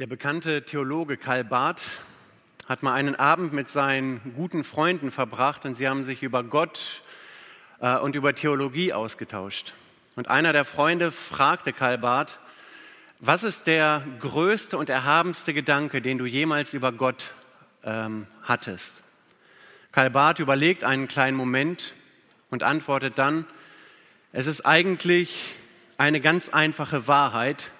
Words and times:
Der 0.00 0.08
bekannte 0.08 0.64
Theologe 0.64 1.16
Karl 1.16 1.44
Barth 1.44 2.00
hat 2.66 2.82
mal 2.82 2.94
einen 2.94 3.14
Abend 3.14 3.52
mit 3.52 3.68
seinen 3.68 4.34
guten 4.34 4.64
Freunden 4.64 5.12
verbracht 5.12 5.64
und 5.66 5.76
sie 5.76 5.88
haben 5.88 6.04
sich 6.04 6.24
über 6.24 6.42
Gott 6.42 7.02
äh, 7.78 7.96
und 7.98 8.16
über 8.16 8.34
Theologie 8.34 8.92
ausgetauscht. 8.92 9.72
Und 10.16 10.26
einer 10.26 10.52
der 10.52 10.64
Freunde 10.64 11.12
fragte 11.12 11.72
Karl 11.72 11.98
Barth, 11.98 12.40
was 13.20 13.44
ist 13.44 13.68
der 13.68 14.02
größte 14.18 14.76
und 14.76 14.90
erhabenste 14.90 15.54
Gedanke, 15.54 16.02
den 16.02 16.18
du 16.18 16.26
jemals 16.26 16.74
über 16.74 16.90
Gott 16.90 17.30
ähm, 17.84 18.26
hattest? 18.42 19.04
Karl 19.92 20.10
Barth 20.10 20.40
überlegt 20.40 20.82
einen 20.82 21.06
kleinen 21.06 21.36
Moment 21.36 21.94
und 22.50 22.64
antwortet 22.64 23.16
dann, 23.16 23.46
es 24.32 24.48
ist 24.48 24.66
eigentlich 24.66 25.54
eine 25.98 26.20
ganz 26.20 26.48
einfache 26.48 27.06
Wahrheit, 27.06 27.70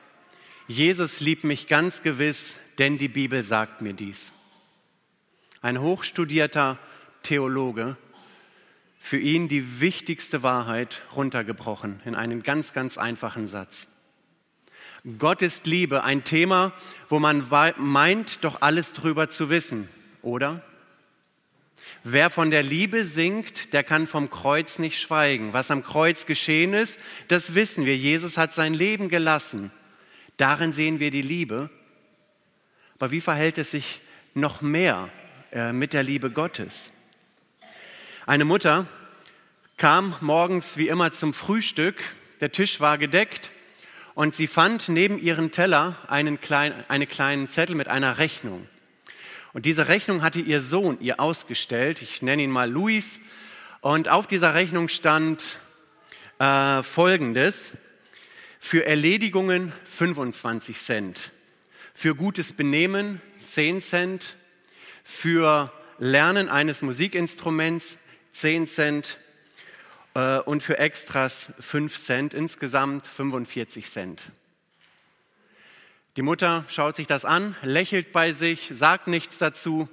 Jesus 0.67 1.21
liebt 1.21 1.45
mich 1.45 1.67
ganz 1.67 2.01
gewiss, 2.01 2.55
denn 2.79 2.97
die 2.97 3.09
Bibel 3.09 3.43
sagt 3.43 3.83
mir 3.83 3.93
dies. 3.93 4.33
Ein 5.61 5.81
hochstudierter 5.81 6.79
Theologe, 7.23 7.97
für 8.99 9.19
ihn 9.19 9.49
die 9.49 9.81
wichtigste 9.81 10.43
Wahrheit 10.43 11.03
runtergebrochen 11.15 12.01
in 12.07 12.15
einen 12.15 12.43
ganz, 12.43 12.73
ganz 12.73 12.97
einfachen 12.97 13.47
Satz. 13.47 13.87
Gott 15.19 15.43
ist 15.43 15.67
Liebe, 15.67 16.05
ein 16.05 16.25
Thema, 16.25 16.73
wo 17.11 17.19
man 17.19 17.47
meint, 17.77 18.43
doch 18.45 18.63
alles 18.63 18.95
drüber 18.95 19.29
zu 19.29 19.51
wissen, 19.51 19.91
oder? 20.23 20.63
Wer 22.03 22.31
von 22.31 22.51
der 22.51 22.63
Liebe 22.63 23.05
singt, 23.05 23.75
der 23.75 23.85
kann 23.85 24.07
vom 24.07 24.31
Kreuz 24.31 24.79
nicht 24.79 24.99
schweigen. 24.99 25.53
Was 25.53 25.71
am 25.71 25.85
Kreuz 25.85 26.25
geschehen 26.25 26.73
ist, 26.73 26.99
das 27.29 27.55
wissen 27.55 27.85
wir. 27.85 27.99
Jesus 27.99 28.39
hat 28.39 28.55
sein 28.55 28.73
Leben 28.73 29.11
gelassen. 29.11 29.71
Darin 30.37 30.73
sehen 30.73 30.99
wir 30.99 31.11
die 31.11 31.23
Liebe. 31.23 31.71
Aber 32.99 33.11
wie 33.11 33.21
verhält 33.21 33.59
es 33.59 33.71
sich 33.71 34.01
noch 34.35 34.61
mehr 34.63 35.09
äh, 35.53 35.73
mit 35.73 35.93
der 35.93 36.03
Liebe 36.03 36.31
Gottes? 36.31 36.91
Eine 38.27 38.45
Mutter 38.45 38.87
kam 39.77 40.15
morgens 40.21 40.77
wie 40.77 40.89
immer 40.89 41.13
zum 41.13 41.35
Frühstück, 41.35 42.03
der 42.41 42.53
Tisch 42.53 42.81
war 42.81 42.99
gedeckt 42.99 43.53
und 44.15 44.35
sie 44.35 44.47
fand 44.47 44.89
neben 44.89 45.19
ihrem 45.19 45.51
Teller 45.51 45.97
einen 46.09 46.41
kleinen, 46.41 46.85
einen 46.89 47.09
kleinen 47.09 47.49
Zettel 47.49 47.77
mit 47.77 47.89
einer 47.89 48.19
Rechnung. 48.19 48.67
Und 49.53 49.67
diese 49.67 49.89
Rechnung 49.89 50.23
hatte 50.23 50.41
ihr 50.41 50.61
Sohn 50.61 50.99
ihr 51.01 51.21
ausgestellt, 51.21 52.03
ich 52.03 52.23
nenne 52.23 52.43
ihn 52.43 52.51
mal 52.51 52.71
Luis, 52.71 53.21
und 53.81 54.09
auf 54.09 54.27
dieser 54.27 54.55
Rechnung 54.55 54.89
stand 54.89 55.59
äh, 56.39 56.83
Folgendes. 56.83 57.73
Für 58.67 58.87
Erledigungen 58.87 59.75
25 59.85 60.79
Cent. 60.79 61.33
Für 61.93 62.15
gutes 62.15 62.55
Benehmen 62.55 63.21
10 63.37 63.83
Cent. 63.83 64.37
Für 65.05 65.71
Lernen 65.99 66.49
eines 66.49 66.81
Musikinstruments 66.81 67.99
10 68.33 68.67
Cent. 68.67 69.19
Äh, 70.15 70.39
und 70.39 70.63
für 70.63 70.79
Extras 70.79 71.53
5 71.61 72.03
Cent. 72.03 72.33
Insgesamt 72.33 73.07
45 73.07 73.91
Cent. 73.91 74.31
Die 76.17 76.23
Mutter 76.23 76.65
schaut 76.71 76.97
sich 76.97 77.07
das 77.07 77.27
an, 77.27 77.55
lächelt 77.61 78.13
bei 78.13 78.33
sich, 78.33 78.73
sagt 78.75 79.09
nichts 79.09 79.37
dazu. 79.37 79.91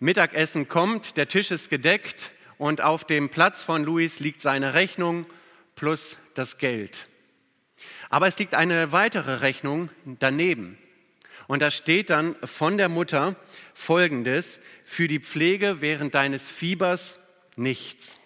Mittagessen 0.00 0.66
kommt, 0.66 1.18
der 1.18 1.28
Tisch 1.28 1.50
ist 1.50 1.68
gedeckt 1.68 2.30
und 2.56 2.80
auf 2.80 3.04
dem 3.04 3.28
Platz 3.28 3.62
von 3.62 3.84
Luis 3.84 4.18
liegt 4.18 4.40
seine 4.40 4.72
Rechnung 4.72 5.26
plus 5.74 6.16
das 6.32 6.56
Geld. 6.56 7.06
Aber 8.10 8.26
es 8.26 8.38
liegt 8.38 8.54
eine 8.54 8.92
weitere 8.92 9.34
Rechnung 9.34 9.90
daneben. 10.04 10.78
Und 11.46 11.60
da 11.60 11.70
steht 11.70 12.10
dann 12.10 12.36
von 12.44 12.76
der 12.78 12.88
Mutter 12.88 13.36
Folgendes, 13.74 14.60
für 14.84 15.08
die 15.08 15.20
Pflege 15.20 15.80
während 15.80 16.14
deines 16.14 16.50
Fiebers 16.50 17.18
nichts. 17.56 18.18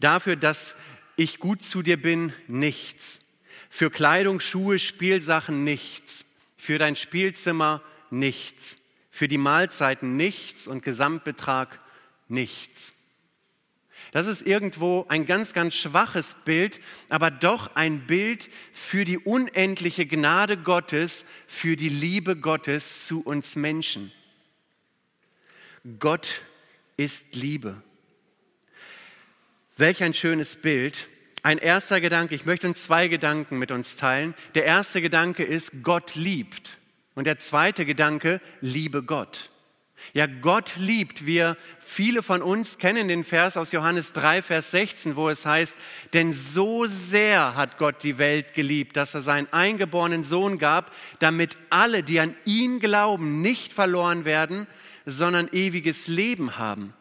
Dafür, 0.00 0.36
dass 0.36 0.74
ich 1.16 1.38
gut 1.38 1.62
zu 1.62 1.82
dir 1.82 2.00
bin, 2.00 2.32
nichts. 2.46 3.20
Für 3.70 3.90
Kleidung, 3.90 4.40
Schuhe, 4.40 4.78
Spielsachen 4.78 5.64
nichts. 5.64 6.24
Für 6.56 6.78
dein 6.78 6.96
Spielzimmer 6.96 7.82
nichts. 8.10 8.78
Für 9.10 9.28
die 9.28 9.38
Mahlzeiten 9.38 10.16
nichts 10.16 10.66
und 10.66 10.82
Gesamtbetrag 10.82 11.80
nichts. 12.28 12.92
Das 14.12 14.26
ist 14.26 14.46
irgendwo 14.46 15.04
ein 15.08 15.26
ganz, 15.26 15.52
ganz 15.52 15.74
schwaches 15.74 16.36
Bild, 16.44 16.80
aber 17.08 17.30
doch 17.30 17.74
ein 17.76 18.06
Bild 18.06 18.48
für 18.72 19.04
die 19.04 19.18
unendliche 19.18 20.06
Gnade 20.06 20.56
Gottes, 20.56 21.24
für 21.46 21.76
die 21.76 21.90
Liebe 21.90 22.36
Gottes 22.36 23.06
zu 23.06 23.20
uns 23.20 23.56
Menschen. 23.56 24.12
Gott 25.98 26.42
ist 26.96 27.34
Liebe. 27.34 27.82
Welch 29.76 30.02
ein 30.02 30.14
schönes 30.14 30.56
Bild. 30.56 31.06
Ein 31.42 31.58
erster 31.58 32.00
Gedanke, 32.00 32.34
ich 32.34 32.46
möchte 32.46 32.66
uns 32.66 32.82
zwei 32.82 33.06
Gedanken 33.08 33.58
mit 33.58 33.70
uns 33.70 33.94
teilen. 33.94 34.34
Der 34.54 34.64
erste 34.64 35.00
Gedanke 35.00 35.44
ist, 35.44 35.82
Gott 35.82 36.16
liebt. 36.16 36.78
Und 37.14 37.26
der 37.26 37.38
zweite 37.38 37.84
Gedanke, 37.84 38.40
liebe 38.60 39.02
Gott. 39.02 39.50
Ja, 40.12 40.26
Gott 40.26 40.76
liebt. 40.76 41.26
Wir, 41.26 41.56
viele 41.78 42.22
von 42.22 42.42
uns 42.42 42.78
kennen 42.78 43.08
den 43.08 43.24
Vers 43.24 43.56
aus 43.56 43.72
Johannes 43.72 44.12
3, 44.12 44.42
Vers 44.42 44.70
16, 44.70 45.16
wo 45.16 45.28
es 45.28 45.46
heißt, 45.46 45.76
denn 46.12 46.32
so 46.32 46.86
sehr 46.86 47.54
hat 47.54 47.78
Gott 47.78 48.02
die 48.02 48.18
Welt 48.18 48.54
geliebt, 48.54 48.96
dass 48.96 49.14
er 49.14 49.22
seinen 49.22 49.52
eingeborenen 49.52 50.24
Sohn 50.24 50.58
gab, 50.58 50.92
damit 51.18 51.56
alle, 51.70 52.02
die 52.02 52.20
an 52.20 52.34
ihn 52.44 52.80
glauben, 52.80 53.42
nicht 53.42 53.72
verloren 53.72 54.24
werden, 54.24 54.66
sondern 55.06 55.48
ewiges 55.52 56.08
Leben 56.08 56.58
haben. 56.58 56.94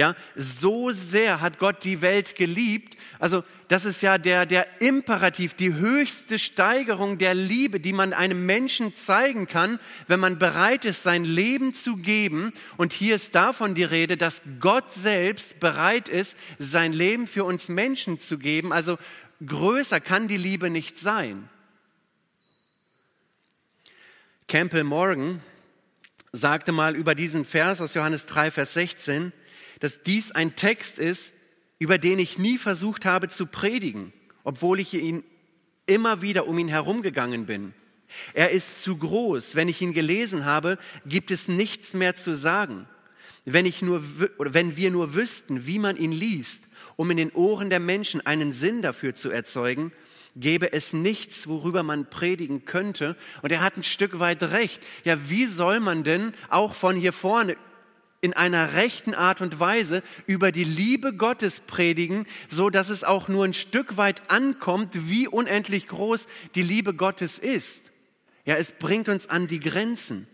Ja, 0.00 0.16
so 0.34 0.92
sehr 0.92 1.42
hat 1.42 1.58
Gott 1.58 1.84
die 1.84 2.00
Welt 2.00 2.34
geliebt. 2.34 2.96
Also, 3.18 3.44
das 3.68 3.84
ist 3.84 4.00
ja 4.00 4.16
der, 4.16 4.46
der 4.46 4.80
Imperativ, 4.80 5.52
die 5.52 5.74
höchste 5.74 6.38
Steigerung 6.38 7.18
der 7.18 7.34
Liebe, 7.34 7.80
die 7.80 7.92
man 7.92 8.14
einem 8.14 8.46
Menschen 8.46 8.96
zeigen 8.96 9.46
kann, 9.46 9.78
wenn 10.06 10.18
man 10.18 10.38
bereit 10.38 10.86
ist, 10.86 11.02
sein 11.02 11.26
Leben 11.26 11.74
zu 11.74 11.98
geben. 11.98 12.54
Und 12.78 12.94
hier 12.94 13.14
ist 13.14 13.34
davon 13.34 13.74
die 13.74 13.84
Rede, 13.84 14.16
dass 14.16 14.40
Gott 14.58 14.90
selbst 14.90 15.60
bereit 15.60 16.08
ist, 16.08 16.34
sein 16.58 16.94
Leben 16.94 17.26
für 17.26 17.44
uns 17.44 17.68
Menschen 17.68 18.18
zu 18.18 18.38
geben. 18.38 18.72
Also, 18.72 18.96
größer 19.46 20.00
kann 20.00 20.28
die 20.28 20.38
Liebe 20.38 20.70
nicht 20.70 20.98
sein. 20.98 21.46
Campbell 24.48 24.84
Morgan 24.84 25.42
sagte 26.32 26.72
mal 26.72 26.96
über 26.96 27.14
diesen 27.14 27.44
Vers 27.44 27.82
aus 27.82 27.92
Johannes 27.92 28.24
3, 28.24 28.50
Vers 28.50 28.72
16, 28.72 29.34
dass 29.80 30.02
dies 30.02 30.30
ein 30.30 30.54
Text 30.56 30.98
ist, 30.98 31.32
über 31.78 31.98
den 31.98 32.18
ich 32.18 32.38
nie 32.38 32.58
versucht 32.58 33.04
habe 33.04 33.28
zu 33.28 33.46
predigen, 33.46 34.12
obwohl 34.44 34.78
ich 34.80 34.94
ihn 34.94 35.24
immer 35.86 36.22
wieder 36.22 36.46
um 36.46 36.58
ihn 36.58 36.68
herumgegangen 36.68 37.46
bin. 37.46 37.74
Er 38.34 38.50
ist 38.50 38.82
zu 38.82 38.96
groß. 38.96 39.54
Wenn 39.54 39.68
ich 39.68 39.80
ihn 39.80 39.92
gelesen 39.92 40.44
habe, 40.44 40.78
gibt 41.06 41.30
es 41.30 41.48
nichts 41.48 41.94
mehr 41.94 42.16
zu 42.16 42.36
sagen. 42.36 42.86
Wenn, 43.44 43.66
ich 43.66 43.82
nur, 43.82 44.02
wenn 44.38 44.76
wir 44.76 44.90
nur 44.90 45.14
wüssten, 45.14 45.66
wie 45.66 45.78
man 45.78 45.96
ihn 45.96 46.12
liest, 46.12 46.64
um 46.96 47.10
in 47.10 47.16
den 47.16 47.32
Ohren 47.32 47.70
der 47.70 47.80
Menschen 47.80 48.24
einen 48.26 48.52
Sinn 48.52 48.82
dafür 48.82 49.14
zu 49.14 49.30
erzeugen, 49.30 49.92
gäbe 50.36 50.72
es 50.72 50.92
nichts, 50.92 51.48
worüber 51.48 51.82
man 51.82 52.10
predigen 52.10 52.64
könnte. 52.64 53.16
Und 53.42 53.52
er 53.52 53.62
hat 53.62 53.76
ein 53.76 53.84
Stück 53.84 54.20
weit 54.20 54.42
recht. 54.42 54.82
Ja, 55.04 55.30
wie 55.30 55.46
soll 55.46 55.80
man 55.80 56.04
denn 56.04 56.34
auch 56.50 56.74
von 56.74 56.96
hier 56.96 57.12
vorne 57.12 57.56
in 58.20 58.34
einer 58.34 58.74
rechten 58.74 59.14
Art 59.14 59.40
und 59.40 59.60
Weise 59.60 60.02
über 60.26 60.52
die 60.52 60.64
Liebe 60.64 61.14
Gottes 61.14 61.60
predigen, 61.60 62.26
so 62.48 62.68
dass 62.68 62.90
es 62.90 63.04
auch 63.04 63.28
nur 63.28 63.44
ein 63.44 63.54
Stück 63.54 63.96
weit 63.96 64.30
ankommt, 64.30 65.08
wie 65.08 65.26
unendlich 65.26 65.88
groß 65.88 66.26
die 66.54 66.62
Liebe 66.62 66.94
Gottes 66.94 67.38
ist. 67.38 67.90
Ja, 68.44 68.56
es 68.56 68.72
bringt 68.72 69.08
uns 69.08 69.28
an 69.28 69.46
die 69.46 69.60
Grenzen. 69.60 70.26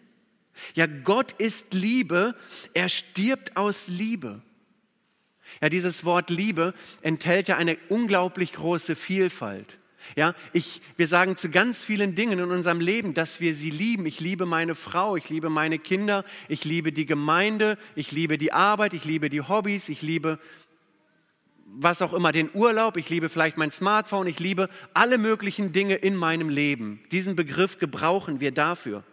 Ja, 0.74 0.86
Gott 0.86 1.32
ist 1.32 1.74
Liebe, 1.74 2.34
er 2.74 2.88
stirbt 2.88 3.56
aus 3.56 3.88
Liebe. 3.88 4.42
Ja, 5.60 5.68
dieses 5.68 6.04
Wort 6.04 6.30
Liebe 6.30 6.74
enthält 7.02 7.48
ja 7.48 7.56
eine 7.56 7.76
unglaublich 7.88 8.52
große 8.52 8.96
Vielfalt. 8.96 9.78
Ja, 10.14 10.34
ich, 10.52 10.80
wir 10.96 11.08
sagen 11.08 11.36
zu 11.36 11.50
ganz 11.50 11.84
vielen 11.84 12.14
Dingen 12.14 12.38
in 12.38 12.50
unserem 12.50 12.80
Leben, 12.80 13.14
dass 13.14 13.40
wir 13.40 13.54
sie 13.54 13.70
lieben. 13.70 14.06
Ich 14.06 14.20
liebe 14.20 14.46
meine 14.46 14.74
Frau, 14.74 15.16
ich 15.16 15.28
liebe 15.28 15.50
meine 15.50 15.78
Kinder, 15.78 16.24
ich 16.48 16.64
liebe 16.64 16.92
die 16.92 17.06
Gemeinde, 17.06 17.78
ich 17.94 18.12
liebe 18.12 18.38
die 18.38 18.52
Arbeit, 18.52 18.94
ich 18.94 19.04
liebe 19.04 19.28
die 19.28 19.40
Hobbys, 19.40 19.88
ich 19.88 20.02
liebe 20.02 20.38
was 21.78 22.00
auch 22.00 22.14
immer, 22.14 22.32
den 22.32 22.50
Urlaub, 22.54 22.96
ich 22.96 23.10
liebe 23.10 23.28
vielleicht 23.28 23.56
mein 23.56 23.70
Smartphone, 23.70 24.26
ich 24.26 24.38
liebe 24.38 24.68
alle 24.94 25.18
möglichen 25.18 25.72
Dinge 25.72 25.96
in 25.96 26.16
meinem 26.16 26.48
Leben. 26.48 27.00
Diesen 27.12 27.36
Begriff 27.36 27.78
gebrauchen 27.78 28.40
wir 28.40 28.52
dafür. 28.52 29.04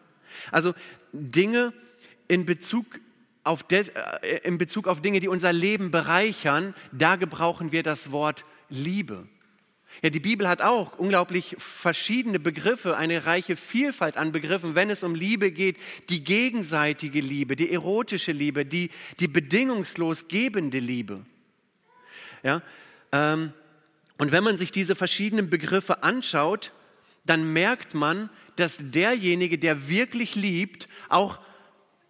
Also 0.51 0.73
Dinge 1.11 1.73
in 2.27 2.45
Bezug 2.45 2.85
auf, 3.43 3.63
des, 3.63 3.89
äh, 3.89 4.39
in 4.43 4.57
Bezug 4.57 4.87
auf 4.87 5.01
Dinge, 5.01 5.19
die 5.19 5.27
unser 5.27 5.51
Leben 5.51 5.91
bereichern, 5.91 6.73
da 6.91 7.15
gebrauchen 7.15 7.71
wir 7.71 7.83
das 7.83 8.11
Wort 8.11 8.45
Liebe. 8.69 9.27
Ja, 10.01 10.09
die 10.09 10.19
Bibel 10.19 10.47
hat 10.47 10.61
auch 10.61 10.97
unglaublich 10.97 11.55
verschiedene 11.59 12.39
Begriffe, 12.39 12.97
eine 12.97 13.25
reiche 13.25 13.55
Vielfalt 13.55 14.17
an 14.17 14.31
Begriffen, 14.31 14.75
wenn 14.75 14.89
es 14.89 15.03
um 15.03 15.15
Liebe 15.15 15.51
geht, 15.51 15.77
die 16.09 16.23
gegenseitige 16.23 17.21
Liebe, 17.21 17.55
die 17.55 17.71
erotische 17.71 18.31
Liebe, 18.31 18.65
die, 18.65 18.89
die 19.19 19.27
bedingungslos 19.27 20.27
gebende 20.27 20.79
Liebe. 20.79 21.23
Ja, 22.43 22.61
ähm, 23.11 23.53
und 24.17 24.31
wenn 24.31 24.43
man 24.43 24.57
sich 24.57 24.71
diese 24.71 24.95
verschiedenen 24.95 25.49
Begriffe 25.49 26.03
anschaut, 26.03 26.71
dann 27.25 27.53
merkt 27.53 27.93
man, 27.93 28.29
dass 28.55 28.77
derjenige, 28.79 29.57
der 29.57 29.89
wirklich 29.89 30.35
liebt, 30.35 30.87
auch 31.09 31.39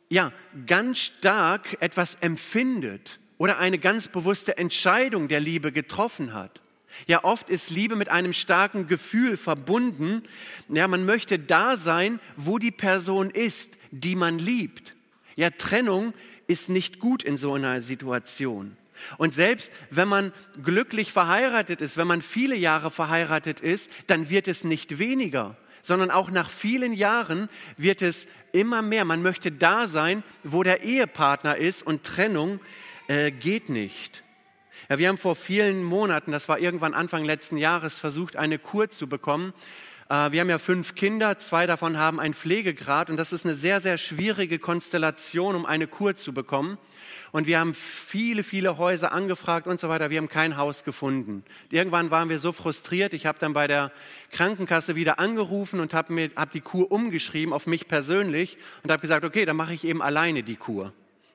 ja, 0.09 0.31
ganz 0.65 0.99
stark 0.99 1.77
etwas 1.81 2.15
empfindet 2.15 3.19
oder 3.37 3.57
eine 3.57 3.79
ganz 3.79 4.07
bewusste 4.07 4.57
Entscheidung 4.57 5.27
der 5.27 5.39
Liebe 5.39 5.71
getroffen 5.71 6.33
hat. 6.33 6.61
Ja, 7.07 7.23
oft 7.23 7.49
ist 7.49 7.69
Liebe 7.69 7.95
mit 7.95 8.09
einem 8.09 8.33
starken 8.33 8.87
Gefühl 8.87 9.37
verbunden. 9.37 10.23
Ja, 10.69 10.87
man 10.87 11.05
möchte 11.05 11.39
da 11.39 11.77
sein, 11.77 12.19
wo 12.35 12.59
die 12.59 12.71
Person 12.71 13.29
ist, 13.29 13.71
die 13.91 14.15
man 14.15 14.39
liebt. 14.39 14.93
Ja, 15.35 15.49
Trennung 15.49 16.13
ist 16.47 16.69
nicht 16.69 16.99
gut 16.99 17.23
in 17.23 17.37
so 17.37 17.53
einer 17.53 17.81
Situation. 17.81 18.77
Und 19.17 19.33
selbst 19.33 19.71
wenn 19.89 20.07
man 20.07 20.31
glücklich 20.61 21.11
verheiratet 21.11 21.81
ist, 21.81 21.97
wenn 21.97 22.07
man 22.07 22.21
viele 22.21 22.55
Jahre 22.55 22.91
verheiratet 22.91 23.59
ist, 23.59 23.89
dann 24.07 24.29
wird 24.29 24.47
es 24.47 24.63
nicht 24.63 24.99
weniger, 24.99 25.57
sondern 25.81 26.11
auch 26.11 26.29
nach 26.29 26.49
vielen 26.49 26.93
Jahren 26.93 27.49
wird 27.75 28.01
es 28.01 28.27
immer 28.51 28.81
mehr. 28.81 29.03
Man 29.05 29.21
möchte 29.21 29.51
da 29.51 29.87
sein, 29.87 30.23
wo 30.43 30.63
der 30.63 30.83
Ehepartner 30.83 31.57
ist 31.57 31.83
und 31.85 32.03
Trennung 32.03 32.59
äh, 33.07 33.31
geht 33.31 33.69
nicht. 33.69 34.22
Ja, 34.89 34.97
wir 34.99 35.07
haben 35.07 35.17
vor 35.17 35.35
vielen 35.35 35.83
Monaten, 35.83 36.31
das 36.31 36.49
war 36.49 36.59
irgendwann 36.59 36.93
Anfang 36.93 37.23
letzten 37.23 37.57
Jahres, 37.57 37.99
versucht, 37.99 38.35
eine 38.35 38.59
Kur 38.59 38.89
zu 38.89 39.07
bekommen. 39.07 39.53
Äh, 40.09 40.31
wir 40.31 40.41
haben 40.41 40.49
ja 40.49 40.59
fünf 40.59 40.93
Kinder, 40.93 41.39
zwei 41.39 41.65
davon 41.65 41.97
haben 41.97 42.19
einen 42.19 42.33
Pflegegrad 42.33 43.09
und 43.09 43.15
das 43.15 43.31
ist 43.31 43.45
eine 43.45 43.55
sehr, 43.55 43.79
sehr 43.79 43.97
schwierige 43.97 44.59
Konstellation, 44.59 45.55
um 45.55 45.65
eine 45.65 45.87
Kur 45.87 46.15
zu 46.15 46.33
bekommen. 46.33 46.77
Und 47.31 47.47
wir 47.47 47.59
haben 47.59 47.73
viele, 47.73 48.43
viele 48.43 48.77
Häuser 48.77 49.11
angefragt 49.11 49.67
und 49.67 49.79
so 49.79 49.89
weiter. 49.89 50.09
Wir 50.09 50.17
haben 50.17 50.29
kein 50.29 50.57
Haus 50.57 50.83
gefunden. 50.83 51.43
Irgendwann 51.71 52.11
waren 52.11 52.29
wir 52.29 52.39
so 52.39 52.51
frustriert. 52.51 53.13
Ich 53.13 53.25
habe 53.25 53.39
dann 53.39 53.53
bei 53.53 53.65
der 53.67 53.91
Krankenkasse 54.31 54.95
wieder 54.95 55.17
angerufen 55.17 55.79
und 55.79 55.93
habe 55.93 56.29
hab 56.35 56.51
die 56.51 56.61
Kur 56.61 56.91
umgeschrieben 56.91 57.53
auf 57.53 57.65
mich 57.67 57.87
persönlich 57.87 58.57
und 58.83 58.91
habe 58.91 59.01
gesagt, 59.01 59.25
okay, 59.25 59.45
dann 59.45 59.55
mache 59.55 59.73
ich 59.73 59.85
eben 59.85 60.01
alleine 60.01 60.43
die 60.43 60.57
Kur. 60.57 60.93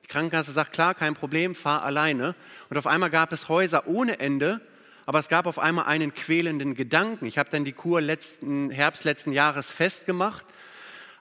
Krankenkasse 0.09 0.51
sagt, 0.51 0.73
klar, 0.73 0.93
kein 0.93 1.13
Problem, 1.13 1.55
fahr 1.55 1.83
alleine. 1.83 2.35
Und 2.69 2.77
auf 2.77 2.87
einmal 2.87 3.09
gab 3.09 3.31
es 3.31 3.47
Häuser 3.47 3.87
ohne 3.87 4.19
Ende. 4.19 4.59
Aber 5.05 5.19
es 5.19 5.29
gab 5.29 5.47
auf 5.47 5.57
einmal 5.57 5.85
einen 5.85 6.13
quälenden 6.13 6.75
Gedanken. 6.75 7.25
Ich 7.25 7.37
habe 7.37 7.49
dann 7.49 7.63
die 7.65 7.71
Kur 7.71 8.01
letzten 8.01 8.69
Herbst 8.69 9.05
letzten 9.05 9.31
Jahres 9.31 9.71
festgemacht. 9.71 10.45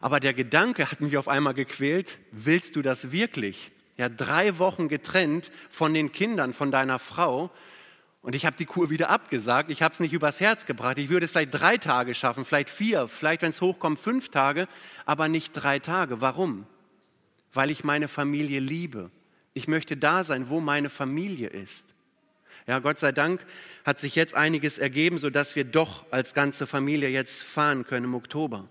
Aber 0.01 0.21
der 0.21 0.35
Gedanke 0.35 0.91
hat 0.91 1.01
mich 1.01 1.17
auf 1.17 1.29
einmal 1.29 1.55
gequält. 1.55 2.19
Willst 2.33 2.77
du 2.77 2.83
das 2.83 3.13
wirklich? 3.13 3.71
ja, 3.99 4.09
drei 4.09 4.59
Wochen 4.59 4.89
getrennt 4.89 5.51
von 5.69 5.93
den 5.93 6.13
Kindern 6.13 6.55
von 6.55 6.71
deiner 6.71 6.99
Frau. 6.99 7.51
Und 8.23 8.35
ich 8.35 8.47
habe 8.47 8.57
die 8.57 8.65
Kur 8.65 8.91
wieder 8.91 9.11
abgesagt. 9.11 9.71
Ich 9.71 9.83
habe 9.83 9.93
es 9.93 10.01
nicht 10.01 10.13
übers 10.13 10.41
Herz 10.41 10.67
gebracht. 10.67 10.99
Ich 10.99 11.09
würde 11.09 11.27
es 11.27 11.33
vielleicht 11.33 11.55
drei 11.55 11.77
Tage 11.77 12.15
schaffen, 12.15 12.45
vielleicht 12.45 12.71
vier, 12.71 13.09
vielleicht, 13.09 13.43
wenn 13.43 13.51
es 13.51 13.61
hochkommt, 13.61 13.99
fünf 13.99 14.31
Tage, 14.31 14.67
aber 15.05 15.29
nicht 15.29 15.53
drei 15.53 15.79
Tage. 15.79 16.21
Warum? 16.21 16.67
Weil 17.53 17.71
ich 17.71 17.85
meine 17.85 18.09
Familie 18.09 18.61
liebe. 18.61 19.11
Ich 19.55 19.69
möchte 19.69 19.97
da 19.97 20.25
sein, 20.25 20.49
wo 20.49 20.61
meine 20.61 20.91
Familie 20.91 21.49
ist. 21.49 21.85
Ja, 22.67 22.81
Gott 22.81 22.99
sei 22.99 23.13
Dank 23.13 23.45
hat 23.85 23.99
sich 23.99 24.15
jetzt 24.15 24.35
einiges 24.35 24.79
ergeben, 24.79 25.19
sodass 25.19 25.57
wir 25.57 25.65
doch 25.65 26.05
als 26.13 26.35
ganze 26.35 26.67
Familie 26.67 27.09
jetzt 27.09 27.43
fahren 27.43 27.87
können 27.87 28.05
im 28.05 28.15
Oktober. 28.15 28.69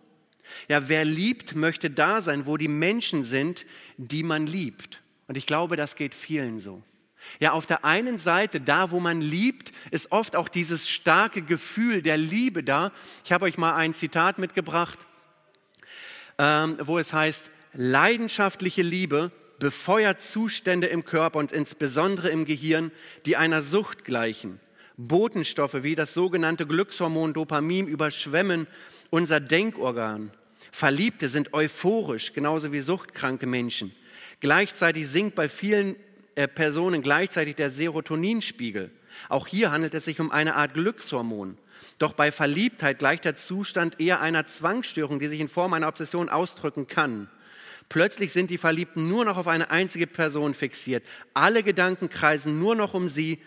Ja, 0.68 0.88
wer 0.88 1.04
liebt, 1.04 1.56
möchte 1.56 1.90
da 1.90 2.22
sein, 2.22 2.46
wo 2.46 2.58
die 2.58 2.68
Menschen 2.68 3.24
sind, 3.24 3.66
die 3.98 4.24
man 4.24 4.48
liebt. 4.48 5.02
Und 5.28 5.36
ich 5.36 5.46
glaube, 5.46 5.76
das 5.76 5.96
geht 5.96 6.14
vielen 6.14 6.60
so. 6.60 6.82
Ja, 7.40 7.52
auf 7.52 7.66
der 7.66 7.84
einen 7.84 8.18
Seite, 8.18 8.62
da 8.62 8.92
wo 8.92 9.00
man 9.00 9.22
liebt, 9.22 9.74
ist 9.92 10.12
oft 10.12 10.36
auch 10.36 10.48
dieses 10.48 10.88
starke 10.88 11.42
Gefühl 11.42 12.02
der 12.02 12.18
Liebe 12.18 12.64
da. 12.64 12.92
Ich 13.26 13.32
habe 13.32 13.46
euch 13.46 13.58
mal 13.58 13.76
ein 13.76 13.94
Zitat 13.94 14.38
mitgebracht, 14.38 15.00
ähm, 16.38 16.78
wo 16.82 17.00
es 17.00 17.14
heißt, 17.14 17.50
leidenschaftliche 17.74 18.82
Liebe 18.82 19.32
befeuert 19.60 20.22
Zustände 20.22 20.88
im 20.88 21.06
Körper 21.06 21.40
und 21.40 21.52
insbesondere 21.52 22.30
im 22.30 22.46
Gehirn, 22.46 22.92
die 23.26 23.38
einer 23.38 23.64
Sucht 23.64 24.06
gleichen. 24.06 24.60
Botenstoffe 24.98 25.84
wie 25.84 25.96
das 25.96 26.14
sogenannte 26.14 26.66
Glückshormon 26.66 27.34
Dopamin 27.34 27.88
überschwemmen 27.88 28.68
unser 29.10 29.40
Denkorgan. 29.40 30.32
Verliebte 30.72 31.30
sind 31.30 31.54
euphorisch, 31.54 32.34
genauso 32.34 32.72
wie 32.72 32.82
suchtkranke 32.82 33.48
Menschen. 33.48 33.96
Gleichzeitig 34.42 35.08
sinkt 35.08 35.36
bei 35.36 35.50
vielen 35.50 35.96
äh, 36.36 36.48
Personen 36.48 37.02
gleichzeitig 37.02 37.56
der 37.56 37.72
Serotoninspiegel. 37.72 38.92
Auch 39.30 39.48
hier 39.48 39.72
handelt 39.72 39.94
es 39.94 40.06
sich 40.06 40.20
um 40.20 40.32
eine 40.32 40.56
Art 40.56 40.74
Glückshormon. 40.74 41.58
Doch 42.00 42.14
bei 42.14 42.32
Verliebtheit 42.32 43.00
gleicht 43.00 43.26
der 43.26 43.36
Zustand 43.36 44.00
eher 44.00 44.20
einer 44.20 44.46
Zwangsstörung, 44.46 45.20
die 45.20 45.28
sich 45.28 45.40
in 45.40 45.48
Form 45.48 45.74
einer 45.74 45.88
Obsession 45.88 46.30
ausdrücken 46.30 46.88
kann. 46.88 47.30
Plötzlich 47.90 48.34
sind 48.34 48.50
die 48.50 48.58
Verliebten 48.58 49.08
nur 49.08 49.26
noch 49.26 49.38
auf 49.38 49.48
eine 49.48 49.72
einzige 49.72 50.08
Person 50.08 50.54
fixiert. 50.54 51.04
Alle 51.34 51.64
Gedanken 51.64 52.10
kreisen 52.10 52.60
nur 52.60 52.76
noch 52.76 52.94
um 52.94 53.08
sie, 53.08 53.40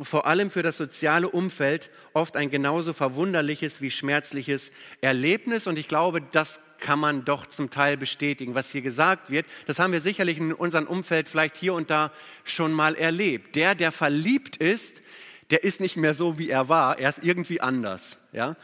vor 0.00 0.26
allem 0.26 0.50
für 0.50 0.62
das 0.62 0.76
soziale 0.76 1.28
Umfeld 1.28 1.90
oft 2.12 2.36
ein 2.36 2.50
genauso 2.50 2.92
verwunderliches 2.92 3.80
wie 3.80 3.90
schmerzliches 3.90 4.70
Erlebnis. 5.00 5.66
Und 5.66 5.78
ich 5.78 5.88
glaube, 5.88 6.22
das 6.22 6.60
kann 6.78 7.00
man 7.00 7.24
doch 7.24 7.46
zum 7.46 7.70
Teil 7.70 7.96
bestätigen, 7.96 8.54
was 8.54 8.70
hier 8.70 8.82
gesagt 8.82 9.30
wird. 9.30 9.46
Das 9.66 9.80
haben 9.80 9.92
wir 9.92 10.00
sicherlich 10.00 10.38
in 10.38 10.52
unserem 10.52 10.86
Umfeld 10.86 11.28
vielleicht 11.28 11.56
hier 11.56 11.74
und 11.74 11.90
da 11.90 12.12
schon 12.44 12.72
mal 12.72 12.94
erlebt. 12.94 13.56
Der, 13.56 13.74
der 13.74 13.90
verliebt 13.90 14.56
ist, 14.56 15.02
der 15.50 15.64
ist 15.64 15.80
nicht 15.80 15.96
mehr 15.96 16.14
so, 16.14 16.38
wie 16.38 16.50
er 16.50 16.68
war. 16.68 16.98
Er 16.98 17.08
ist 17.08 17.24
irgendwie 17.24 17.60
anders. 17.60 18.18
Ja? 18.32 18.56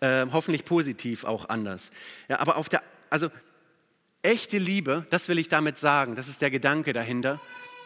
Äh, 0.00 0.26
hoffentlich 0.30 0.64
positiv 0.64 1.24
auch 1.24 1.48
anders. 1.48 1.90
Ja, 2.28 2.38
aber 2.38 2.56
auf 2.56 2.68
der, 2.68 2.82
also 3.10 3.30
echte 4.26 4.58
Liebe, 4.58 5.06
das 5.10 5.28
will 5.28 5.38
ich 5.38 5.48
damit 5.48 5.78
sagen, 5.78 6.16
das 6.16 6.28
ist 6.28 6.42
der 6.42 6.50
Gedanke 6.50 6.92
dahinter. 6.92 7.40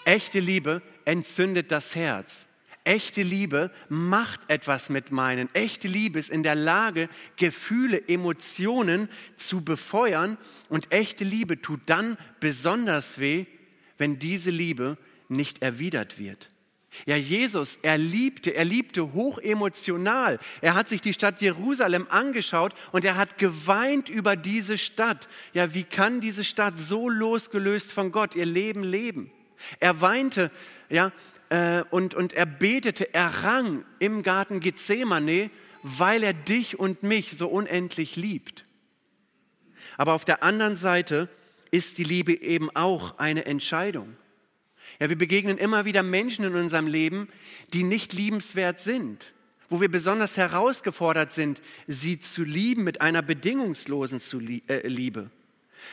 Echte 0.04 0.40
Liebe 0.40 0.80
entzündet 1.04 1.70
das 1.70 1.94
Herz. 1.94 2.46
Echte 2.82 3.20
Liebe 3.20 3.70
macht 3.90 4.40
etwas 4.48 4.88
mit 4.88 5.12
meinen. 5.12 5.54
Echte 5.54 5.86
Liebe 5.86 6.18
ist 6.18 6.30
in 6.30 6.42
der 6.42 6.54
Lage, 6.54 7.10
Gefühle, 7.36 8.08
Emotionen 8.08 9.10
zu 9.36 9.62
befeuern. 9.62 10.38
Und 10.70 10.90
echte 10.90 11.24
Liebe 11.24 11.60
tut 11.60 11.80
dann 11.86 12.16
besonders 12.40 13.20
weh, 13.20 13.44
wenn 13.98 14.18
diese 14.18 14.50
Liebe 14.50 14.96
nicht 15.28 15.60
erwidert 15.60 16.18
wird. 16.18 16.50
Ja, 17.06 17.16
Jesus, 17.16 17.78
er 17.82 17.98
liebte, 17.98 18.54
er 18.54 18.64
liebte 18.64 19.12
hochemotional. 19.12 20.38
Er 20.60 20.74
hat 20.74 20.88
sich 20.88 21.00
die 21.00 21.12
Stadt 21.12 21.40
Jerusalem 21.40 22.06
angeschaut 22.10 22.74
und 22.90 23.04
er 23.04 23.16
hat 23.16 23.38
geweint 23.38 24.08
über 24.08 24.34
diese 24.36 24.76
Stadt. 24.76 25.28
Ja, 25.52 25.72
wie 25.72 25.84
kann 25.84 26.20
diese 26.20 26.42
Stadt 26.42 26.78
so 26.78 27.08
losgelöst 27.08 27.92
von 27.92 28.10
Gott 28.10 28.34
ihr 28.34 28.46
Leben 28.46 28.82
leben? 28.82 29.30
Er 29.78 30.00
weinte, 30.00 30.50
ja, 30.88 31.12
äh, 31.48 31.84
und, 31.90 32.14
und 32.14 32.32
er 32.32 32.46
betete, 32.46 33.14
er 33.14 33.44
rang 33.44 33.84
im 33.98 34.22
Garten 34.22 34.60
Gethsemane, 34.60 35.50
weil 35.82 36.22
er 36.22 36.34
dich 36.34 36.78
und 36.78 37.02
mich 37.02 37.36
so 37.38 37.48
unendlich 37.48 38.16
liebt. 38.16 38.64
Aber 39.96 40.14
auf 40.14 40.24
der 40.24 40.42
anderen 40.42 40.76
Seite 40.76 41.28
ist 41.70 41.98
die 41.98 42.04
Liebe 42.04 42.32
eben 42.32 42.74
auch 42.74 43.18
eine 43.18 43.46
Entscheidung. 43.46 44.16
Ja, 44.98 45.08
wir 45.08 45.16
begegnen 45.16 45.58
immer 45.58 45.84
wieder 45.84 46.02
Menschen 46.02 46.44
in 46.44 46.54
unserem 46.54 46.86
Leben, 46.86 47.28
die 47.72 47.82
nicht 47.82 48.12
liebenswert 48.12 48.80
sind, 48.80 49.32
wo 49.68 49.80
wir 49.80 49.90
besonders 49.90 50.36
herausgefordert 50.36 51.32
sind, 51.32 51.62
sie 51.86 52.18
zu 52.18 52.44
lieben 52.44 52.84
mit 52.84 53.00
einer 53.00 53.22
bedingungslosen 53.22 54.20
äh, 54.68 54.86
Liebe. 54.86 55.30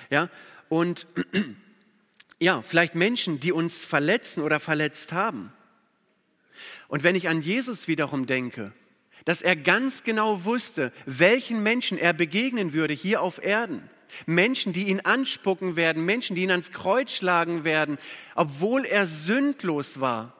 Ja, 0.09 0.29
und 0.69 1.07
ja, 2.39 2.61
vielleicht 2.61 2.95
Menschen, 2.95 3.39
die 3.39 3.51
uns 3.51 3.85
verletzen 3.85 4.41
oder 4.41 4.59
verletzt 4.59 5.13
haben. 5.13 5.51
Und 6.87 7.03
wenn 7.03 7.15
ich 7.15 7.29
an 7.29 7.41
Jesus 7.41 7.87
wiederum 7.87 8.25
denke, 8.25 8.73
dass 9.25 9.41
er 9.41 9.57
ganz 9.57 10.03
genau 10.03 10.45
wusste, 10.45 10.93
welchen 11.05 11.61
Menschen 11.61 11.97
er 11.97 12.13
begegnen 12.13 12.71
würde 12.71 12.93
hier 12.93 13.21
auf 13.21 13.43
Erden. 13.43 13.89
Menschen, 14.25 14.73
die 14.73 14.87
ihn 14.87 15.01
anspucken 15.01 15.75
werden, 15.75 16.05
Menschen, 16.05 16.35
die 16.35 16.43
ihn 16.43 16.51
ans 16.51 16.71
Kreuz 16.71 17.13
schlagen 17.13 17.63
werden, 17.63 17.97
obwohl 18.35 18.85
er 18.85 19.07
sündlos 19.07 19.99
war. 19.99 20.33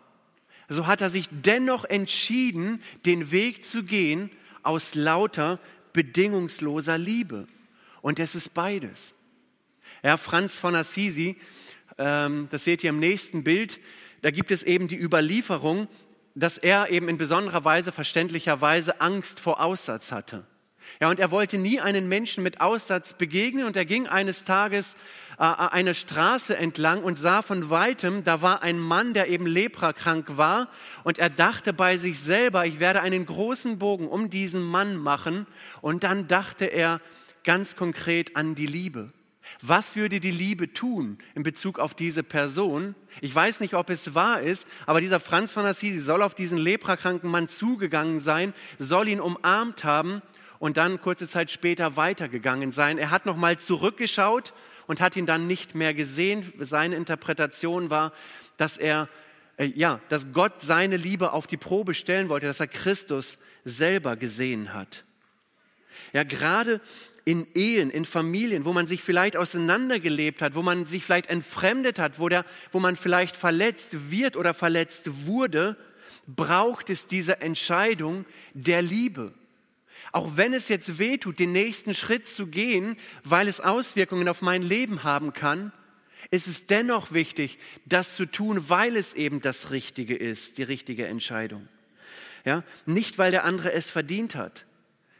So 0.70 0.88
hat 0.88 1.02
er 1.02 1.10
sich 1.10 1.28
dennoch 1.32 1.86
entschieden, 1.86 2.82
den 3.06 3.32
Weg 3.32 3.64
zu 3.64 3.84
gehen 3.84 4.30
aus 4.64 4.96
lauter 4.96 5.60
bedingungsloser 5.94 6.98
Liebe. 6.98 7.48
Und 8.02 8.20
es 8.20 8.36
ist 8.36 8.54
beides. 8.54 9.14
Ja, 10.04 10.18
Franz 10.18 10.60
von 10.60 10.76
Assisi 10.76 11.38
ähm, 11.98 12.48
das 12.52 12.64
seht 12.64 12.84
ihr 12.84 12.92
im 12.92 13.00
nächsten 13.00 13.44
Bild, 13.44 13.80
da 14.22 14.32
gibt 14.32 14.52
es 14.52 14.64
eben 14.64 14.88
die 14.88 15.00
Überlieferung, 15.00 15.88
dass 16.36 16.58
er 16.58 16.90
eben 16.90 17.10
in 17.10 17.18
besonderer 17.18 17.66
Weise, 17.66 17.92
verständlicherweise 17.92 19.02
Angst 19.02 19.40
vor 19.40 19.62
Aussatz 19.62 20.12
hatte. 20.12 20.46
Ja, 21.00 21.10
und 21.10 21.20
er 21.20 21.32
wollte 21.32 21.58
nie 21.58 21.80
einen 21.80 22.08
Menschen 22.08 22.44
mit 22.44 22.62
Aussatz 22.62 23.14
begegnen 23.14 23.66
und 23.66 23.76
er 23.76 23.86
ging 23.86 24.08
eines 24.08 24.44
Tages 24.46 24.96
äh, 25.38 25.44
eine 25.44 25.94
Straße 25.94 26.58
entlang 26.58 27.04
und 27.04 27.18
sah 27.18 27.42
von 27.42 27.70
weitem, 27.70 28.24
da 28.24 28.42
war 28.42 28.64
ein 28.64 28.80
Mann, 28.80 29.14
der 29.14 29.28
eben 29.28 29.46
leprakrank 29.46 30.38
war 30.38 30.70
und 31.04 31.20
er 31.20 31.30
dachte 31.30 31.74
bei 31.74 31.98
sich 31.98 32.20
selber, 32.20 32.66
ich 32.66 32.80
werde 32.80 33.02
einen 33.02 33.26
großen 33.26 33.78
Bogen 33.78 34.08
um 34.08 34.30
diesen 34.30 34.64
Mann 34.64 34.98
machen 34.98 35.46
und 35.82 36.04
dann 36.04 36.28
dachte 36.28 36.66
er 36.66 37.00
ganz 37.44 37.76
konkret 37.76 38.36
an 38.36 38.56
die 38.56 38.66
Liebe. 38.66 39.12
Was 39.62 39.96
würde 39.96 40.20
die 40.20 40.32
Liebe 40.32 40.74
tun 40.74 41.20
in 41.36 41.44
Bezug 41.44 41.80
auf 41.80 41.94
diese 41.94 42.24
Person? 42.24 42.96
Ich 43.22 43.34
weiß 43.34 43.60
nicht, 43.60 43.76
ob 43.76 43.90
es 43.90 44.14
wahr 44.14 44.42
ist, 44.42 44.68
aber 44.86 45.00
dieser 45.00 45.20
Franz 45.20 45.54
von 45.54 45.66
Assisi 45.66 46.00
soll 46.00 46.22
auf 46.22 46.36
diesen 46.36 46.58
leprakranken 46.58 47.30
Mann 47.30 47.48
zugegangen 47.48 48.20
sein, 48.20 48.54
soll 48.80 49.08
ihn 49.08 49.22
umarmt 49.22 49.84
haben 49.84 50.22
und 50.60 50.78
dann 50.78 51.02
kurze 51.02 51.28
Zeit 51.28 51.52
später 51.52 51.96
weitergegangen 51.96 52.72
sein. 52.72 52.98
Er 52.98 53.12
hat 53.12 53.26
nochmal 53.26 53.58
zurückgeschaut 53.58 54.54
und 54.88 55.02
hat 55.02 55.16
ihn 55.16 55.26
dann 55.26 55.48
nicht 55.48 55.76
mehr 55.76 55.94
gesehen. 55.94 56.52
Seine 56.60 56.96
Interpretation 56.96 57.90
war, 57.90 58.14
dass 58.58 58.78
er, 58.78 59.10
äh, 59.58 59.66
ja, 59.66 60.00
dass 60.10 60.32
Gott 60.34 60.62
seine 60.62 60.98
Liebe 60.98 61.34
auf 61.34 61.48
die 61.48 61.58
Probe 61.58 61.94
stellen 61.94 62.30
wollte, 62.30 62.48
dass 62.48 62.60
er 62.60 62.68
Christus 62.68 63.38
selber 63.64 64.16
gesehen 64.16 64.74
hat. 64.74 65.04
Ja, 66.14 66.24
gerade 66.24 66.82
in 67.26 67.46
Ehen, 67.56 67.90
in 67.90 68.06
Familien, 68.06 68.64
wo 68.64 68.72
man 68.72 68.88
sich 68.88 69.04
vielleicht 69.04 69.36
auseinandergelebt 69.36 70.42
hat, 70.42 70.56
wo 70.56 70.62
man 70.62 70.86
sich 70.86 71.04
vielleicht 71.04 71.30
entfremdet 71.30 72.00
hat, 72.00 72.20
wo, 72.20 72.30
der, 72.30 72.46
wo 72.72 72.80
man 72.80 72.96
vielleicht 72.96 73.36
verletzt 73.36 74.10
wird 74.10 74.38
oder 74.38 74.54
verletzt 74.54 75.28
wurde, 75.28 75.76
braucht 76.26 76.90
es 76.90 77.06
diese 77.06 77.42
Entscheidung 77.42 78.26
der 78.54 78.82
Liebe. 78.82 79.34
Auch 80.18 80.32
wenn 80.36 80.56
es 80.56 80.68
jetzt 80.68 80.98
wehtut, 80.98 81.38
den 81.38 81.52
nächsten 81.52 81.94
Schritt 81.94 82.28
zu 82.28 82.48
gehen, 82.48 82.98
weil 83.24 83.48
es 83.48 83.60
Auswirkungen 83.60 84.28
auf 84.28 84.42
mein 84.42 84.64
Leben 84.64 85.04
haben 85.04 85.32
kann, 85.32 85.72
ist 86.32 86.48
es 86.48 86.66
dennoch 86.66 87.12
wichtig, 87.12 87.60
das 87.86 88.16
zu 88.16 88.26
tun, 88.26 88.68
weil 88.68 88.96
es 88.96 89.14
eben 89.14 89.42
das 89.42 89.70
Richtige 89.70 90.16
ist, 90.16 90.58
die 90.58 90.64
richtige 90.64 91.06
Entscheidung. 91.06 91.68
Ja? 92.46 92.64
Nicht, 92.88 93.20
weil 93.20 93.30
der 93.30 93.44
andere 93.44 93.74
es 93.74 93.92
verdient 93.92 94.34
hat, 94.34 94.66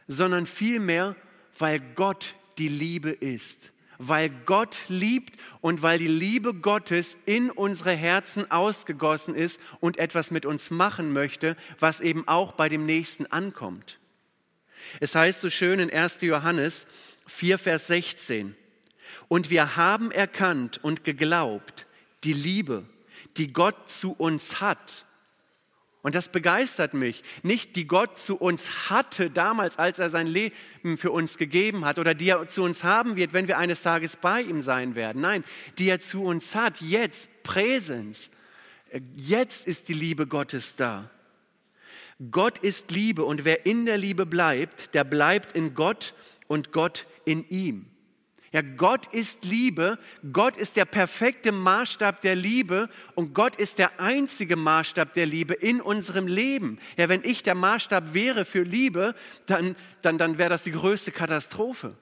sondern 0.08 0.46
vielmehr, 0.46 1.14
weil 1.60 1.78
Gott 1.94 2.34
die 2.58 2.66
Liebe 2.66 3.10
ist. 3.10 3.70
Weil 3.98 4.30
Gott 4.46 4.80
liebt 4.88 5.38
und 5.60 5.80
weil 5.80 6.00
die 6.00 6.08
Liebe 6.08 6.54
Gottes 6.54 7.16
in 7.24 7.52
unsere 7.52 7.92
Herzen 7.92 8.50
ausgegossen 8.50 9.36
ist 9.36 9.60
und 9.78 9.96
etwas 9.96 10.32
mit 10.32 10.44
uns 10.44 10.72
machen 10.72 11.12
möchte, 11.12 11.56
was 11.78 12.00
eben 12.00 12.26
auch 12.26 12.50
bei 12.50 12.68
dem 12.68 12.84
Nächsten 12.84 13.26
ankommt. 13.26 13.97
Es 15.00 15.14
heißt 15.14 15.40
so 15.40 15.50
schön 15.50 15.78
in 15.78 15.90
1. 15.90 16.20
Johannes 16.22 16.86
4, 17.26 17.58
Vers 17.58 17.86
16, 17.88 18.56
und 19.28 19.50
wir 19.50 19.76
haben 19.76 20.10
erkannt 20.10 20.78
und 20.82 21.04
geglaubt 21.04 21.86
die 22.24 22.32
Liebe, 22.32 22.84
die 23.36 23.52
Gott 23.52 23.90
zu 23.90 24.12
uns 24.12 24.60
hat 24.60 25.04
und 26.02 26.14
das 26.14 26.30
begeistert 26.30 26.94
mich. 26.94 27.22
Nicht 27.42 27.76
die 27.76 27.86
Gott 27.86 28.18
zu 28.18 28.36
uns 28.36 28.88
hatte 28.88 29.30
damals, 29.30 29.78
als 29.78 29.98
er 29.98 30.10
sein 30.10 30.26
Leben 30.26 30.96
für 30.96 31.10
uns 31.10 31.38
gegeben 31.38 31.84
hat 31.84 31.98
oder 31.98 32.14
die 32.14 32.30
er 32.30 32.48
zu 32.48 32.62
uns 32.62 32.84
haben 32.84 33.16
wird, 33.16 33.32
wenn 33.32 33.48
wir 33.48 33.58
eines 33.58 33.82
Tages 33.82 34.16
bei 34.16 34.40
ihm 34.40 34.62
sein 34.62 34.94
werden. 34.94 35.20
Nein, 35.20 35.44
die 35.76 35.88
er 35.88 36.00
zu 36.00 36.24
uns 36.24 36.54
hat, 36.54 36.80
jetzt, 36.80 37.42
Präsens. 37.42 38.30
Jetzt 39.16 39.66
ist 39.66 39.88
die 39.88 39.94
Liebe 39.94 40.26
Gottes 40.26 40.76
da. 40.76 41.10
Gott 42.30 42.58
ist 42.58 42.90
Liebe 42.90 43.24
und 43.24 43.44
wer 43.44 43.64
in 43.66 43.86
der 43.86 43.96
Liebe 43.96 44.26
bleibt, 44.26 44.94
der 44.94 45.04
bleibt 45.04 45.56
in 45.56 45.74
Gott 45.74 46.14
und 46.48 46.72
Gott 46.72 47.06
in 47.24 47.48
ihm. 47.48 47.86
Ja, 48.50 48.62
Gott 48.62 49.12
ist 49.12 49.44
Liebe, 49.44 49.98
Gott 50.32 50.56
ist 50.56 50.76
der 50.76 50.86
perfekte 50.86 51.52
Maßstab 51.52 52.22
der 52.22 52.34
Liebe 52.34 52.88
und 53.14 53.34
Gott 53.34 53.56
ist 53.56 53.78
der 53.78 54.00
einzige 54.00 54.56
Maßstab 54.56 55.12
der 55.12 55.26
Liebe 55.26 55.52
in 55.52 55.82
unserem 55.82 56.26
Leben. 56.26 56.78
Ja, 56.96 57.10
wenn 57.10 57.22
ich 57.24 57.42
der 57.42 57.54
Maßstab 57.54 58.14
wäre 58.14 58.46
für 58.46 58.62
Liebe, 58.62 59.14
dann, 59.46 59.76
dann, 60.00 60.16
dann 60.16 60.38
wäre 60.38 60.48
das 60.48 60.62
die 60.62 60.72
größte 60.72 61.12
Katastrophe. 61.12 61.94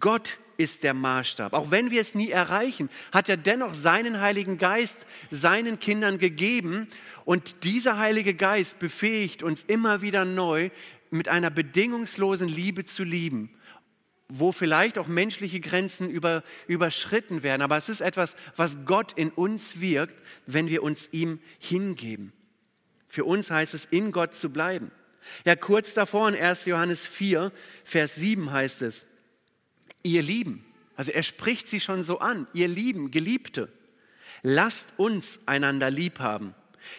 Gott 0.00 0.38
ist 0.56 0.82
der 0.82 0.92
Maßstab. 0.92 1.52
Auch 1.52 1.70
wenn 1.70 1.90
wir 1.90 2.00
es 2.00 2.14
nie 2.14 2.30
erreichen, 2.30 2.90
hat 3.12 3.28
er 3.28 3.36
dennoch 3.36 3.74
seinen 3.74 4.20
Heiligen 4.20 4.58
Geist 4.58 5.06
seinen 5.30 5.78
Kindern 5.78 6.18
gegeben 6.18 6.88
und 7.24 7.64
dieser 7.64 7.98
Heilige 7.98 8.34
Geist 8.34 8.78
befähigt 8.78 9.42
uns 9.42 9.64
immer 9.64 10.02
wieder 10.02 10.24
neu, 10.24 10.70
mit 11.10 11.28
einer 11.28 11.50
bedingungslosen 11.50 12.48
Liebe 12.48 12.84
zu 12.84 13.02
lieben 13.02 13.50
wo 14.30 14.52
vielleicht 14.52 14.98
auch 14.98 15.06
menschliche 15.06 15.58
Grenzen 15.60 16.10
über, 16.10 16.42
überschritten 16.66 17.42
werden. 17.42 17.62
Aber 17.62 17.78
es 17.78 17.88
ist 17.88 18.02
etwas, 18.02 18.36
was 18.56 18.84
Gott 18.84 19.12
in 19.14 19.30
uns 19.30 19.80
wirkt, 19.80 20.22
wenn 20.46 20.68
wir 20.68 20.82
uns 20.82 21.08
ihm 21.12 21.40
hingeben. 21.58 22.32
Für 23.08 23.24
uns 23.24 23.50
heißt 23.50 23.72
es, 23.72 23.86
in 23.86 24.12
Gott 24.12 24.34
zu 24.34 24.50
bleiben. 24.50 24.90
Ja, 25.44 25.56
kurz 25.56 25.94
davor 25.94 26.28
in 26.28 26.36
1. 26.36 26.66
Johannes 26.66 27.06
4, 27.06 27.52
Vers 27.84 28.16
7 28.16 28.52
heißt 28.52 28.82
es, 28.82 29.06
ihr 30.02 30.22
Lieben, 30.22 30.64
also 30.96 31.12
er 31.12 31.22
spricht 31.22 31.68
sie 31.68 31.80
schon 31.80 32.04
so 32.04 32.18
an, 32.18 32.46
ihr 32.52 32.68
Lieben, 32.68 33.10
Geliebte, 33.10 33.68
lasst 34.42 34.94
uns 34.96 35.40
einander 35.46 35.90
lieb 35.90 36.20
haben. 36.20 36.54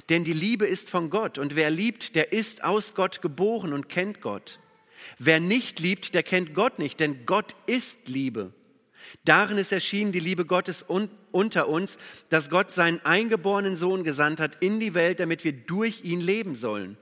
Denn 0.10 0.24
die 0.24 0.34
Liebe 0.34 0.68
ist 0.68 0.90
von 0.90 1.10
Gott 1.10 1.38
und 1.38 1.56
wer 1.56 1.70
liebt, 1.70 2.16
der 2.16 2.32
ist 2.34 2.64
aus 2.64 2.96
Gott 2.96 3.22
geboren 3.22 3.74
und 3.74 3.90
kennt 3.90 4.22
Gott. 4.22 4.60
Wer 5.18 5.40
nicht 5.40 5.80
liebt, 5.80 6.14
der 6.14 6.24
kennt 6.24 6.54
Gott 6.54 6.80
nicht, 6.80 7.00
denn 7.00 7.26
Gott 7.26 7.56
ist 7.66 8.10
Liebe. 8.10 8.54
Darin 9.26 9.58
ist 9.58 9.72
erschienen 9.72 10.12
die 10.12 10.20
Liebe 10.20 10.46
Gottes 10.46 10.86
un 10.88 11.10
unter 11.32 11.68
uns, 11.68 12.00
dass 12.30 12.50
Gott 12.50 12.72
seinen 12.72 13.06
eingeborenen 13.06 13.76
Sohn 13.76 14.04
gesandt 14.04 14.40
hat 14.40 14.58
in 14.62 14.80
die 14.80 14.96
Welt, 14.96 15.20
damit 15.20 15.44
wir 15.44 15.54
durch 15.54 16.04
ihn 16.04 16.22
leben 16.22 16.56
sollen. 16.56 16.98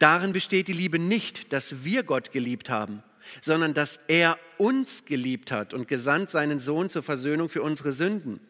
Darin 0.00 0.32
besteht 0.32 0.66
die 0.66 0.72
Liebe 0.72 0.98
nicht, 0.98 1.52
dass 1.52 1.84
wir 1.84 2.02
Gott 2.02 2.32
geliebt 2.32 2.70
haben, 2.70 3.04
sondern 3.40 3.74
dass 3.74 3.98
er 4.08 4.38
uns 4.58 5.04
geliebt 5.04 5.52
hat 5.52 5.74
und 5.74 5.88
gesandt 5.88 6.30
seinen 6.30 6.58
Sohn 6.58 6.90
zur 6.90 7.02
Versöhnung 7.02 7.48
für 7.48 7.62
unsere 7.62 7.92
Sünden. 7.92 8.40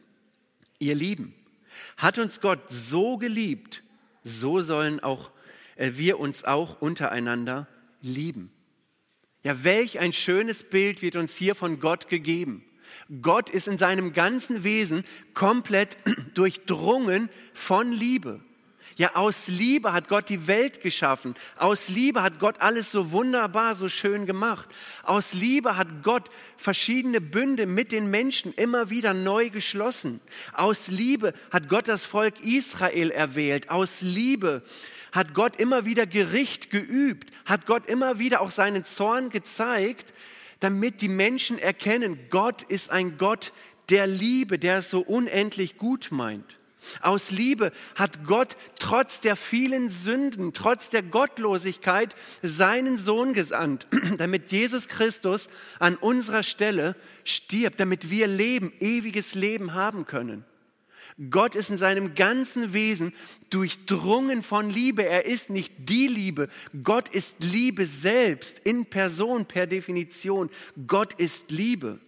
Ihr 0.78 0.94
Lieben, 0.94 1.34
hat 1.96 2.18
uns 2.18 2.40
Gott 2.40 2.60
so 2.68 3.16
geliebt, 3.18 3.82
so 4.24 4.60
sollen 4.60 5.00
auch 5.00 5.30
äh, 5.76 5.92
wir 5.94 6.18
uns 6.18 6.44
auch 6.44 6.80
untereinander 6.80 7.68
lieben. 8.00 8.52
Ja, 9.42 9.64
welch 9.64 9.98
ein 9.98 10.12
schönes 10.12 10.64
Bild 10.64 11.02
wird 11.02 11.16
uns 11.16 11.36
hier 11.36 11.54
von 11.54 11.80
Gott 11.80 12.08
gegeben. 12.08 12.64
Gott 13.20 13.50
ist 13.50 13.68
in 13.68 13.78
seinem 13.78 14.12
ganzen 14.12 14.64
Wesen 14.64 15.04
komplett 15.34 15.96
durchdrungen 16.34 17.30
von 17.52 17.90
Liebe. 17.92 18.40
Ja, 18.96 19.14
aus 19.14 19.48
Liebe 19.48 19.92
hat 19.92 20.08
Gott 20.08 20.28
die 20.28 20.46
Welt 20.46 20.80
geschaffen. 20.80 21.34
Aus 21.56 21.88
Liebe 21.88 22.22
hat 22.22 22.38
Gott 22.38 22.60
alles 22.60 22.92
so 22.92 23.10
wunderbar, 23.12 23.74
so 23.74 23.88
schön 23.88 24.26
gemacht. 24.26 24.68
Aus 25.02 25.32
Liebe 25.32 25.76
hat 25.76 26.02
Gott 26.02 26.30
verschiedene 26.56 27.20
Bünde 27.20 27.66
mit 27.66 27.92
den 27.92 28.10
Menschen 28.10 28.52
immer 28.54 28.90
wieder 28.90 29.14
neu 29.14 29.50
geschlossen. 29.50 30.20
Aus 30.52 30.88
Liebe 30.88 31.32
hat 31.50 31.68
Gott 31.68 31.88
das 31.88 32.04
Volk 32.04 32.40
Israel 32.42 33.10
erwählt. 33.10 33.70
Aus 33.70 34.02
Liebe 34.02 34.62
hat 35.12 35.34
Gott 35.34 35.56
immer 35.56 35.84
wieder 35.84 36.06
Gericht 36.06 36.70
geübt, 36.70 37.30
hat 37.44 37.66
Gott 37.66 37.86
immer 37.86 38.18
wieder 38.18 38.40
auch 38.40 38.50
seinen 38.50 38.84
Zorn 38.84 39.30
gezeigt, 39.30 40.12
damit 40.60 41.00
die 41.02 41.08
Menschen 41.08 41.58
erkennen, 41.58 42.18
Gott 42.30 42.62
ist 42.62 42.90
ein 42.90 43.18
Gott 43.18 43.52
der 43.90 44.06
Liebe, 44.06 44.58
der 44.58 44.78
es 44.78 44.90
so 44.90 45.00
unendlich 45.00 45.76
gut 45.76 46.08
meint. 46.10 46.58
Aus 47.00 47.30
Liebe 47.30 47.72
hat 47.94 48.24
Gott 48.24 48.56
trotz 48.78 49.20
der 49.20 49.36
vielen 49.36 49.88
Sünden, 49.88 50.52
trotz 50.52 50.90
der 50.90 51.02
Gottlosigkeit 51.02 52.14
seinen 52.42 52.98
Sohn 52.98 53.34
gesandt, 53.34 53.86
damit 54.18 54.52
Jesus 54.52 54.88
Christus 54.88 55.48
an 55.78 55.96
unserer 55.96 56.42
Stelle 56.42 56.96
stirbt, 57.24 57.80
damit 57.80 58.10
wir 58.10 58.26
Leben, 58.26 58.72
ewiges 58.80 59.34
Leben 59.34 59.74
haben 59.74 60.06
können. 60.06 60.44
Gott 61.30 61.54
ist 61.54 61.70
in 61.70 61.76
seinem 61.76 62.14
ganzen 62.14 62.72
Wesen 62.72 63.12
durchdrungen 63.50 64.42
von 64.42 64.70
Liebe. 64.70 65.04
Er 65.04 65.26
ist 65.26 65.50
nicht 65.50 65.74
die 65.78 66.06
Liebe. 66.06 66.48
Gott 66.82 67.08
ist 67.08 67.42
Liebe 67.44 67.84
selbst 67.84 68.60
in 68.60 68.86
Person 68.86 69.46
per 69.46 69.66
Definition. 69.66 70.48
Gott 70.86 71.14
ist 71.14 71.50
Liebe. 71.50 72.00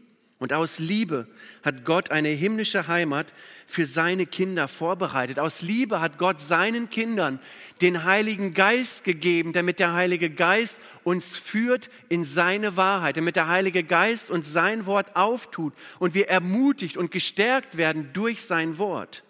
Und 0.44 0.52
aus 0.52 0.78
Liebe 0.78 1.26
hat 1.62 1.86
Gott 1.86 2.10
eine 2.10 2.28
himmlische 2.28 2.86
Heimat 2.86 3.32
für 3.66 3.86
seine 3.86 4.26
Kinder 4.26 4.68
vorbereitet. 4.68 5.38
Aus 5.38 5.62
Liebe 5.62 6.02
hat 6.02 6.18
Gott 6.18 6.38
seinen 6.38 6.90
Kindern 6.90 7.40
den 7.80 8.04
Heiligen 8.04 8.52
Geist 8.52 9.04
gegeben, 9.04 9.54
damit 9.54 9.78
der 9.78 9.94
Heilige 9.94 10.28
Geist 10.28 10.80
uns 11.02 11.38
führt 11.38 11.88
in 12.10 12.26
seine 12.26 12.76
Wahrheit, 12.76 13.16
damit 13.16 13.36
der 13.36 13.48
Heilige 13.48 13.84
Geist 13.84 14.28
uns 14.28 14.52
sein 14.52 14.84
Wort 14.84 15.16
auftut 15.16 15.72
und 15.98 16.12
wir 16.12 16.28
ermutigt 16.28 16.98
und 16.98 17.10
gestärkt 17.10 17.78
werden 17.78 18.10
durch 18.12 18.42
sein 18.42 18.76
Wort. 18.76 19.24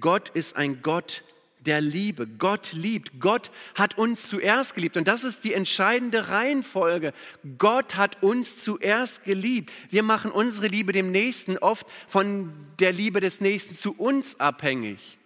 Gott 0.00 0.30
ist 0.30 0.56
ein 0.56 0.82
Gott 0.82 1.22
der 1.66 1.80
Liebe. 1.80 2.26
Gott 2.26 2.72
liebt. 2.72 3.20
Gott 3.20 3.50
hat 3.74 3.98
uns 3.98 4.28
zuerst 4.28 4.74
geliebt. 4.74 4.96
Und 4.96 5.08
das 5.08 5.24
ist 5.24 5.44
die 5.44 5.54
entscheidende 5.54 6.28
Reihenfolge. 6.28 7.12
Gott 7.58 7.96
hat 7.96 8.22
uns 8.22 8.60
zuerst 8.62 9.24
geliebt. 9.24 9.72
Wir 9.90 10.02
machen 10.02 10.30
unsere 10.30 10.68
Liebe 10.68 10.92
dem 10.92 11.10
Nächsten 11.12 11.58
oft 11.58 11.86
von 12.08 12.52
der 12.78 12.92
Liebe 12.92 13.20
des 13.20 13.40
Nächsten 13.40 13.76
zu 13.76 13.92
uns 13.92 14.40
abhängig. 14.40 15.18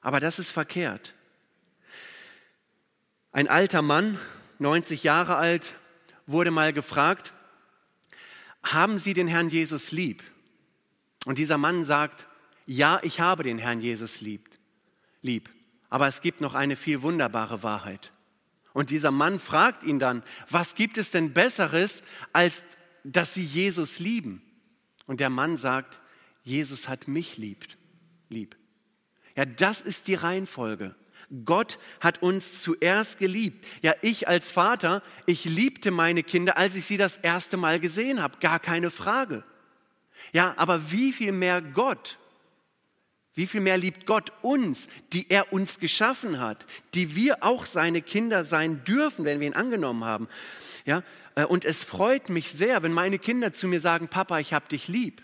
Aber 0.00 0.20
das 0.20 0.38
ist 0.38 0.50
verkehrt. 0.50 1.14
Ein 3.32 3.48
alter 3.48 3.82
Mann, 3.82 4.18
90 4.58 5.02
Jahre 5.02 5.36
alt, 5.36 5.74
wurde 6.26 6.50
mal 6.50 6.72
gefragt, 6.72 7.32
haben 8.62 8.98
Sie 8.98 9.14
den 9.14 9.26
Herrn 9.26 9.48
Jesus 9.48 9.90
lieb? 9.92 10.22
Und 11.24 11.38
dieser 11.38 11.58
Mann 11.58 11.84
sagt, 11.84 12.26
ja, 12.66 13.00
ich 13.02 13.20
habe 13.20 13.42
den 13.42 13.58
Herrn 13.58 13.80
Jesus 13.80 14.20
lieb. 14.20 14.48
lieb. 15.22 15.50
Aber 15.92 16.08
es 16.08 16.22
gibt 16.22 16.40
noch 16.40 16.54
eine 16.54 16.74
viel 16.74 17.02
wunderbare 17.02 17.62
Wahrheit. 17.62 18.12
Und 18.72 18.88
dieser 18.88 19.10
Mann 19.10 19.38
fragt 19.38 19.84
ihn 19.84 19.98
dann, 19.98 20.22
was 20.48 20.74
gibt 20.74 20.96
es 20.96 21.10
denn 21.10 21.34
Besseres, 21.34 22.00
als 22.32 22.62
dass 23.04 23.34
sie 23.34 23.44
Jesus 23.44 23.98
lieben? 23.98 24.40
Und 25.04 25.20
der 25.20 25.28
Mann 25.28 25.58
sagt, 25.58 26.00
Jesus 26.44 26.88
hat 26.88 27.08
mich 27.08 27.36
liebt, 27.36 27.76
lieb. 28.30 28.56
Ja, 29.36 29.44
das 29.44 29.82
ist 29.82 30.08
die 30.08 30.14
Reihenfolge. 30.14 30.94
Gott 31.44 31.78
hat 32.00 32.22
uns 32.22 32.62
zuerst 32.62 33.18
geliebt. 33.18 33.62
Ja, 33.82 33.94
ich 34.00 34.28
als 34.28 34.50
Vater, 34.50 35.02
ich 35.26 35.44
liebte 35.44 35.90
meine 35.90 36.22
Kinder, 36.22 36.56
als 36.56 36.74
ich 36.74 36.86
sie 36.86 36.96
das 36.96 37.18
erste 37.18 37.58
Mal 37.58 37.80
gesehen 37.80 38.22
habe, 38.22 38.38
gar 38.38 38.60
keine 38.60 38.90
Frage. 38.90 39.44
Ja, 40.32 40.54
aber 40.56 40.90
wie 40.90 41.12
viel 41.12 41.32
mehr 41.32 41.60
Gott? 41.60 42.16
Wie 43.34 43.46
viel 43.46 43.62
mehr 43.62 43.78
liebt 43.78 44.04
Gott 44.04 44.32
uns, 44.42 44.88
die 45.12 45.30
er 45.30 45.52
uns 45.52 45.78
geschaffen 45.78 46.38
hat, 46.38 46.66
die 46.92 47.16
wir 47.16 47.42
auch 47.42 47.64
seine 47.64 48.02
Kinder 48.02 48.44
sein 48.44 48.84
dürfen, 48.84 49.24
wenn 49.24 49.40
wir 49.40 49.46
ihn 49.46 49.54
angenommen 49.54 50.04
haben. 50.04 50.28
Ja, 50.84 51.02
äh, 51.34 51.44
und 51.44 51.64
es 51.64 51.82
freut 51.82 52.28
mich 52.28 52.52
sehr, 52.52 52.82
wenn 52.82 52.92
meine 52.92 53.18
Kinder 53.18 53.52
zu 53.52 53.68
mir 53.68 53.80
sagen, 53.80 54.08
Papa, 54.08 54.38
ich 54.38 54.52
habe 54.52 54.68
dich 54.68 54.88
lieb. 54.88 55.22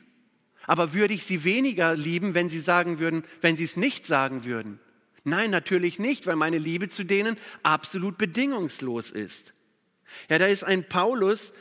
Aber 0.67 0.95
würde 0.95 1.15
ich 1.15 1.25
sie 1.25 1.45
weniger 1.45 1.97
lieben, 1.97 2.35
wenn 2.35 2.49
sie 2.49 2.61
sagen 2.61 2.99
würden, 2.99 3.25
wenn 3.41 3.57
sie 3.57 3.65
es 3.65 3.77
nicht 3.77 4.07
sagen 4.07 4.45
würden? 4.45 4.81
Nein, 5.25 5.51
natürlich 5.51 5.99
nicht, 5.99 6.27
weil 6.27 6.37
meine 6.37 6.59
Liebe 6.59 6.89
zu 6.89 7.05
denen 7.05 7.37
absolut 7.63 8.17
bedingungslos 8.17 9.11
ist. 9.11 9.53
Ja, 10.31 10.39
da 10.39 10.47
ist 10.47 10.65
ein 10.65 10.89
Paulus, 10.89 11.53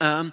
ähm, 0.00 0.32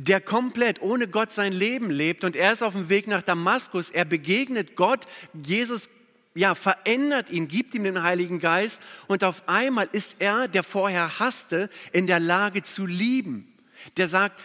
der 0.00 0.20
komplett 0.20 0.80
ohne 0.80 1.08
Gott 1.08 1.32
sein 1.32 1.52
Leben 1.52 1.90
lebt 1.90 2.22
und 2.22 2.36
er 2.36 2.52
ist 2.52 2.62
auf 2.62 2.74
dem 2.74 2.88
Weg 2.88 3.08
nach 3.08 3.22
Damaskus. 3.22 3.90
Er 3.90 4.04
begegnet 4.04 4.76
Gott, 4.76 5.06
Jesus 5.32 5.88
ja, 6.36 6.54
verändert 6.54 7.30
ihn, 7.30 7.48
gibt 7.48 7.74
ihm 7.74 7.82
den 7.82 8.04
Heiligen 8.04 8.38
Geist 8.38 8.80
und 9.08 9.24
auf 9.24 9.48
einmal 9.48 9.88
ist 9.90 10.16
er, 10.20 10.46
der 10.46 10.62
vorher 10.62 11.18
hasste, 11.18 11.68
in 11.92 12.06
der 12.06 12.20
Lage 12.20 12.62
zu 12.62 12.86
lieben. 12.86 13.52
Der 13.96 14.08
sagt, 14.08 14.38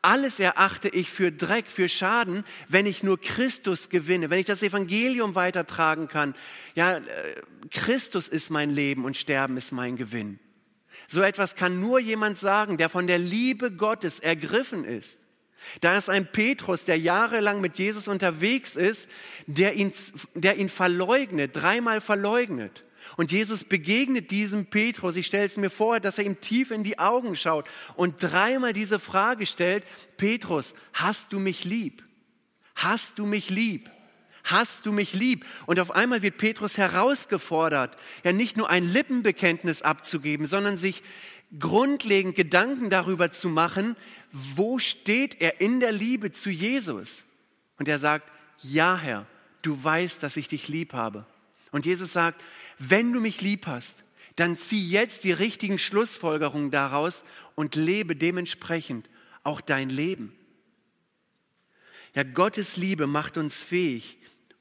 alles 0.00 0.38
erachte 0.38 0.88
ich 0.88 1.10
für 1.10 1.32
Dreck, 1.32 1.70
für 1.72 1.88
Schaden, 1.88 2.44
wenn 2.68 2.86
ich 2.86 3.02
nur 3.02 3.20
Christus 3.20 3.88
gewinne, 3.88 4.30
wenn 4.30 4.38
ich 4.38 4.46
das 4.46 4.62
Evangelium 4.62 5.34
weitertragen 5.34 6.06
kann. 6.06 6.36
Ja, 6.76 6.98
äh, 6.98 7.02
Christus 7.72 8.28
ist 8.28 8.50
mein 8.50 8.70
Leben 8.70 9.04
und 9.04 9.16
Sterben 9.16 9.56
ist 9.56 9.72
mein 9.72 9.96
Gewinn. 9.96 10.38
So 11.10 11.22
etwas 11.22 11.56
kann 11.56 11.80
nur 11.80 11.98
jemand 11.98 12.38
sagen, 12.38 12.76
der 12.76 12.88
von 12.88 13.08
der 13.08 13.18
Liebe 13.18 13.72
Gottes 13.72 14.20
ergriffen 14.20 14.84
ist. 14.84 15.18
Da 15.80 15.98
ist 15.98 16.08
ein 16.08 16.30
Petrus, 16.30 16.84
der 16.84 16.98
jahrelang 16.98 17.60
mit 17.60 17.78
Jesus 17.78 18.06
unterwegs 18.06 18.76
ist, 18.76 19.08
der 19.46 19.74
ihn, 19.74 19.92
der 20.34 20.56
ihn 20.56 20.68
verleugnet, 20.68 21.50
dreimal 21.54 22.00
verleugnet. 22.00 22.84
Und 23.16 23.32
Jesus 23.32 23.64
begegnet 23.64 24.30
diesem 24.30 24.66
Petrus. 24.66 25.16
Ich 25.16 25.26
stelle 25.26 25.46
es 25.46 25.56
mir 25.56 25.68
vor, 25.68 25.98
dass 25.98 26.16
er 26.16 26.24
ihm 26.24 26.40
tief 26.40 26.70
in 26.70 26.84
die 26.84 27.00
Augen 27.00 27.34
schaut 27.34 27.66
und 27.96 28.22
dreimal 28.22 28.72
diese 28.72 29.00
Frage 29.00 29.46
stellt, 29.46 29.84
Petrus, 30.16 30.74
hast 30.92 31.32
du 31.32 31.40
mich 31.40 31.64
lieb? 31.64 32.04
Hast 32.76 33.18
du 33.18 33.26
mich 33.26 33.50
lieb? 33.50 33.90
Hast 34.44 34.86
du 34.86 34.92
mich 34.92 35.12
lieb? 35.12 35.44
Und 35.66 35.80
auf 35.80 35.90
einmal 35.90 36.22
wird 36.22 36.38
Petrus 36.38 36.78
herausgefordert, 36.78 37.96
ja 38.24 38.32
nicht 38.32 38.56
nur 38.56 38.70
ein 38.70 38.84
Lippenbekenntnis 38.84 39.82
abzugeben, 39.82 40.46
sondern 40.46 40.76
sich 40.76 41.02
grundlegend 41.58 42.36
Gedanken 42.36 42.90
darüber 42.90 43.32
zu 43.32 43.48
machen, 43.48 43.96
wo 44.32 44.78
steht 44.78 45.40
er 45.40 45.60
in 45.60 45.80
der 45.80 45.92
Liebe 45.92 46.30
zu 46.30 46.50
Jesus? 46.50 47.24
Und 47.78 47.88
er 47.88 47.98
sagt, 47.98 48.30
ja 48.62 48.96
Herr, 48.96 49.26
du 49.62 49.82
weißt, 49.82 50.22
dass 50.22 50.36
ich 50.36 50.48
dich 50.48 50.68
lieb 50.68 50.92
habe. 50.92 51.26
Und 51.72 51.86
Jesus 51.86 52.12
sagt, 52.12 52.42
wenn 52.78 53.12
du 53.12 53.20
mich 53.20 53.40
lieb 53.40 53.66
hast, 53.66 54.04
dann 54.36 54.56
zieh 54.56 54.88
jetzt 54.88 55.24
die 55.24 55.32
richtigen 55.32 55.78
Schlussfolgerungen 55.78 56.70
daraus 56.70 57.24
und 57.54 57.74
lebe 57.74 58.16
dementsprechend 58.16 59.08
auch 59.42 59.60
dein 59.60 59.90
Leben. 59.90 60.36
Ja, 62.14 62.22
Gottes 62.22 62.76
Liebe 62.76 63.06
macht 63.06 63.36
uns 63.36 63.62
fähig, 63.62 64.18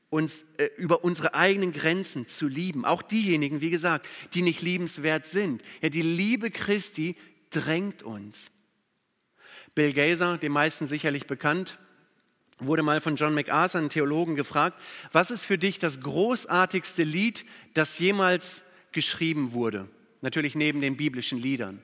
uns 0.09 0.45
äh, 0.57 0.69
über 0.77 1.03
unsere 1.03 1.33
eigenen 1.33 1.71
Grenzen 1.71 2.27
zu 2.27 2.47
lieben. 2.47 2.85
Auch 2.85 3.01
diejenigen, 3.01 3.61
wie 3.61 3.69
gesagt, 3.69 4.07
die 4.33 4.41
nicht 4.41 4.61
liebenswert 4.61 5.25
sind. 5.25 5.61
Ja, 5.81 5.89
die 5.89 6.01
Liebe 6.01 6.51
Christi 6.51 7.15
drängt 7.49 8.03
uns. 8.03 8.51
Bill 9.75 9.93
Gazer, 9.93 10.37
dem 10.37 10.51
meisten 10.51 10.87
sicherlich 10.87 11.27
bekannt, 11.27 11.77
wurde 12.57 12.83
mal 12.83 13.01
von 13.01 13.15
John 13.15 13.33
MacArthur, 13.33 13.79
einem 13.79 13.89
Theologen, 13.89 14.35
gefragt, 14.35 14.79
was 15.11 15.31
ist 15.31 15.45
für 15.45 15.57
dich 15.57 15.79
das 15.79 16.01
großartigste 16.01 17.03
Lied, 17.03 17.45
das 17.73 17.99
jemals 17.99 18.63
geschrieben 18.91 19.53
wurde? 19.53 19.87
Natürlich 20.21 20.55
neben 20.55 20.81
den 20.81 20.97
biblischen 20.97 21.39
Liedern. 21.39 21.81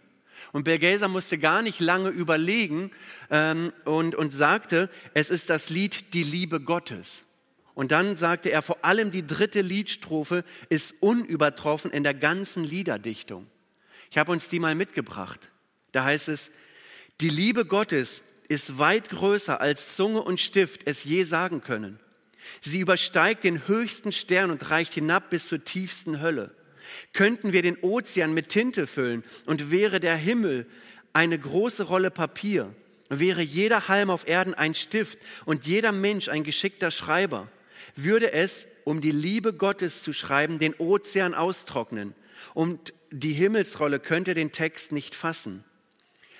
Und 0.51 0.63
Bill 0.63 0.79
Gazer 0.79 1.07
musste 1.07 1.37
gar 1.37 1.61
nicht 1.61 1.79
lange 1.79 2.09
überlegen 2.09 2.91
ähm, 3.29 3.71
und, 3.85 4.15
und 4.15 4.31
sagte, 4.31 4.89
es 5.13 5.29
ist 5.29 5.49
das 5.49 5.69
Lied 5.69 6.13
Die 6.13 6.23
Liebe 6.23 6.59
Gottes. 6.59 7.24
Und 7.75 7.91
dann 7.91 8.17
sagte 8.17 8.49
er, 8.49 8.61
vor 8.61 8.83
allem 8.83 9.11
die 9.11 9.27
dritte 9.27 9.61
Liedstrophe 9.61 10.43
ist 10.69 10.95
unübertroffen 11.01 11.91
in 11.91 12.03
der 12.03 12.13
ganzen 12.13 12.63
Liederdichtung. 12.63 13.47
Ich 14.09 14.17
habe 14.17 14.31
uns 14.31 14.47
die 14.49 14.59
mal 14.59 14.75
mitgebracht. 14.75 15.41
Da 15.91 16.05
heißt 16.05 16.29
es, 16.29 16.51
die 17.21 17.29
Liebe 17.29 17.65
Gottes 17.65 18.23
ist 18.47 18.79
weit 18.79 19.09
größer 19.09 19.59
als 19.59 19.95
Zunge 19.95 20.21
und 20.21 20.39
Stift 20.39 20.81
es 20.85 21.03
je 21.03 21.23
sagen 21.23 21.61
können. 21.61 21.99
Sie 22.61 22.79
übersteigt 22.79 23.43
den 23.43 23.67
höchsten 23.67 24.11
Stern 24.11 24.51
und 24.51 24.69
reicht 24.69 24.93
hinab 24.93 25.29
bis 25.29 25.47
zur 25.47 25.63
tiefsten 25.63 26.21
Hölle. 26.21 26.55
Könnten 27.11 27.51
wir 27.51 27.61
den 27.61 27.77
Ozean 27.81 28.33
mit 28.33 28.49
Tinte 28.49 28.87
füllen 28.87 29.23
und 29.45 29.71
wäre 29.71 29.99
der 29.99 30.15
Himmel 30.15 30.67
eine 31.11 31.37
große 31.37 31.83
Rolle 31.83 32.11
Papier, 32.11 32.73
wäre 33.09 33.41
jeder 33.41 33.87
Halm 33.87 34.09
auf 34.09 34.27
Erden 34.27 34.53
ein 34.53 34.75
Stift 34.75 35.19
und 35.45 35.65
jeder 35.65 35.91
Mensch 35.91 36.29
ein 36.29 36.43
geschickter 36.43 36.91
Schreiber, 36.91 37.49
würde 37.95 38.31
es, 38.31 38.67
um 38.83 39.01
die 39.01 39.11
Liebe 39.11 39.53
Gottes 39.53 40.01
zu 40.01 40.13
schreiben, 40.13 40.59
den 40.59 40.75
Ozean 40.75 41.33
austrocknen 41.33 42.15
und 42.53 42.93
die 43.11 43.33
Himmelsrolle 43.33 43.99
könnte 43.99 44.33
den 44.33 44.51
Text 44.51 44.91
nicht 44.91 45.15
fassen, 45.15 45.63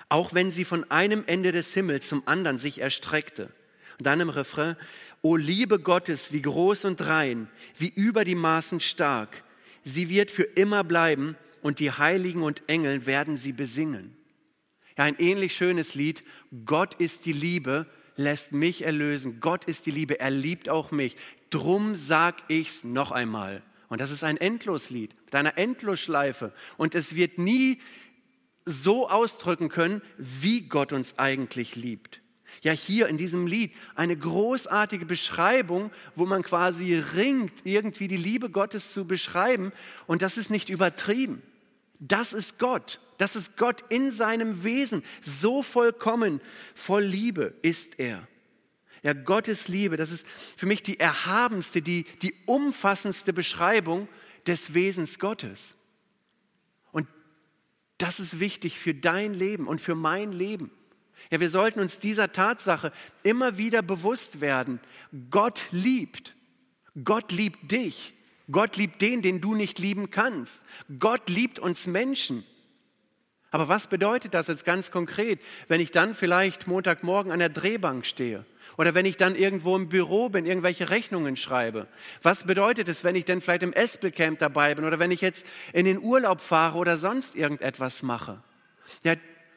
auch 0.10 0.34
wenn 0.34 0.52
sie 0.52 0.66
von 0.66 0.90
einem 0.92 1.24
Ende 1.26 1.52
des 1.52 1.74
Himmels 1.74 2.08
zum 2.08 2.24
anderen 2.28 2.58
sich 2.58 2.80
erstreckte. 2.82 3.50
Und 3.98 4.06
dann 4.08 4.20
im 4.20 4.30
Refrain, 4.30 4.76
O 5.22 5.38
Liebe 5.38 5.80
Gottes, 5.80 6.32
wie 6.32 6.42
groß 6.42 6.86
und 6.86 7.02
rein, 7.06 7.48
wie 7.78 7.88
über 7.88 8.26
die 8.26 8.36
Maßen 8.36 8.80
stark, 8.80 9.44
sie 9.84 10.10
wird 10.10 10.32
für 10.32 10.44
immer 10.44 10.84
bleiben 10.84 11.38
und 11.62 11.80
die 11.80 11.92
Heiligen 11.92 12.44
und 12.44 12.64
Engel 12.68 13.06
werden 13.06 13.38
sie 13.38 13.54
besingen. 13.54 14.16
Ja, 14.98 15.06
ein 15.06 15.16
ähnlich 15.18 15.56
schönes 15.56 15.96
Lied, 15.96 16.24
Gott 16.66 16.96
ist 16.96 17.26
die 17.26 17.34
Liebe, 17.34 17.86
lässt 18.16 18.52
mich 18.52 18.84
erlösen. 18.84 19.40
Gott 19.40 19.66
ist 19.66 19.86
die 19.86 19.92
Liebe, 19.92 20.20
er 20.20 20.32
liebt 20.32 20.70
auch 20.70 20.92
mich. 20.92 21.18
Drum 21.50 21.96
sag 21.96 22.36
ich's 22.48 22.84
noch 22.84 23.12
einmal. 23.12 23.62
Und 23.88 24.02
das 24.02 24.12
ist 24.12 24.24
ein 24.24 24.38
Endloslied 24.38 25.16
mit 25.26 25.36
einer 25.36 25.58
Endlosschleife. 25.58 26.54
Und 26.78 26.96
es 26.96 27.16
wird 27.16 27.38
nie 27.38 27.82
so 28.66 29.10
ausdrücken 29.10 29.70
können, 29.70 30.02
wie 30.18 30.62
Gott 30.62 30.92
uns 30.92 31.20
eigentlich 31.20 31.76
liebt. 31.76 32.22
Ja, 32.62 32.72
hier 32.72 33.08
in 33.08 33.18
diesem 33.18 33.48
Lied 33.48 33.74
eine 33.96 34.18
großartige 34.18 35.06
Beschreibung, 35.06 35.92
wo 36.16 36.26
man 36.26 36.42
quasi 36.42 36.96
ringt, 36.96 37.66
irgendwie 37.66 38.08
die 38.08 38.18
Liebe 38.18 38.50
Gottes 38.50 38.92
zu 38.92 39.06
beschreiben. 39.06 39.72
Und 40.08 40.22
das 40.22 40.38
ist 40.38 40.50
nicht 40.50 40.70
übertrieben. 40.70 41.42
Das 42.00 42.34
ist 42.34 42.58
Gott. 42.60 43.00
Das 43.18 43.36
ist 43.36 43.58
Gott 43.58 43.84
in 43.90 44.12
seinem 44.12 44.64
Wesen. 44.64 45.04
So 45.22 45.64
vollkommen, 45.64 46.42
voll 46.74 47.04
Liebe 47.04 47.54
ist 47.62 48.00
er. 48.00 48.28
Ja, 49.04 49.14
Gottes 49.14 49.68
Liebe, 49.68 49.98
das 49.98 50.12
ist 50.12 50.26
für 50.58 50.66
mich 50.66 50.82
die 50.82 51.00
erhabenste, 51.00 51.82
die, 51.82 52.06
die 52.22 52.34
umfassendste 52.48 53.34
Beschreibung 53.34 54.08
des 54.48 54.74
Wesens 54.74 55.20
Gottes. 55.20 55.76
Und 56.92 57.08
das 58.00 58.20
ist 58.20 58.40
wichtig 58.40 58.80
für 58.80 58.96
dein 58.96 59.34
Leben 59.34 59.68
und 59.68 59.80
für 59.80 59.96
mein 59.96 60.32
Leben. 60.32 60.72
Ja, 61.30 61.40
wir 61.40 61.50
sollten 61.50 61.80
uns 61.80 62.00
dieser 62.00 62.32
Tatsache 62.32 62.92
immer 63.24 63.58
wieder 63.58 63.82
bewusst 63.82 64.42
werden. 64.42 64.80
Gott 65.30 65.68
liebt. 65.72 66.36
Gott 67.04 67.32
liebt 67.32 67.72
dich. 67.72 68.14
Gott 68.52 68.78
liebt 68.78 69.02
den, 69.02 69.22
den 69.22 69.42
du 69.42 69.56
nicht 69.56 69.80
lieben 69.80 70.12
kannst. 70.12 70.62
Gott 71.00 71.30
liebt 71.30 71.60
uns 71.60 71.88
Menschen. 71.88 72.44
Aber 73.56 73.70
was 73.70 73.88
bedeutet 73.88 74.34
das 74.34 74.48
jetzt 74.48 74.66
ganz 74.66 74.92
konkret, 74.92 75.40
wenn 75.70 75.80
ich 75.80 75.92
dann 75.92 76.14
vielleicht 76.14 76.68
Montagmorgen 76.68 77.32
an 77.32 77.40
der 77.40 77.48
Drehbank 77.48 78.06
stehe? 78.06 78.46
Oder 78.78 78.96
wenn 78.96 79.06
ich 79.06 79.16
dann 79.16 79.34
irgendwo 79.34 79.78
im 79.78 79.88
Büro 79.88 80.28
bin, 80.28 80.46
irgendwelche 80.46 80.90
Rechnungen 80.90 81.38
schreibe? 81.38 81.88
Was 82.22 82.44
bedeutet 82.44 82.90
es, 82.90 83.06
wenn 83.06 83.16
ich 83.16 83.24
denn 83.24 83.40
vielleicht 83.40 83.64
im 83.64 83.72
Espelcamp 83.72 84.40
dabei 84.40 84.76
bin 84.76 84.84
oder 84.84 85.00
wenn 85.00 85.10
ich 85.10 85.22
jetzt 85.22 85.46
in 85.72 85.86
den 85.86 86.00
Urlaub 86.02 86.42
fahre 86.42 86.78
oder 86.78 86.98
sonst 86.98 87.34
irgendetwas 87.34 88.04
mache? 88.04 88.44
Ja, 89.06 89.14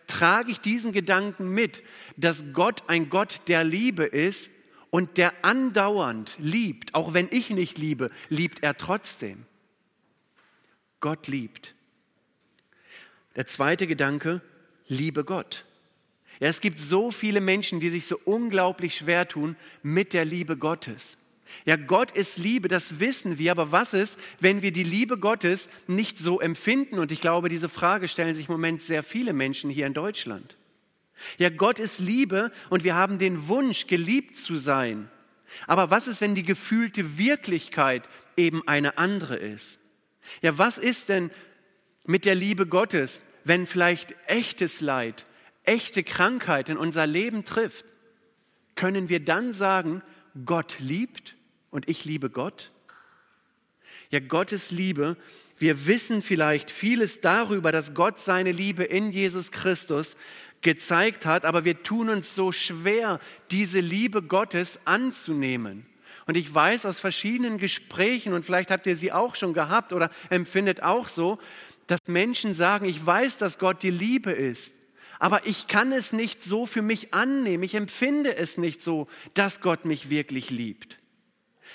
trage 0.06 0.52
ich 0.52 0.60
diesen 0.60 0.92
Gedanken 0.92 1.48
mit, 1.48 1.82
dass 2.16 2.44
Gott 2.52 2.84
ein 2.86 3.10
Gott 3.10 3.48
der 3.48 3.64
Liebe 3.64 4.04
ist 4.04 4.48
und 4.90 5.16
der 5.16 5.32
andauernd 5.42 6.36
liebt, 6.38 6.94
auch 6.94 7.14
wenn 7.14 7.26
ich 7.32 7.50
nicht 7.50 7.78
liebe, 7.78 8.12
liebt 8.28 8.62
er 8.62 8.76
trotzdem. 8.76 9.44
Gott 11.00 11.26
liebt. 11.26 11.74
Der 13.36 13.46
zweite 13.46 13.86
Gedanke, 13.86 14.40
liebe 14.86 15.24
Gott. 15.24 15.64
Ja, 16.40 16.48
es 16.48 16.60
gibt 16.60 16.78
so 16.78 17.10
viele 17.10 17.40
Menschen, 17.40 17.80
die 17.80 17.90
sich 17.90 18.06
so 18.06 18.18
unglaublich 18.24 18.96
schwer 18.96 19.26
tun 19.26 19.56
mit 19.82 20.12
der 20.12 20.24
Liebe 20.24 20.56
Gottes. 20.56 21.16
Ja, 21.64 21.76
Gott 21.76 22.10
ist 22.12 22.38
Liebe, 22.38 22.68
das 22.68 23.00
wissen 23.00 23.38
wir, 23.38 23.50
aber 23.52 23.72
was 23.72 23.94
ist, 23.94 24.18
wenn 24.38 24.62
wir 24.62 24.70
die 24.70 24.84
Liebe 24.84 25.18
Gottes 25.18 25.68
nicht 25.86 26.18
so 26.18 26.40
empfinden? 26.40 26.98
Und 26.98 27.10
ich 27.10 27.20
glaube, 27.20 27.48
diese 27.48 27.68
Frage 27.68 28.06
stellen 28.06 28.34
sich 28.34 28.48
im 28.48 28.52
Moment 28.52 28.82
sehr 28.82 29.02
viele 29.02 29.32
Menschen 29.32 29.70
hier 29.70 29.86
in 29.86 29.94
Deutschland. 29.94 30.56
Ja, 31.38 31.48
Gott 31.48 31.78
ist 31.78 31.98
Liebe 31.98 32.52
und 32.70 32.84
wir 32.84 32.94
haben 32.94 33.18
den 33.18 33.48
Wunsch, 33.48 33.86
geliebt 33.86 34.36
zu 34.36 34.56
sein. 34.56 35.10
Aber 35.66 35.90
was 35.90 36.06
ist, 36.06 36.20
wenn 36.20 36.34
die 36.34 36.42
gefühlte 36.42 37.18
Wirklichkeit 37.18 38.08
eben 38.36 38.66
eine 38.68 38.98
andere 38.98 39.36
ist? 39.36 39.78
Ja, 40.42 40.58
was 40.58 40.78
ist 40.78 41.08
denn 41.08 41.30
mit 42.08 42.24
der 42.24 42.34
Liebe 42.34 42.66
Gottes, 42.66 43.20
wenn 43.44 43.68
vielleicht 43.68 44.16
echtes 44.26 44.80
Leid, 44.80 45.26
echte 45.62 46.02
Krankheit 46.02 46.68
in 46.68 46.76
unser 46.76 47.06
Leben 47.06 47.44
trifft? 47.44 47.84
Können 48.74 49.08
wir 49.08 49.24
dann 49.24 49.52
sagen, 49.52 50.02
Gott 50.44 50.76
liebt 50.80 51.36
und 51.70 51.88
ich 51.88 52.04
liebe 52.04 52.30
Gott? 52.30 52.72
Ja, 54.10 54.18
Gottes 54.18 54.72
Liebe 54.72 55.16
wir 55.58 55.86
wissen 55.86 56.22
vielleicht 56.22 56.70
vieles 56.70 57.20
darüber, 57.20 57.72
dass 57.72 57.94
Gott 57.94 58.20
seine 58.20 58.52
Liebe 58.52 58.84
in 58.84 59.10
Jesus 59.10 59.50
Christus 59.50 60.16
gezeigt 60.60 61.26
hat, 61.26 61.44
aber 61.44 61.64
wir 61.64 61.82
tun 61.82 62.08
uns 62.08 62.34
so 62.34 62.52
schwer, 62.52 63.20
diese 63.50 63.80
Liebe 63.80 64.22
Gottes 64.22 64.78
anzunehmen. 64.84 65.86
Und 66.26 66.36
ich 66.36 66.52
weiß 66.52 66.86
aus 66.86 67.00
verschiedenen 67.00 67.58
Gesprächen, 67.58 68.34
und 68.34 68.44
vielleicht 68.44 68.70
habt 68.70 68.86
ihr 68.86 68.96
sie 68.96 69.12
auch 69.12 69.34
schon 69.34 69.52
gehabt 69.52 69.92
oder 69.92 70.10
empfindet 70.30 70.82
auch 70.82 71.08
so, 71.08 71.38
dass 71.88 72.06
Menschen 72.06 72.54
sagen, 72.54 72.86
ich 72.86 73.04
weiß, 73.04 73.38
dass 73.38 73.58
Gott 73.58 73.82
die 73.82 73.90
Liebe 73.90 74.30
ist, 74.30 74.72
aber 75.18 75.46
ich 75.46 75.66
kann 75.66 75.90
es 75.90 76.12
nicht 76.12 76.44
so 76.44 76.64
für 76.64 76.82
mich 76.82 77.12
annehmen, 77.12 77.64
ich 77.64 77.74
empfinde 77.74 78.36
es 78.36 78.56
nicht 78.56 78.80
so, 78.80 79.08
dass 79.34 79.60
Gott 79.60 79.84
mich 79.84 80.10
wirklich 80.10 80.50
liebt. 80.50 80.98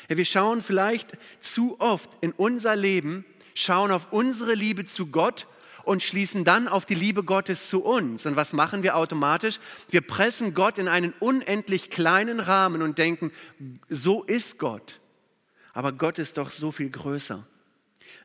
Wir 0.08 0.26
schauen 0.26 0.62
vielleicht 0.62 1.18
zu 1.40 1.80
oft 1.80 2.10
in 2.22 2.32
unser 2.32 2.76
Leben, 2.76 3.26
schauen 3.54 3.92
auf 3.92 4.12
unsere 4.12 4.54
Liebe 4.54 4.86
zu 4.86 5.08
Gott 5.08 5.48
und 5.84 6.02
schließen 6.02 6.44
dann 6.44 6.68
auf 6.68 6.86
die 6.86 6.96
Liebe 6.96 7.24
Gottes 7.24 7.70
zu 7.70 7.84
uns. 7.84 8.26
Und 8.26 8.36
was 8.36 8.54
machen 8.54 8.84
wir 8.84 8.96
automatisch? 8.96 9.60
Wir 9.90 10.02
pressen 10.02 10.54
Gott 10.54 10.78
in 10.78 10.88
einen 10.88 11.14
unendlich 11.20 11.90
kleinen 11.90 12.40
Rahmen 12.40 12.82
und 12.82 12.98
denken, 12.98 13.32
so 13.90 14.24
ist 14.24 14.60
Gott. 14.60 15.02
Aber 15.74 15.92
Gott 15.92 16.20
ist 16.20 16.38
doch 16.38 16.52
so 16.52 16.72
viel 16.72 16.90
größer. 16.90 17.46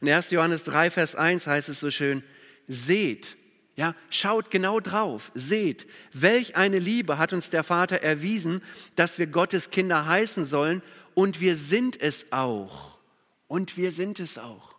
In 0.01 0.09
1. 0.09 0.31
Johannes 0.31 0.65
3, 0.65 0.91
Vers 0.91 1.15
1 1.15 1.47
heißt 1.47 1.69
es 1.69 1.81
so 1.81 1.91
schön, 1.91 2.23
seht, 2.69 3.37
ja, 3.77 3.95
schaut 4.11 4.51
genau 4.51 4.81
drauf, 4.81 5.31
seht, 5.35 5.87
welch 6.13 6.57
eine 6.57 6.79
Liebe 6.79 7.19
hat 7.19 7.33
uns 7.33 7.51
der 7.51 7.65
Vater 7.65 8.03
erwiesen, 8.03 8.63
dass 8.97 9.19
wir 9.19 9.27
Gottes 9.27 9.71
Kinder 9.71 10.07
heißen 10.07 10.45
sollen 10.45 10.83
und 11.15 11.41
wir 11.41 11.57
sind 11.57 12.01
es 12.01 12.33
auch. 12.33 12.99
Und 13.47 13.77
wir 13.77 13.93
sind 13.93 14.21
es 14.21 14.37
auch. 14.37 14.77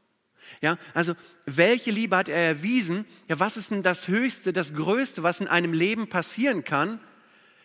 Ja, 0.61 0.77
also 0.93 1.13
welche 1.45 1.91
Liebe 1.91 2.15
hat 2.15 2.29
er 2.29 2.37
erwiesen? 2.37 3.05
Ja, 3.27 3.39
was 3.39 3.57
ist 3.57 3.71
denn 3.71 3.83
das 3.83 4.07
Höchste, 4.07 4.53
das 4.53 4.73
Größte, 4.73 5.23
was 5.23 5.39
in 5.39 5.47
einem 5.47 5.73
Leben 5.73 6.07
passieren 6.07 6.63
kann? 6.63 6.99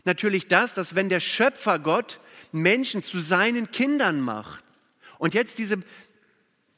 Natürlich 0.05 0.49
das, 0.49 0.75
dass 0.75 0.95
wenn 0.95 1.09
der 1.09 1.21
Schöpfer 1.21 1.79
Gott 1.79 2.21
Menschen 2.53 3.03
zu 3.03 3.21
seinen 3.21 3.71
Kindern 3.71 4.21
macht. 4.21 4.65
Und 5.19 5.35
jetzt 5.35 5.59
diese, 5.59 5.79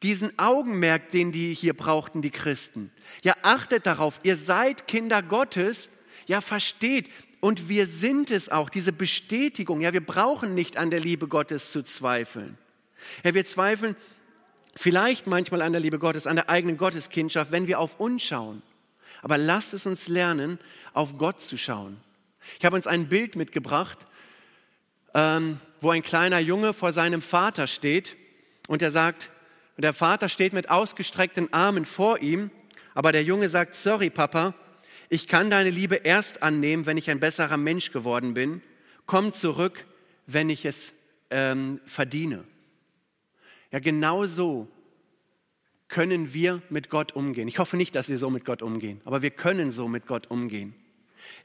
diesen 0.03 0.39
Augenmerk, 0.39 1.11
den 1.11 1.33
die 1.33 1.55
hier 1.55 1.75
brauchten, 1.75 2.23
die 2.23 2.31
Christen. 2.31 2.91
Ja, 3.23 3.35
achtet 3.43 3.87
darauf, 3.87 4.21
ihr 4.23 4.37
seid 4.37 4.87
Kinder 4.87 5.23
Gottes. 5.23 5.89
Ja, 6.27 6.41
versteht. 6.41 7.11
Und 7.41 7.69
wir 7.69 7.87
sind 7.87 8.31
es 8.31 8.49
auch, 8.49 8.69
diese 8.69 8.93
Bestätigung. 8.93 9.81
Ja, 9.81 9.93
wir 9.93 10.05
brauchen 10.05 10.55
nicht 10.55 10.77
an 10.77 10.91
der 10.91 11.01
Liebe 11.01 11.29
Gottes 11.29 11.71
zu 11.73 11.83
zweifeln. 11.83 12.59
Ja, 13.25 13.35
wir 13.35 13.45
zweifeln 13.45 13.97
Vielleicht 14.79 15.27
manchmal 15.27 15.63
an 15.63 15.73
der 15.73 15.81
Liebe 15.81 15.99
Gottes, 15.99 16.27
an 16.27 16.37
der 16.37 16.51
eigenen 16.51 16.77
Gotteskindschaft, 16.77 17.51
wenn 17.51 17.67
wir 17.67 17.81
auf 17.81 17.99
uns 17.99 18.23
schauen. 18.23 18.63
Aber 19.23 19.39
lasst 19.39 19.73
es 19.73 19.87
uns 19.87 20.07
lernen, 20.07 20.59
auf 20.93 21.17
Gott 21.17 21.41
zu 21.41 21.57
schauen. 21.57 21.97
Ich 22.59 22.65
habe 22.67 22.77
uns 22.77 22.87
ein 22.87 23.09
Bild 23.09 23.37
mitgebracht, 23.37 23.99
ähm, 25.15 25.59
wo 25.81 25.91
ein 25.91 26.03
kleiner 26.03 26.41
Junge 26.41 26.75
vor 26.75 26.93
seinem 26.93 27.23
Vater 27.23 27.67
steht 27.67 28.17
und 28.69 28.83
er 28.83 28.91
sagt, 28.91 29.31
der 29.83 29.93
Vater 29.93 30.29
steht 30.29 30.53
mit 30.53 30.71
ausgestreckten 30.71 31.53
Armen 31.53 31.85
vor 31.85 32.19
ihm, 32.21 32.51
aber 32.95 33.12
der 33.12 33.23
Junge 33.23 33.49
sagt, 33.49 33.75
sorry 33.75 34.11
Papa, 34.11 34.55
ich 35.09 35.29
kann 35.29 35.51
deine 35.51 35.71
Liebe 35.71 35.97
erst 35.97 36.43
annehmen, 36.43 36.87
wenn 36.87 36.97
ich 36.97 37.11
ein 37.11 37.21
besserer 37.21 37.57
Mensch 37.57 37.93
geworden 37.93 38.35
bin. 38.35 38.62
Komm 39.07 39.33
zurück, 39.33 39.85
wenn 40.27 40.51
ich 40.51 40.65
es 40.65 40.93
ähm, 41.31 41.81
verdiene. 41.85 42.45
Ja, 43.71 43.79
genau 43.79 44.27
so 44.27 44.69
können 45.89 46.35
wir 46.35 46.62
mit 46.71 46.91
Gott 46.91 47.12
umgehen. 47.12 47.47
Ich 47.47 47.59
hoffe 47.59 47.77
nicht, 47.77 47.95
dass 47.95 48.09
wir 48.09 48.19
so 48.19 48.31
mit 48.31 48.45
Gott 48.45 48.62
umgehen, 48.62 49.01
aber 49.05 49.23
wir 49.23 49.31
können 49.31 49.71
so 49.71 49.87
mit 49.87 50.07
Gott 50.07 50.29
umgehen. 50.29 50.75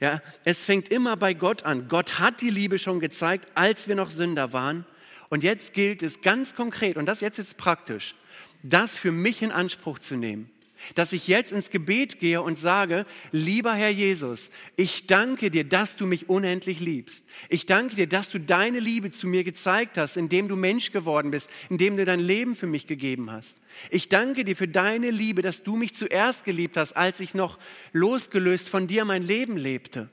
Ja, 0.00 0.20
es 0.44 0.64
fängt 0.64 0.88
immer 0.88 1.16
bei 1.16 1.34
Gott 1.34 1.64
an. 1.64 1.88
Gott 1.88 2.18
hat 2.18 2.40
die 2.40 2.50
Liebe 2.50 2.78
schon 2.78 3.00
gezeigt, 3.00 3.50
als 3.54 3.88
wir 3.88 3.94
noch 3.94 4.10
Sünder 4.10 4.52
waren. 4.52 4.86
Und 5.28 5.44
jetzt 5.44 5.72
gilt 5.72 6.02
es 6.02 6.20
ganz 6.20 6.54
konkret, 6.54 6.96
und 6.96 7.06
das 7.06 7.20
jetzt 7.20 7.38
ist 7.38 7.56
praktisch, 7.56 8.14
das 8.62 8.98
für 8.98 9.12
mich 9.12 9.42
in 9.42 9.50
Anspruch 9.50 9.98
zu 9.98 10.16
nehmen 10.16 10.50
dass 10.94 11.12
ich 11.12 11.28
jetzt 11.28 11.52
ins 11.52 11.70
Gebet 11.70 12.18
gehe 12.18 12.42
und 12.42 12.58
sage, 12.58 13.06
lieber 13.30 13.74
Herr 13.74 13.90
Jesus, 13.90 14.50
ich 14.76 15.06
danke 15.06 15.50
dir, 15.50 15.64
dass 15.64 15.96
du 15.96 16.06
mich 16.06 16.28
unendlich 16.28 16.80
liebst. 16.80 17.24
Ich 17.48 17.66
danke 17.66 17.96
dir, 17.96 18.06
dass 18.06 18.30
du 18.30 18.40
deine 18.40 18.80
Liebe 18.80 19.10
zu 19.10 19.26
mir 19.26 19.44
gezeigt 19.44 19.98
hast, 19.98 20.16
indem 20.16 20.48
du 20.48 20.56
Mensch 20.56 20.92
geworden 20.92 21.30
bist, 21.30 21.50
indem 21.70 21.96
du 21.96 22.04
dein 22.04 22.20
Leben 22.20 22.56
für 22.56 22.66
mich 22.66 22.86
gegeben 22.86 23.30
hast. 23.30 23.56
Ich 23.90 24.08
danke 24.08 24.44
dir 24.44 24.56
für 24.56 24.68
deine 24.68 25.10
Liebe, 25.10 25.42
dass 25.42 25.62
du 25.62 25.76
mich 25.76 25.94
zuerst 25.94 26.44
geliebt 26.44 26.76
hast, 26.76 26.96
als 26.96 27.20
ich 27.20 27.34
noch 27.34 27.58
losgelöst 27.92 28.68
von 28.68 28.86
dir 28.86 29.04
mein 29.04 29.22
Leben 29.22 29.56
lebte. 29.56 30.08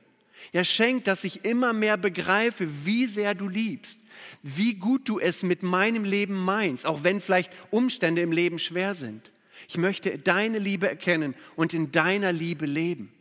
Ja, 0.51 0.63
schenk, 0.63 1.03
dass 1.03 1.25
ich 1.25 1.45
immer 1.45 1.73
mehr 1.73 1.97
begreife, 1.97 2.67
wie 2.85 3.05
sehr 3.05 3.35
du 3.35 3.47
liebst, 3.47 3.98
wie 4.43 4.75
gut 4.75 5.07
du 5.07 5.19
es 5.19 5.43
mit 5.43 5.63
meinem 5.63 6.03
Leben 6.03 6.35
meinst, 6.35 6.85
auch 6.85 7.03
wenn 7.03 7.21
vielleicht 7.21 7.51
Umstände 7.71 8.21
im 8.21 8.31
Leben 8.31 8.59
schwer 8.59 8.95
sind. 8.95 9.31
Ich 9.67 9.77
möchte 9.77 10.17
deine 10.17 10.59
Liebe 10.59 10.87
erkennen 10.87 11.35
und 11.55 11.73
in 11.73 11.91
deiner 11.91 12.31
Liebe 12.31 12.65
leben. 12.65 13.11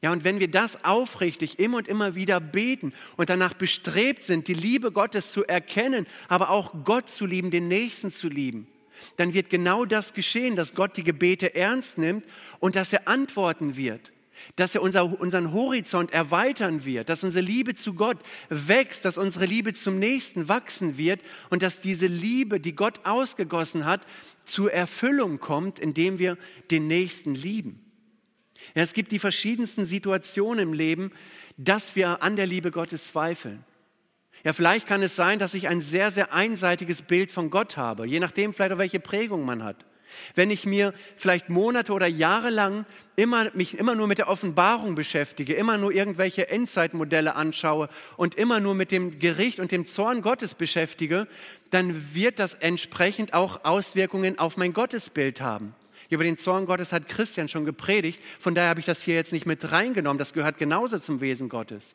Ja, 0.00 0.10
und 0.10 0.24
wenn 0.24 0.40
wir 0.40 0.50
das 0.50 0.84
aufrichtig 0.84 1.60
immer 1.60 1.76
und 1.78 1.86
immer 1.86 2.16
wieder 2.16 2.40
beten 2.40 2.92
und 3.16 3.30
danach 3.30 3.54
bestrebt 3.54 4.24
sind, 4.24 4.48
die 4.48 4.54
Liebe 4.54 4.90
Gottes 4.90 5.30
zu 5.30 5.44
erkennen, 5.44 6.06
aber 6.28 6.50
auch 6.50 6.84
Gott 6.84 7.08
zu 7.08 7.24
lieben, 7.24 7.52
den 7.52 7.68
Nächsten 7.68 8.10
zu 8.10 8.28
lieben, 8.28 8.66
dann 9.16 9.32
wird 9.32 9.50
genau 9.50 9.84
das 9.84 10.14
geschehen, 10.14 10.56
dass 10.56 10.74
Gott 10.74 10.96
die 10.96 11.04
Gebete 11.04 11.54
ernst 11.54 11.98
nimmt 11.98 12.24
und 12.58 12.74
dass 12.74 12.92
er 12.92 13.06
antworten 13.06 13.76
wird 13.76 14.12
dass 14.56 14.74
er 14.74 14.82
unser, 14.82 15.20
unseren 15.20 15.52
Horizont 15.52 16.12
erweitern 16.12 16.84
wird, 16.84 17.08
dass 17.08 17.24
unsere 17.24 17.44
Liebe 17.44 17.74
zu 17.74 17.94
Gott 17.94 18.18
wächst, 18.48 19.04
dass 19.04 19.18
unsere 19.18 19.46
Liebe 19.46 19.74
zum 19.74 19.98
Nächsten 19.98 20.48
wachsen 20.48 20.98
wird 20.98 21.20
und 21.50 21.62
dass 21.62 21.80
diese 21.80 22.06
Liebe, 22.06 22.60
die 22.60 22.74
Gott 22.74 23.00
ausgegossen 23.04 23.84
hat, 23.84 24.06
zur 24.44 24.72
Erfüllung 24.72 25.40
kommt, 25.40 25.78
indem 25.78 26.18
wir 26.18 26.36
den 26.70 26.88
Nächsten 26.88 27.34
lieben. 27.34 27.84
Ja, 28.74 28.82
es 28.82 28.92
gibt 28.92 29.12
die 29.12 29.18
verschiedensten 29.18 29.84
Situationen 29.84 30.68
im 30.68 30.72
Leben, 30.72 31.12
dass 31.56 31.96
wir 31.96 32.22
an 32.22 32.36
der 32.36 32.46
Liebe 32.46 32.70
Gottes 32.70 33.08
zweifeln. 33.08 33.64
Ja, 34.44 34.52
vielleicht 34.52 34.86
kann 34.86 35.02
es 35.02 35.14
sein, 35.14 35.38
dass 35.38 35.54
ich 35.54 35.68
ein 35.68 35.80
sehr, 35.80 36.10
sehr 36.10 36.32
einseitiges 36.32 37.02
Bild 37.02 37.30
von 37.30 37.50
Gott 37.50 37.76
habe, 37.76 38.06
je 38.06 38.18
nachdem 38.18 38.52
vielleicht 38.52 38.72
auch 38.72 38.78
welche 38.78 39.00
Prägung 39.00 39.44
man 39.44 39.62
hat. 39.62 39.84
Wenn 40.34 40.50
ich 40.50 40.66
mir 40.66 40.92
vielleicht 41.16 41.48
Monate 41.48 41.92
oder 41.92 42.06
Jahre 42.06 42.50
lang 42.50 42.84
immer, 43.16 43.50
mich 43.54 43.78
immer 43.78 43.94
nur 43.94 44.06
mit 44.06 44.18
der 44.18 44.28
Offenbarung 44.28 44.94
beschäftige, 44.94 45.54
immer 45.54 45.78
nur 45.78 45.92
irgendwelche 45.92 46.48
Endzeitmodelle 46.48 47.34
anschaue 47.34 47.88
und 48.16 48.34
immer 48.34 48.60
nur 48.60 48.74
mit 48.74 48.90
dem 48.90 49.18
Gericht 49.18 49.60
und 49.60 49.72
dem 49.72 49.86
Zorn 49.86 50.22
Gottes 50.22 50.54
beschäftige, 50.54 51.26
dann 51.70 52.14
wird 52.14 52.38
das 52.38 52.54
entsprechend 52.54 53.34
auch 53.34 53.64
Auswirkungen 53.64 54.38
auf 54.38 54.56
mein 54.56 54.72
Gottesbild 54.72 55.40
haben. 55.40 55.74
Über 56.08 56.24
den 56.24 56.36
Zorn 56.36 56.66
Gottes 56.66 56.92
hat 56.92 57.08
Christian 57.08 57.48
schon 57.48 57.64
gepredigt, 57.64 58.20
von 58.38 58.54
daher 58.54 58.70
habe 58.70 58.80
ich 58.80 58.86
das 58.86 59.02
hier 59.02 59.14
jetzt 59.14 59.32
nicht 59.32 59.46
mit 59.46 59.72
reingenommen. 59.72 60.18
Das 60.18 60.34
gehört 60.34 60.58
genauso 60.58 60.98
zum 60.98 61.20
Wesen 61.20 61.48
Gottes. 61.48 61.94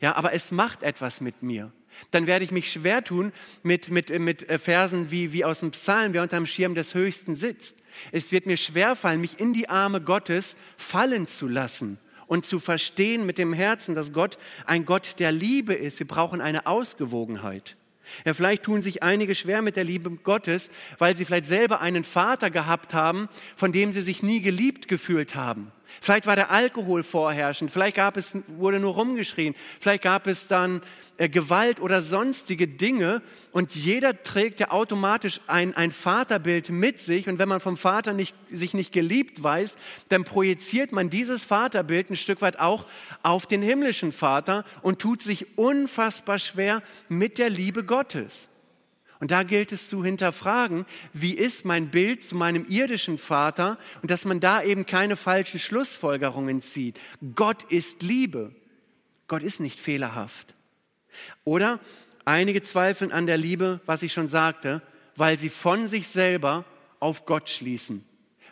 Ja, 0.00 0.16
aber 0.16 0.32
es 0.32 0.50
macht 0.50 0.82
etwas 0.82 1.20
mit 1.20 1.42
mir 1.42 1.72
dann 2.10 2.26
werde 2.26 2.44
ich 2.44 2.52
mich 2.52 2.70
schwer 2.70 3.04
tun 3.04 3.32
mit, 3.62 3.90
mit, 3.90 4.16
mit 4.18 4.48
äh, 4.48 4.58
Versen 4.58 5.10
wie, 5.10 5.32
wie 5.32 5.44
aus 5.44 5.60
dem 5.60 5.70
Psalm, 5.72 6.12
wer 6.12 6.22
unter 6.22 6.36
dem 6.36 6.46
Schirm 6.46 6.74
des 6.74 6.94
Höchsten 6.94 7.36
sitzt. 7.36 7.76
Es 8.12 8.32
wird 8.32 8.46
mir 8.46 8.56
schwerfallen, 8.56 9.20
mich 9.20 9.40
in 9.40 9.52
die 9.52 9.68
Arme 9.68 10.00
Gottes 10.00 10.56
fallen 10.76 11.26
zu 11.26 11.48
lassen 11.48 11.98
und 12.26 12.46
zu 12.46 12.60
verstehen 12.60 13.26
mit 13.26 13.38
dem 13.38 13.52
Herzen, 13.52 13.94
dass 13.94 14.12
Gott 14.12 14.38
ein 14.66 14.84
Gott 14.84 15.16
der 15.18 15.32
Liebe 15.32 15.74
ist. 15.74 15.98
Wir 15.98 16.06
brauchen 16.06 16.40
eine 16.40 16.66
Ausgewogenheit. 16.66 17.76
Ja, 18.24 18.34
vielleicht 18.34 18.62
tun 18.62 18.82
sich 18.82 19.02
einige 19.02 19.34
schwer 19.34 19.62
mit 19.62 19.76
der 19.76 19.84
Liebe 19.84 20.10
Gottes, 20.10 20.70
weil 20.98 21.14
sie 21.14 21.24
vielleicht 21.24 21.46
selber 21.46 21.80
einen 21.80 22.04
Vater 22.04 22.50
gehabt 22.50 22.94
haben, 22.94 23.28
von 23.56 23.72
dem 23.72 23.92
sie 23.92 24.02
sich 24.02 24.22
nie 24.22 24.40
geliebt 24.40 24.88
gefühlt 24.88 25.34
haben. 25.34 25.72
Vielleicht 26.00 26.26
war 26.26 26.36
der 26.36 26.50
Alkohol 26.50 27.02
vorherrschend, 27.02 27.70
vielleicht 27.70 27.96
gab 27.96 28.16
es, 28.16 28.36
wurde 28.46 28.80
nur 28.80 28.94
rumgeschrien, 28.94 29.54
vielleicht 29.80 30.02
gab 30.02 30.26
es 30.26 30.46
dann 30.48 30.82
äh, 31.18 31.28
Gewalt 31.28 31.80
oder 31.80 32.00
sonstige 32.00 32.68
Dinge. 32.68 33.22
Und 33.50 33.74
jeder 33.74 34.22
trägt 34.22 34.60
ja 34.60 34.70
automatisch 34.70 35.40
ein, 35.48 35.76
ein 35.76 35.90
Vaterbild 35.90 36.70
mit 36.70 37.00
sich. 37.00 37.28
Und 37.28 37.38
wenn 37.40 37.48
man 37.48 37.60
vom 37.60 37.76
Vater 37.76 38.12
nicht, 38.12 38.36
sich 38.52 38.72
nicht 38.72 38.92
geliebt 38.92 39.42
weiß, 39.42 39.76
dann 40.08 40.24
projiziert 40.24 40.92
man 40.92 41.10
dieses 41.10 41.44
Vaterbild 41.44 42.10
ein 42.10 42.16
Stück 42.16 42.40
weit 42.40 42.60
auch 42.60 42.86
auf 43.24 43.46
den 43.46 43.62
himmlischen 43.62 44.12
Vater 44.12 44.64
und 44.82 45.00
tut 45.00 45.20
sich 45.20 45.58
unfassbar 45.58 46.38
schwer 46.38 46.82
mit 47.08 47.38
der 47.38 47.50
Liebe 47.50 47.84
Gottes. 47.84 48.48
Und 49.20 49.30
da 49.32 49.42
gilt 49.42 49.72
es 49.72 49.88
zu 49.88 50.04
hinterfragen, 50.04 50.86
wie 51.12 51.34
ist 51.34 51.64
mein 51.64 51.90
Bild 51.90 52.22
zu 52.22 52.36
meinem 52.36 52.64
irdischen 52.68 53.18
Vater 53.18 53.78
und 54.00 54.10
dass 54.10 54.24
man 54.24 54.38
da 54.38 54.62
eben 54.62 54.86
keine 54.86 55.16
falschen 55.16 55.58
Schlussfolgerungen 55.58 56.60
zieht. 56.60 57.00
Gott 57.34 57.64
ist 57.64 58.02
Liebe. 58.02 58.54
Gott 59.26 59.42
ist 59.42 59.60
nicht 59.60 59.80
fehlerhaft. 59.80 60.54
Oder 61.44 61.80
einige 62.24 62.62
zweifeln 62.62 63.10
an 63.10 63.26
der 63.26 63.38
Liebe, 63.38 63.80
was 63.86 64.02
ich 64.02 64.12
schon 64.12 64.28
sagte, 64.28 64.82
weil 65.16 65.36
sie 65.36 65.48
von 65.48 65.88
sich 65.88 66.06
selber 66.06 66.64
auf 67.00 67.26
Gott 67.26 67.50
schließen, 67.50 68.04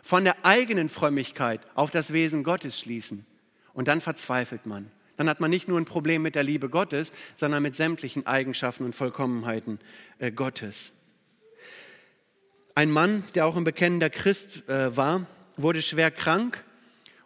von 0.03 0.25
der 0.25 0.45
eigenen 0.45 0.89
Frömmigkeit 0.89 1.61
auf 1.75 1.91
das 1.91 2.11
Wesen 2.11 2.43
Gottes 2.43 2.77
schließen. 2.77 3.25
Und 3.73 3.87
dann 3.87 4.01
verzweifelt 4.01 4.65
man 4.65 4.91
dann 5.17 5.27
hat 5.27 5.39
man 5.39 5.49
nicht 5.49 5.67
nur 5.67 5.79
ein 5.79 5.85
Problem 5.85 6.21
mit 6.21 6.35
der 6.35 6.43
Liebe 6.43 6.69
Gottes, 6.69 7.11
sondern 7.35 7.63
mit 7.63 7.75
sämtlichen 7.75 8.25
Eigenschaften 8.25 8.85
und 8.85 8.95
Vollkommenheiten 8.95 9.79
äh, 10.19 10.31
Gottes. 10.31 10.93
Ein 12.75 12.91
Mann, 12.91 13.23
der 13.33 13.47
auch 13.47 13.57
ein 13.57 13.63
bekennender 13.63 14.11
Christ 14.11 14.69
äh, 14.69 14.95
war, 14.95 15.25
wurde 15.57 15.81
schwer 15.81 16.11
krank 16.11 16.63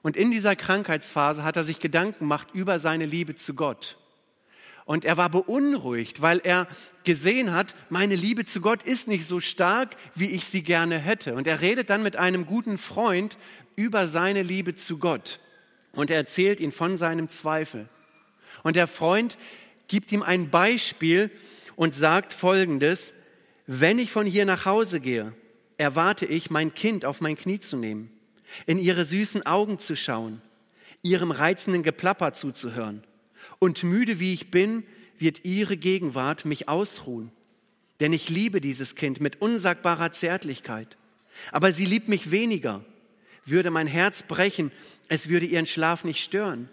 und 0.02 0.16
in 0.16 0.32
dieser 0.32 0.56
Krankheitsphase 0.56 1.44
hat 1.44 1.58
er 1.58 1.66
sich 1.66 1.80
Gedanken 1.80 2.20
gemacht 2.20 2.48
über 2.54 2.80
seine 2.80 3.06
Liebe 3.06 3.36
zu 3.36 3.54
Gott. 3.54 3.98
Und 4.86 5.06
er 5.06 5.18
war 5.18 5.30
beunruhigt, 5.30 6.22
weil 6.22 6.40
er 6.44 6.68
gesehen 7.04 7.54
hat, 7.54 7.76
meine 7.90 8.16
Liebe 8.16 8.46
zu 8.46 8.62
Gott 8.62 8.84
ist 8.84 9.08
nicht 9.08 9.28
so 9.28 9.40
stark, 9.40 9.96
wie 10.16 10.30
ich 10.32 10.46
sie 10.46 10.64
gerne 10.64 10.98
hätte. 10.98 11.36
Und 11.36 11.46
er 11.46 11.62
redet 11.62 11.90
dann 11.90 12.02
mit 12.02 12.16
einem 12.16 12.46
guten 12.46 12.78
Freund 12.78 13.38
über 13.76 14.08
seine 14.08 14.42
Liebe 14.42 14.76
zu 14.76 14.98
Gott 14.98 15.40
und 15.94 16.10
er 16.10 16.18
erzählt 16.18 16.60
ihn 16.60 16.72
von 16.72 16.98
seinem 16.98 17.30
Zweifel. 17.30 17.88
Und 18.64 18.76
der 18.76 18.88
Freund 18.88 19.38
gibt 19.88 20.12
ihm 20.12 20.24
ein 20.24 20.50
Beispiel 20.50 21.32
und 21.76 21.96
sagt 21.96 22.34
folgendes, 22.34 23.14
wenn 23.68 24.00
ich 24.00 24.12
von 24.12 24.26
hier 24.26 24.46
nach 24.46 24.66
Hause 24.66 25.00
gehe, 25.00 25.34
erwarte 25.78 26.26
ich, 26.26 26.50
mein 26.50 26.74
Kind 26.74 27.06
auf 27.06 27.22
mein 27.22 27.36
Knie 27.36 27.60
zu 27.60 27.78
nehmen, 27.78 28.12
in 28.66 28.78
ihre 28.78 29.06
süßen 29.06 29.46
Augen 29.46 29.80
zu 29.80 29.96
schauen, 29.96 30.42
ihrem 31.02 31.32
reizenden 31.32 31.84
Geplapper 31.84 32.34
zuzuhören. 32.34 33.04
Und 33.60 33.84
müde 33.84 34.20
wie 34.20 34.34
ich 34.34 34.52
bin, 34.52 34.84
wird 35.18 35.46
ihre 35.46 35.78
Gegenwart 35.78 36.46
mich 36.46 36.68
ausruhen. 36.70 37.32
Denn 38.00 38.14
ich 38.14 38.30
liebe 38.30 38.62
dieses 38.62 38.96
Kind 38.96 39.22
mit 39.22 39.42
unsagbarer 39.42 40.12
Zärtlichkeit. 40.12 40.98
Aber 41.52 41.72
sie 41.72 41.86
liebt 41.86 42.08
mich 42.08 42.32
weniger 42.32 42.84
würde 43.46 43.72
mein 43.72 43.88
Herz 43.88 44.24
brechen, 44.24 44.72
es 45.08 45.30
würde 45.30 45.46
ihren 45.46 45.68
Schlaf 45.68 46.04
nicht 46.04 46.24
stören. 46.24 46.70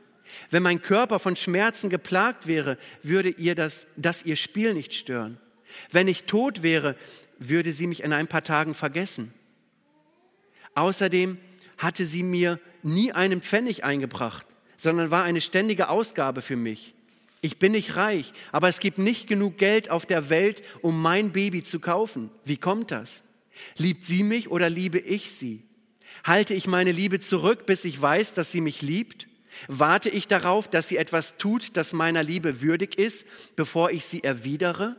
Wenn 0.50 0.62
mein 0.62 0.82
Körper 0.82 1.18
von 1.18 1.36
Schmerzen 1.36 1.90
geplagt 1.90 2.46
wäre, 2.46 2.76
würde 3.02 3.30
ihr 3.30 3.54
das, 3.54 3.86
das 3.96 4.24
ihr 4.24 4.36
Spiel 4.36 4.74
nicht 4.74 4.94
stören. 4.94 5.38
Wenn 5.90 6.08
ich 6.08 6.24
tot 6.24 6.62
wäre, 6.62 6.96
würde 7.38 7.72
sie 7.72 7.86
mich 7.86 8.02
in 8.02 8.12
ein 8.12 8.28
paar 8.28 8.42
Tagen 8.42 8.74
vergessen. 8.74 9.32
Außerdem 10.74 11.38
hatte 11.78 12.04
sie 12.04 12.22
mir 12.22 12.60
nie 12.82 13.12
einen 13.12 13.42
Pfennig 13.42 13.84
eingebracht, 13.84 14.46
sondern 14.76 15.10
war 15.10 15.24
eine 15.24 15.40
ständige 15.40 15.88
Ausgabe 15.88 16.42
für 16.42 16.56
mich. 16.56 16.94
Ich 17.40 17.58
bin 17.58 17.72
nicht 17.72 17.96
reich, 17.96 18.32
aber 18.50 18.68
es 18.68 18.80
gibt 18.80 18.98
nicht 18.98 19.28
genug 19.28 19.58
Geld 19.58 19.90
auf 19.90 20.06
der 20.06 20.28
Welt, 20.28 20.62
um 20.82 21.00
mein 21.00 21.32
Baby 21.32 21.62
zu 21.62 21.78
kaufen. 21.78 22.30
Wie 22.44 22.56
kommt 22.56 22.90
das? 22.90 23.22
Liebt 23.76 24.04
sie 24.04 24.22
mich 24.22 24.50
oder 24.50 24.68
liebe 24.68 24.98
ich 24.98 25.30
sie? 25.32 25.62
Halte 26.24 26.54
ich 26.54 26.66
meine 26.66 26.92
Liebe 26.92 27.20
zurück, 27.20 27.66
bis 27.66 27.84
ich 27.84 28.00
weiß, 28.00 28.34
dass 28.34 28.52
sie 28.52 28.60
mich 28.60 28.82
liebt? 28.82 29.26
Warte 29.66 30.08
ich 30.08 30.28
darauf, 30.28 30.68
dass 30.68 30.88
sie 30.88 30.96
etwas 30.96 31.38
tut, 31.38 31.76
das 31.76 31.92
meiner 31.92 32.22
Liebe 32.22 32.60
würdig 32.62 32.98
ist, 32.98 33.26
bevor 33.56 33.90
ich 33.90 34.04
sie 34.04 34.22
erwidere? 34.22 34.96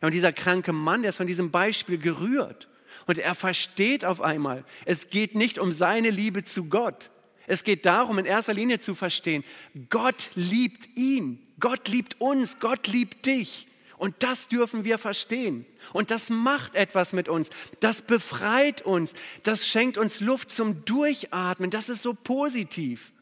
und 0.00 0.12
dieser 0.12 0.32
kranke 0.32 0.72
Mann, 0.72 1.02
der 1.02 1.10
ist 1.10 1.16
von 1.16 1.26
diesem 1.26 1.50
Beispiel 1.50 1.98
gerührt. 1.98 2.68
Und 3.06 3.18
er 3.18 3.34
versteht 3.34 4.04
auf 4.04 4.20
einmal, 4.20 4.64
es 4.84 5.10
geht 5.10 5.34
nicht 5.34 5.58
um 5.58 5.72
seine 5.72 6.10
Liebe 6.10 6.44
zu 6.44 6.68
Gott. 6.68 7.10
Es 7.46 7.62
geht 7.62 7.86
darum, 7.86 8.18
in 8.18 8.24
erster 8.24 8.54
Linie 8.54 8.78
zu 8.78 8.94
verstehen, 8.94 9.44
Gott 9.88 10.30
liebt 10.34 10.88
ihn, 10.96 11.46
Gott 11.60 11.88
liebt 11.88 12.20
uns, 12.20 12.58
Gott 12.58 12.88
liebt 12.88 13.26
dich. 13.26 13.68
Und 13.98 14.14
das 14.18 14.48
dürfen 14.48 14.84
wir 14.84 14.98
verstehen. 14.98 15.64
Und 15.92 16.10
das 16.10 16.28
macht 16.28 16.74
etwas 16.74 17.12
mit 17.12 17.28
uns. 17.28 17.50
Das 17.80 18.02
befreit 18.02 18.82
uns. 18.82 19.14
Das 19.42 19.66
schenkt 19.66 19.96
uns 19.96 20.20
Luft 20.20 20.50
zum 20.50 20.84
Durchatmen. 20.84 21.70
Das 21.70 21.88
ist 21.88 22.02
so 22.02 22.12
positiv. 22.12 23.12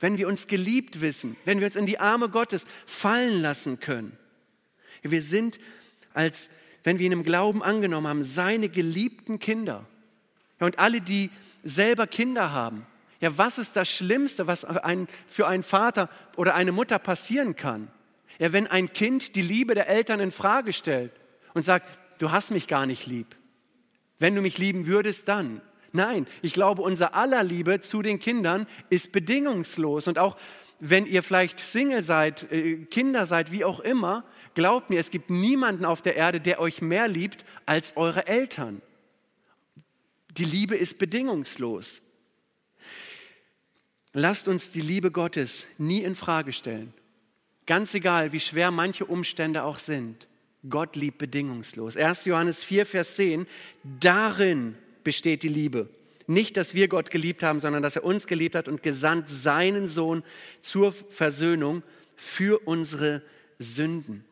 Wenn 0.00 0.18
wir 0.18 0.28
uns 0.28 0.46
geliebt 0.46 1.00
wissen, 1.00 1.36
wenn 1.44 1.60
wir 1.60 1.66
uns 1.66 1.76
in 1.76 1.86
die 1.86 1.98
Arme 1.98 2.28
Gottes 2.28 2.66
fallen 2.84 3.40
lassen 3.40 3.80
können. 3.80 4.18
Wir 5.02 5.22
sind, 5.22 5.58
als 6.12 6.50
wenn 6.82 6.98
wir 6.98 7.06
ihn 7.06 7.12
im 7.12 7.24
Glauben 7.24 7.62
angenommen 7.62 8.08
haben, 8.08 8.24
seine 8.24 8.68
geliebten 8.68 9.38
Kinder. 9.38 9.86
Und 10.58 10.78
alle, 10.78 11.00
die 11.00 11.30
selber 11.62 12.06
Kinder 12.06 12.52
haben, 12.52 12.86
ja, 13.20 13.38
was 13.38 13.56
ist 13.56 13.76
das 13.76 13.88
Schlimmste, 13.88 14.46
was 14.46 14.66
für 15.28 15.46
einen 15.46 15.62
Vater 15.62 16.10
oder 16.36 16.54
eine 16.54 16.72
Mutter 16.72 16.98
passieren 16.98 17.56
kann? 17.56 17.88
Ja, 18.38 18.52
wenn 18.52 18.66
ein 18.66 18.92
Kind 18.92 19.36
die 19.36 19.42
Liebe 19.42 19.74
der 19.74 19.88
Eltern 19.88 20.20
in 20.20 20.30
Frage 20.30 20.72
stellt 20.72 21.12
und 21.54 21.64
sagt, 21.64 21.88
du 22.18 22.30
hast 22.30 22.50
mich 22.50 22.66
gar 22.66 22.86
nicht 22.86 23.06
lieb. 23.06 23.36
Wenn 24.18 24.34
du 24.34 24.42
mich 24.42 24.58
lieben 24.58 24.86
würdest, 24.86 25.28
dann. 25.28 25.60
Nein, 25.92 26.26
ich 26.42 26.52
glaube, 26.52 26.82
unser 26.82 27.14
aller 27.14 27.44
Liebe 27.44 27.80
zu 27.80 28.02
den 28.02 28.18
Kindern 28.18 28.66
ist 28.90 29.12
bedingungslos. 29.12 30.08
Und 30.08 30.18
auch 30.18 30.36
wenn 30.80 31.06
ihr 31.06 31.22
vielleicht 31.22 31.60
Single 31.60 32.02
seid, 32.02 32.50
äh, 32.50 32.84
Kinder 32.86 33.26
seid, 33.26 33.52
wie 33.52 33.64
auch 33.64 33.80
immer, 33.80 34.24
glaubt 34.54 34.90
mir, 34.90 34.98
es 34.98 35.10
gibt 35.10 35.30
niemanden 35.30 35.84
auf 35.84 36.02
der 36.02 36.16
Erde, 36.16 36.40
der 36.40 36.58
euch 36.58 36.82
mehr 36.82 37.06
liebt 37.06 37.44
als 37.64 37.96
eure 37.96 38.26
Eltern. 38.26 38.82
Die 40.30 40.44
Liebe 40.44 40.76
ist 40.76 40.98
bedingungslos. 40.98 42.02
Lasst 44.12 44.48
uns 44.48 44.72
die 44.72 44.80
Liebe 44.80 45.10
Gottes 45.10 45.66
nie 45.78 46.02
in 46.02 46.16
Frage 46.16 46.52
stellen. 46.52 46.92
Ganz 47.66 47.94
egal, 47.94 48.32
wie 48.32 48.40
schwer 48.40 48.70
manche 48.70 49.06
Umstände 49.06 49.64
auch 49.64 49.78
sind, 49.78 50.28
Gott 50.68 50.96
liebt 50.96 51.18
bedingungslos. 51.18 51.96
1. 51.96 52.26
Johannes 52.26 52.64
4, 52.64 52.86
Vers 52.86 53.16
10, 53.16 53.46
darin 54.00 54.76
besteht 55.02 55.42
die 55.42 55.48
Liebe. 55.48 55.88
Nicht, 56.26 56.56
dass 56.56 56.74
wir 56.74 56.88
Gott 56.88 57.10
geliebt 57.10 57.42
haben, 57.42 57.60
sondern 57.60 57.82
dass 57.82 57.96
er 57.96 58.04
uns 58.04 58.26
geliebt 58.26 58.54
hat 58.54 58.68
und 58.68 58.82
gesandt 58.82 59.28
seinen 59.28 59.86
Sohn 59.88 60.22
zur 60.62 60.92
Versöhnung 60.92 61.82
für 62.16 62.66
unsere 62.66 63.22
Sünden. 63.58 64.24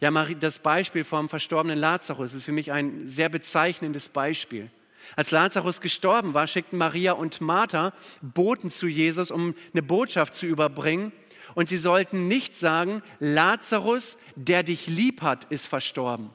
Ja, 0.00 0.10
das 0.10 0.58
Beispiel 0.58 1.04
vom 1.04 1.28
verstorbenen 1.28 1.78
Lazarus 1.78 2.34
ist 2.34 2.44
für 2.44 2.52
mich 2.52 2.72
ein 2.72 3.06
sehr 3.06 3.28
bezeichnendes 3.28 4.08
Beispiel. 4.08 4.70
Als 5.16 5.30
Lazarus 5.30 5.80
gestorben 5.80 6.34
war, 6.34 6.46
schickten 6.46 6.78
Maria 6.78 7.12
und 7.12 7.40
Martha 7.40 7.92
Boten 8.22 8.70
zu 8.70 8.86
Jesus, 8.86 9.30
um 9.30 9.54
eine 9.72 9.82
Botschaft 9.82 10.34
zu 10.34 10.46
überbringen. 10.46 11.12
Und 11.54 11.68
sie 11.68 11.76
sollten 11.76 12.28
nicht 12.28 12.56
sagen, 12.56 13.02
Lazarus, 13.20 14.16
der 14.36 14.62
dich 14.62 14.86
lieb 14.86 15.22
hat, 15.22 15.44
ist 15.44 15.66
verstorben. 15.66 16.30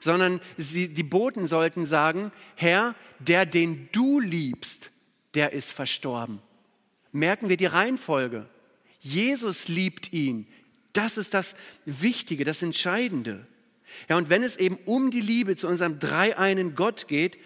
sondern 0.00 0.40
sie, 0.56 0.88
die 0.88 1.02
Boten 1.02 1.46
sollten 1.46 1.86
sagen, 1.86 2.32
Herr, 2.54 2.94
der, 3.18 3.46
den 3.46 3.88
du 3.92 4.20
liebst, 4.20 4.90
der 5.34 5.52
ist 5.52 5.72
verstorben. 5.72 6.40
Merken 7.12 7.48
wir 7.48 7.56
die 7.56 7.66
Reihenfolge. 7.66 8.46
Jesus 9.00 9.68
liebt 9.68 10.12
ihn. 10.12 10.46
Das 10.92 11.16
ist 11.16 11.34
das 11.34 11.54
Wichtige, 11.84 12.44
das 12.44 12.62
Entscheidende. 12.62 13.46
Ja, 14.08 14.16
und 14.16 14.30
wenn 14.30 14.42
es 14.42 14.56
eben 14.56 14.78
um 14.84 15.10
die 15.10 15.20
Liebe 15.20 15.56
zu 15.56 15.66
unserem 15.66 15.98
dreieinen 15.98 16.74
Gott 16.74 17.08
geht, 17.08 17.38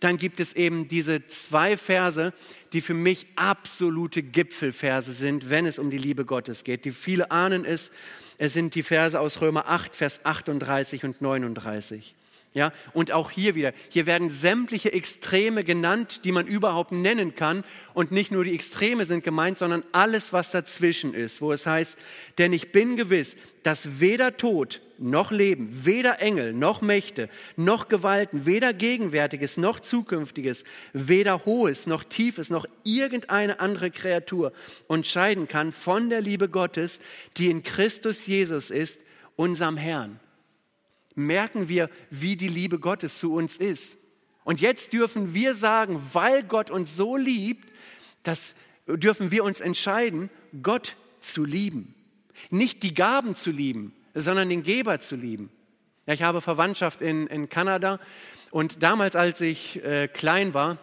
dann 0.00 0.16
gibt 0.16 0.40
es 0.40 0.54
eben 0.54 0.88
diese 0.88 1.26
zwei 1.26 1.76
Verse, 1.76 2.32
die 2.72 2.80
für 2.80 2.94
mich 2.94 3.26
absolute 3.36 4.22
Gipfelverse 4.22 5.12
sind, 5.12 5.50
wenn 5.50 5.66
es 5.66 5.78
um 5.78 5.90
die 5.90 5.98
Liebe 5.98 6.24
Gottes 6.24 6.64
geht. 6.64 6.84
Die 6.86 6.90
viele 6.90 7.30
ahnen 7.30 7.64
es, 7.64 7.90
es 8.38 8.54
sind 8.54 8.74
die 8.74 8.82
Verse 8.82 9.20
aus 9.20 9.40
Römer 9.42 9.68
8, 9.68 9.94
Vers 9.94 10.24
38 10.24 11.04
und 11.04 11.20
39. 11.20 12.14
Ja, 12.52 12.72
und 12.94 13.12
auch 13.12 13.30
hier 13.30 13.54
wieder, 13.54 13.72
hier 13.90 14.06
werden 14.06 14.28
sämtliche 14.28 14.92
Extreme 14.92 15.62
genannt, 15.62 16.22
die 16.24 16.32
man 16.32 16.48
überhaupt 16.48 16.90
nennen 16.90 17.36
kann. 17.36 17.62
Und 17.94 18.10
nicht 18.10 18.32
nur 18.32 18.44
die 18.44 18.56
Extreme 18.56 19.04
sind 19.04 19.22
gemeint, 19.22 19.56
sondern 19.56 19.84
alles, 19.92 20.32
was 20.32 20.50
dazwischen 20.50 21.14
ist, 21.14 21.40
wo 21.40 21.52
es 21.52 21.64
heißt, 21.64 21.96
denn 22.38 22.52
ich 22.52 22.72
bin 22.72 22.96
gewiss, 22.96 23.36
dass 23.62 24.00
weder 24.00 24.36
Tod 24.36 24.80
noch 24.98 25.30
Leben, 25.30 25.68
weder 25.84 26.20
Engel 26.20 26.52
noch 26.52 26.82
Mächte, 26.82 27.28
noch 27.54 27.86
Gewalten, 27.86 28.46
weder 28.46 28.72
Gegenwärtiges 28.74 29.56
noch 29.56 29.78
Zukünftiges, 29.78 30.64
weder 30.92 31.44
Hohes 31.46 31.86
noch 31.86 32.02
Tiefes, 32.02 32.50
noch 32.50 32.66
irgendeine 32.82 33.60
andere 33.60 33.92
Kreatur 33.92 34.52
unterscheiden 34.88 35.46
kann 35.46 35.70
von 35.70 36.10
der 36.10 36.20
Liebe 36.20 36.48
Gottes, 36.48 36.98
die 37.36 37.48
in 37.48 37.62
Christus 37.62 38.26
Jesus 38.26 38.70
ist, 38.70 39.02
unserem 39.36 39.76
Herrn 39.76 40.18
merken 41.20 41.68
wir, 41.68 41.88
wie 42.10 42.36
die 42.36 42.48
Liebe 42.48 42.78
Gottes 42.78 43.18
zu 43.18 43.34
uns 43.34 43.56
ist. 43.56 43.96
Und 44.44 44.60
jetzt 44.60 44.92
dürfen 44.92 45.34
wir 45.34 45.54
sagen, 45.54 46.02
weil 46.12 46.42
Gott 46.42 46.70
uns 46.70 46.96
so 46.96 47.16
liebt, 47.16 47.68
das 48.22 48.54
dürfen 48.86 49.30
wir 49.30 49.44
uns 49.44 49.60
entscheiden, 49.60 50.30
Gott 50.62 50.96
zu 51.20 51.44
lieben. 51.44 51.94
Nicht 52.50 52.82
die 52.82 52.94
Gaben 52.94 53.34
zu 53.34 53.50
lieben, 53.50 53.92
sondern 54.14 54.48
den 54.48 54.62
Geber 54.62 55.00
zu 55.00 55.14
lieben. 55.14 55.50
Ja, 56.06 56.14
ich 56.14 56.22
habe 56.22 56.40
Verwandtschaft 56.40 57.02
in, 57.02 57.26
in 57.26 57.48
Kanada 57.48 58.00
und 58.50 58.82
damals, 58.82 59.14
als 59.14 59.40
ich 59.40 59.84
äh, 59.84 60.08
klein 60.08 60.54
war, 60.54 60.78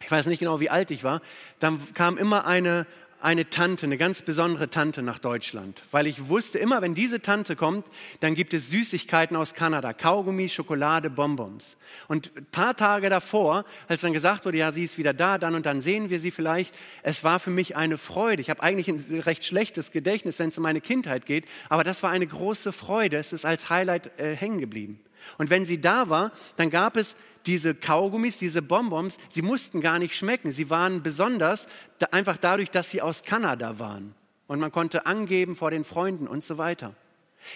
ich 0.00 0.10
weiß 0.10 0.26
nicht 0.26 0.40
genau, 0.40 0.60
wie 0.60 0.70
alt 0.70 0.90
ich 0.90 1.04
war, 1.04 1.22
dann 1.58 1.80
kam 1.94 2.18
immer 2.18 2.46
eine, 2.46 2.86
eine 3.20 3.48
Tante, 3.48 3.86
eine 3.86 3.96
ganz 3.96 4.22
besondere 4.22 4.68
Tante 4.70 5.02
nach 5.02 5.18
Deutschland, 5.18 5.82
weil 5.90 6.06
ich 6.06 6.28
wusste 6.28 6.58
immer, 6.58 6.82
wenn 6.82 6.94
diese 6.94 7.20
Tante 7.20 7.56
kommt, 7.56 7.86
dann 8.20 8.34
gibt 8.34 8.54
es 8.54 8.70
Süßigkeiten 8.70 9.36
aus 9.36 9.54
Kanada, 9.54 9.92
Kaugummi, 9.92 10.48
Schokolade, 10.48 11.10
Bonbons. 11.10 11.76
Und 12.08 12.30
ein 12.36 12.46
paar 12.46 12.76
Tage 12.76 13.10
davor, 13.10 13.64
als 13.88 14.02
dann 14.02 14.12
gesagt 14.12 14.44
wurde, 14.44 14.58
ja, 14.58 14.72
sie 14.72 14.84
ist 14.84 14.98
wieder 14.98 15.14
da, 15.14 15.38
dann 15.38 15.54
und 15.54 15.66
dann 15.66 15.80
sehen 15.80 16.10
wir 16.10 16.20
sie 16.20 16.30
vielleicht, 16.30 16.74
es 17.02 17.24
war 17.24 17.40
für 17.40 17.50
mich 17.50 17.76
eine 17.76 17.98
Freude. 17.98 18.40
Ich 18.40 18.50
habe 18.50 18.62
eigentlich 18.62 18.88
ein 18.88 19.20
recht 19.20 19.44
schlechtes 19.44 19.90
Gedächtnis, 19.90 20.38
wenn 20.38 20.50
es 20.50 20.58
um 20.58 20.62
meine 20.62 20.80
Kindheit 20.80 21.26
geht, 21.26 21.44
aber 21.68 21.84
das 21.84 22.02
war 22.02 22.10
eine 22.10 22.26
große 22.26 22.72
Freude. 22.72 23.16
Es 23.16 23.32
ist 23.32 23.44
als 23.44 23.70
Highlight 23.70 24.18
äh, 24.18 24.36
hängen 24.36 24.58
geblieben. 24.58 25.00
Und 25.38 25.50
wenn 25.50 25.66
sie 25.66 25.80
da 25.80 26.08
war, 26.08 26.32
dann 26.56 26.70
gab 26.70 26.96
es 26.96 27.16
diese 27.46 27.74
Kaugummis, 27.74 28.38
diese 28.38 28.62
Bonbons, 28.62 29.18
sie 29.30 29.42
mussten 29.42 29.80
gar 29.80 29.98
nicht 29.98 30.16
schmecken. 30.16 30.52
Sie 30.52 30.68
waren 30.70 31.02
besonders 31.02 31.66
einfach 32.10 32.36
dadurch, 32.36 32.70
dass 32.70 32.90
sie 32.90 33.02
aus 33.02 33.22
Kanada 33.22 33.78
waren. 33.78 34.14
Und 34.46 34.60
man 34.60 34.72
konnte 34.72 35.06
angeben 35.06 35.56
vor 35.56 35.70
den 35.70 35.84
Freunden 35.84 36.26
und 36.26 36.44
so 36.44 36.58
weiter. 36.58 36.94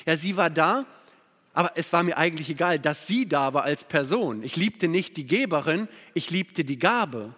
Ja, 0.07 0.17
sie 0.17 0.37
war 0.37 0.51
da, 0.51 0.87
aber 1.53 1.73
es 1.77 1.93
war 1.93 2.03
mir 2.03 2.17
eigentlich 2.17 2.49
egal, 2.49 2.79
dass 2.79 3.07
sie 3.07 3.29
da 3.29 3.55
war 3.55 3.65
als 3.65 3.85
Person. 3.85 4.43
Ich 4.43 4.57
liebte 4.57 4.89
nicht 4.89 5.17
die 5.17 5.27
Geberin, 5.27 5.89
ich 6.15 6.31
liebte 6.31 6.65
die 6.65 6.79
Gabe. 6.79 7.35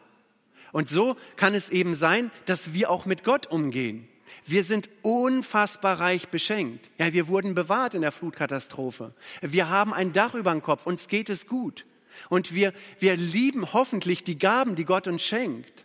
Und 0.72 0.88
so 0.88 1.16
kann 1.36 1.54
es 1.54 1.68
eben 1.68 1.94
sein, 1.94 2.30
dass 2.46 2.72
wir 2.72 2.90
auch 2.90 3.04
mit 3.04 3.24
Gott 3.24 3.46
umgehen. 3.46 4.08
Wir 4.46 4.64
sind 4.64 4.88
unfassbar 5.02 6.00
reich 6.00 6.28
beschenkt. 6.28 6.90
Ja, 6.98 7.12
wir 7.12 7.28
wurden 7.28 7.54
bewahrt 7.54 7.92
in 7.94 8.00
der 8.00 8.12
Flutkatastrophe. 8.12 9.12
Wir 9.42 9.68
haben 9.68 9.92
ein 9.92 10.12
Dach 10.14 10.34
über 10.34 10.50
dem 10.50 10.62
Kopf, 10.62 10.86
uns 10.86 11.08
geht 11.08 11.28
es 11.28 11.46
gut. 11.46 11.84
Und 12.29 12.55
wir, 12.55 12.72
wir 12.98 13.16
lieben 13.16 13.72
hoffentlich 13.72 14.25
die 14.25 14.38
Gaben, 14.38 14.77
die 14.77 14.85
Gott 14.85 15.07
uns 15.07 15.22
schenkt. 15.22 15.85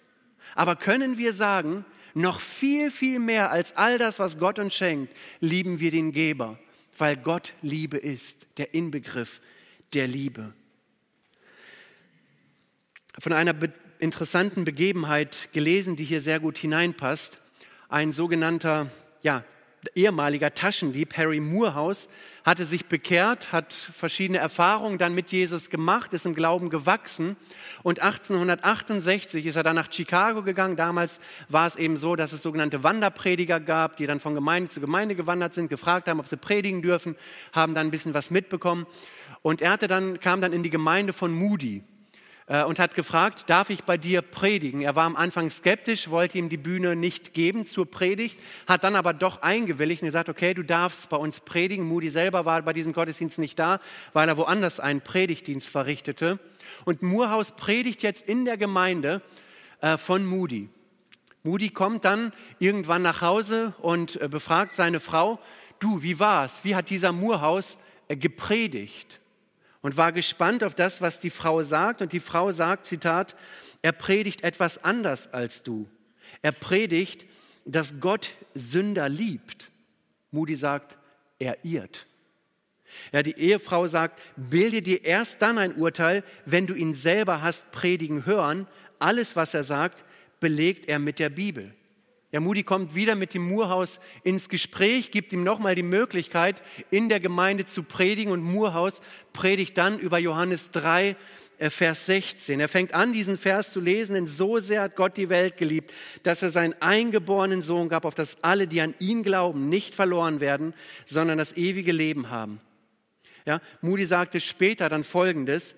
Aber 0.55 0.75
können 0.75 1.17
wir 1.17 1.33
sagen, 1.33 1.85
noch 2.13 2.39
viel, 2.39 2.89
viel 2.89 3.19
mehr 3.19 3.51
als 3.51 3.77
all 3.77 3.97
das, 3.97 4.19
was 4.19 4.39
Gott 4.39 4.59
uns 4.59 4.73
schenkt, 4.73 5.15
lieben 5.39 5.79
wir 5.79 5.91
den 5.91 6.11
Geber, 6.11 6.57
weil 6.97 7.15
Gott 7.15 7.53
Liebe 7.61 7.97
ist, 7.97 8.47
der 8.57 8.73
Inbegriff 8.73 9.39
der 9.93 10.07
Liebe. 10.07 10.53
Von 13.19 13.33
einer 13.33 13.53
be 13.53 13.71
interessanten 13.99 14.63
Begebenheit 14.63 15.49
gelesen, 15.53 15.95
die 15.95 16.03
hier 16.03 16.21
sehr 16.21 16.39
gut 16.39 16.59
hineinpasst. 16.59 17.39
Ein 17.89 18.11
sogenannter 18.11 18.91
ja, 19.23 19.43
ehemaliger 19.95 20.53
Taschendieb, 20.53 21.15
Harry 21.17 21.39
Moorhouse, 21.39 22.09
hatte 22.43 22.65
sich 22.65 22.85
bekehrt, 22.85 23.51
hat 23.51 23.73
verschiedene 23.73 24.39
Erfahrungen 24.39 24.97
dann 24.97 25.13
mit 25.13 25.31
Jesus 25.31 25.69
gemacht, 25.69 26.13
ist 26.13 26.25
im 26.25 26.33
Glauben 26.33 26.69
gewachsen 26.69 27.35
und 27.83 27.99
1868 28.01 29.45
ist 29.45 29.55
er 29.55 29.63
dann 29.63 29.75
nach 29.75 29.91
Chicago 29.91 30.43
gegangen. 30.43 30.75
Damals 30.75 31.19
war 31.49 31.67
es 31.67 31.75
eben 31.75 31.97
so, 31.97 32.15
dass 32.15 32.31
es 32.31 32.41
sogenannte 32.41 32.83
Wanderprediger 32.83 33.59
gab, 33.59 33.97
die 33.97 34.07
dann 34.07 34.19
von 34.19 34.33
Gemeinde 34.33 34.69
zu 34.69 34.79
Gemeinde 34.79 35.15
gewandert 35.15 35.53
sind, 35.53 35.69
gefragt 35.69 36.07
haben, 36.07 36.19
ob 36.19 36.27
sie 36.27 36.37
predigen 36.37 36.81
dürfen, 36.81 37.15
haben 37.51 37.73
dann 37.73 37.87
ein 37.87 37.91
bisschen 37.91 38.13
was 38.13 38.31
mitbekommen 38.31 38.87
und 39.41 39.61
er 39.61 39.71
hatte 39.71 39.87
dann, 39.87 40.19
kam 40.19 40.41
dann 40.41 40.53
in 40.53 40.63
die 40.63 40.69
Gemeinde 40.69 41.13
von 41.13 41.31
Moody. 41.31 41.83
Äh, 42.47 42.63
und 42.63 42.79
hat 42.79 42.95
gefragt, 42.95 43.49
darf 43.49 43.69
ich 43.69 43.83
bei 43.83 43.97
dir 43.97 44.21
predigen? 44.21 44.81
Er 44.81 44.95
war 44.95 45.03
am 45.03 45.17
Anfang 45.17 45.49
skeptisch, 45.49 46.09
wollte 46.09 46.37
ihm 46.37 46.47
die 46.47 46.57
Bühne 46.57 46.95
nicht 46.95 47.33
geben 47.33 47.65
zur 47.65 47.85
Predigt, 47.85 48.39
hat 48.67 48.85
dann 48.85 48.95
aber 48.95 49.13
doch 49.13 49.41
eingewilligt 49.41 50.01
und 50.01 50.07
gesagt, 50.07 50.29
okay, 50.29 50.53
du 50.53 50.63
darfst 50.63 51.09
bei 51.09 51.17
uns 51.17 51.41
predigen. 51.41 51.85
Moody 51.85 52.09
selber 52.09 52.45
war 52.45 52.61
bei 52.61 52.71
diesem 52.71 52.93
Gottesdienst 52.93 53.37
nicht 53.37 53.59
da, 53.59 53.81
weil 54.13 54.29
er 54.29 54.37
woanders 54.37 54.79
einen 54.79 55.01
Predigtdienst 55.01 55.67
verrichtete. 55.67 56.39
Und 56.85 57.01
Murhaus 57.01 57.51
predigt 57.51 58.01
jetzt 58.01 58.27
in 58.27 58.45
der 58.45 58.55
Gemeinde 58.55 59.21
äh, 59.81 59.97
von 59.97 60.25
Moody. 60.25 60.69
Moody 61.43 61.69
kommt 61.69 62.05
dann 62.05 62.31
irgendwann 62.59 63.01
nach 63.01 63.21
Hause 63.21 63.73
und 63.79 64.21
äh, 64.21 64.29
befragt 64.29 64.73
seine 64.73 65.01
Frau, 65.01 65.39
du, 65.79 66.01
wie 66.01 66.17
war's? 66.19 66.61
Wie 66.63 66.75
hat 66.75 66.89
dieser 66.91 67.11
Murhaus 67.11 67.77
gepredigt? 68.07 69.19
Und 69.81 69.97
war 69.97 70.11
gespannt 70.11 70.63
auf 70.63 70.75
das, 70.75 71.01
was 71.01 71.19
die 71.19 71.29
Frau 71.29 71.63
sagt. 71.63 72.01
Und 72.01 72.13
die 72.13 72.19
Frau 72.19 72.51
sagt, 72.51 72.85
Zitat, 72.85 73.35
er 73.81 73.91
predigt 73.91 74.43
etwas 74.43 74.83
anders 74.83 75.33
als 75.33 75.63
du. 75.63 75.87
Er 76.41 76.51
predigt, 76.51 77.25
dass 77.65 77.99
Gott 77.99 78.33
Sünder 78.53 79.09
liebt. 79.09 79.69
Moody 80.31 80.55
sagt, 80.55 80.97
er 81.39 81.63
irrt. 81.63 82.07
Ja, 83.11 83.21
die 83.21 83.37
Ehefrau 83.37 83.87
sagt, 83.87 84.21
bilde 84.35 84.81
dir 84.81 85.03
erst 85.03 85.41
dann 85.41 85.57
ein 85.57 85.75
Urteil, 85.75 86.23
wenn 86.45 86.67
du 86.67 86.73
ihn 86.73 86.93
selber 86.93 87.41
hast 87.41 87.71
predigen 87.71 88.25
hören. 88.25 88.67
Alles, 88.99 89.35
was 89.35 89.53
er 89.53 89.63
sagt, 89.63 90.03
belegt 90.39 90.87
er 90.87 90.99
mit 90.99 91.19
der 91.19 91.29
Bibel. 91.29 91.73
Ja, 92.31 92.41
Moody 92.41 92.63
kommt 92.63 92.93
wieder 92.93 93.15
mit 93.15 93.33
dem 93.33 93.47
Murhaus 93.47 94.01
ins 94.23 94.49
Gespräch, 94.49 95.11
gibt 95.11 95.31
ihm 95.31 95.43
nochmal 95.43 95.75
die 95.75 95.83
Möglichkeit, 95.83 96.61
in 96.91 97.07
der 97.07 97.21
Gemeinde 97.21 97.63
zu 97.63 97.83
predigen 97.83 98.33
und 98.33 98.43
Murhaus 98.43 98.99
predigt 99.31 99.77
dann 99.77 99.97
über 99.97 100.17
Johannes 100.17 100.71
3, 100.71 101.15
äh, 101.57 101.69
Vers 101.69 102.05
16. 102.05 102.59
Er 102.59 102.67
fängt 102.67 102.93
an, 102.93 103.13
diesen 103.13 103.37
Vers 103.37 103.71
zu 103.71 103.79
lesen, 103.79 104.15
denn 104.15 104.27
so 104.27 104.59
sehr 104.59 104.81
hat 104.81 104.97
Gott 104.97 105.15
die 105.15 105.29
Welt 105.29 105.55
geliebt, 105.55 105.93
dass 106.23 106.41
er 106.41 106.49
seinen 106.49 106.73
eingeborenen 106.81 107.61
Sohn 107.61 107.87
gab, 107.87 108.03
auf 108.03 108.13
dass 108.13 108.43
alle, 108.43 108.67
die 108.67 108.81
an 108.81 108.93
ihn 108.99 109.23
glauben, 109.23 109.69
nicht 109.69 109.95
verloren 109.95 110.41
werden, 110.41 110.73
sondern 111.05 111.37
das 111.37 111.55
ewige 111.55 111.93
Leben 111.93 112.29
haben. 112.29 112.59
Ja, 113.45 113.61
Moody 113.79 114.03
sagte 114.03 114.41
später 114.41 114.89
dann 114.89 115.05
Folgendes, 115.05 115.75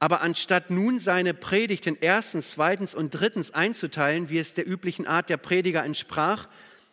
aber 0.00 0.22
anstatt 0.22 0.70
nun 0.70 0.98
seine 0.98 1.34
Predigt 1.34 1.86
in 1.86 1.96
erstens, 2.00 2.52
zweitens 2.52 2.94
und 2.94 3.10
drittens 3.10 3.52
einzuteilen, 3.52 4.30
wie 4.30 4.38
es 4.38 4.54
der 4.54 4.66
üblichen 4.66 5.06
Art 5.06 5.28
der 5.28 5.36
Prediger 5.36 5.84
entsprach, 5.84 6.48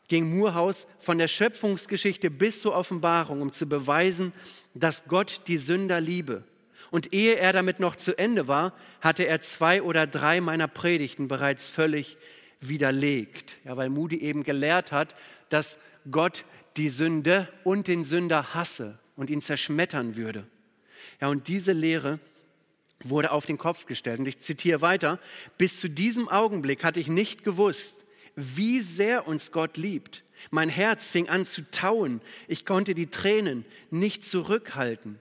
ging 0.10 0.38
Murhaus 0.38 0.88
von 1.00 1.18
der 1.18 1.30
Schöpfungsgeschichte 1.30 2.30
bis 2.30 2.62
zur 2.62 2.76
Offenbarung, 2.76 3.42
um 3.42 3.54
zu 3.54 3.68
beweisen, 3.68 4.34
dass 4.74 5.06
Gott 5.06 5.42
die 5.48 5.58
Sünder 5.58 6.02
liebe. 6.02 6.44
Und 6.92 7.14
ehe 7.14 7.36
er 7.36 7.54
damit 7.54 7.80
noch 7.80 7.96
zu 7.96 8.18
Ende 8.18 8.48
war, 8.48 8.74
hatte 9.02 9.24
er 9.24 9.40
zwei 9.40 9.82
oder 9.82 10.06
drei 10.06 10.42
meiner 10.42 10.68
Predigten 10.68 11.30
bereits 11.30 11.70
völlig 11.70 12.18
widerlegt. 12.60 13.58
Ja, 13.64 13.78
weil 13.78 13.90
Moody 13.90 14.18
eben 14.18 14.44
gelehrt 14.44 14.92
hat, 14.92 15.16
dass 15.50 15.78
Gott 16.12 16.44
die 16.76 16.90
Sünde 16.90 17.48
und 17.64 17.88
den 17.88 18.04
Sünder 18.04 18.54
hasse 18.54 19.00
und 19.16 19.30
ihn 19.30 19.42
zerschmettern 19.42 20.16
würde. 20.16 20.46
Ja, 21.22 21.30
und 21.30 21.48
diese 21.48 21.74
Lehre 21.74 22.20
wurde 23.04 23.32
auf 23.32 23.46
den 23.46 23.58
Kopf 23.58 23.86
gestellt. 23.86 24.20
Und 24.20 24.28
ich 24.28 24.40
zitiere 24.40 24.82
weiter, 24.82 25.20
bis 25.58 25.80
zu 25.80 25.90
diesem 25.90 26.28
Augenblick 26.30 26.84
hatte 26.84 27.00
ich 27.00 27.08
nicht 27.08 27.44
gewusst, 27.44 28.06
wie 28.36 28.82
sehr 28.82 29.28
uns 29.28 29.52
Gott 29.52 29.78
liebt. 29.78 30.24
Mein 30.52 30.70
Herz 30.70 31.10
fing 31.10 31.30
an 31.30 31.46
zu 31.46 31.70
tauen. 31.72 32.22
Ich 32.48 32.66
konnte 32.66 32.94
die 32.94 33.08
Tränen 33.08 33.66
nicht 33.90 34.24
zurückhalten. 34.24 35.20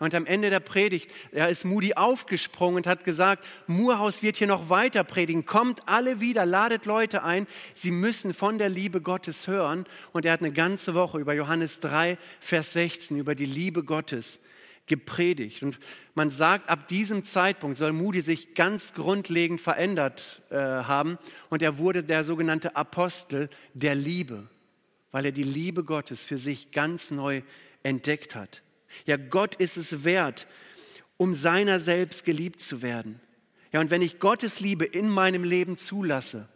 Und 0.00 0.14
am 0.14 0.26
Ende 0.26 0.48
der 0.48 0.60
Predigt 0.60 1.10
ja, 1.32 1.46
ist 1.46 1.64
Moody 1.64 1.94
aufgesprungen 1.94 2.76
und 2.76 2.86
hat 2.86 3.02
gesagt, 3.02 3.44
Murhaus 3.66 4.22
wird 4.22 4.36
hier 4.36 4.46
noch 4.46 4.70
weiter 4.70 5.02
predigen. 5.02 5.44
Kommt 5.44 5.88
alle 5.88 6.20
wieder, 6.20 6.46
ladet 6.46 6.84
Leute 6.84 7.24
ein. 7.24 7.48
Sie 7.74 7.90
müssen 7.90 8.32
von 8.32 8.58
der 8.58 8.68
Liebe 8.68 9.00
Gottes 9.00 9.48
hören. 9.48 9.86
Und 10.12 10.24
er 10.24 10.32
hat 10.32 10.40
eine 10.40 10.52
ganze 10.52 10.94
Woche 10.94 11.18
über 11.18 11.34
Johannes 11.34 11.80
3, 11.80 12.16
Vers 12.38 12.74
16, 12.74 13.16
über 13.16 13.34
die 13.34 13.46
Liebe 13.46 13.82
Gottes 13.82 14.38
gepredigt. 14.88 15.62
Und 15.62 15.78
man 16.14 16.30
sagt, 16.30 16.68
ab 16.68 16.88
diesem 16.88 17.24
Zeitpunkt 17.24 17.78
soll 17.78 17.92
Moody 17.92 18.20
sich 18.20 18.54
ganz 18.54 18.94
grundlegend 18.94 19.60
verändert 19.60 20.42
äh, 20.50 20.56
haben. 20.56 21.18
Und 21.50 21.62
er 21.62 21.78
wurde 21.78 22.02
der 22.02 22.24
sogenannte 22.24 22.74
Apostel 22.76 23.48
der 23.74 23.94
Liebe, 23.94 24.48
weil 25.12 25.26
er 25.26 25.32
die 25.32 25.44
Liebe 25.44 25.84
Gottes 25.84 26.24
für 26.24 26.38
sich 26.38 26.72
ganz 26.72 27.10
neu 27.10 27.42
entdeckt 27.82 28.34
hat. 28.34 28.62
Ja, 29.04 29.16
Gott 29.16 29.54
ist 29.56 29.76
es 29.76 30.04
wert, 30.04 30.46
um 31.16 31.34
seiner 31.34 31.80
selbst 31.80 32.24
geliebt 32.24 32.60
zu 32.60 32.82
werden. 32.82 33.20
Ja, 33.72 33.80
und 33.80 33.90
wenn 33.90 34.02
ich 34.02 34.18
Gottes 34.18 34.60
Liebe 34.60 34.84
in 34.84 35.10
meinem 35.10 35.44
Leben 35.44 35.76
zulasse, 35.76 36.48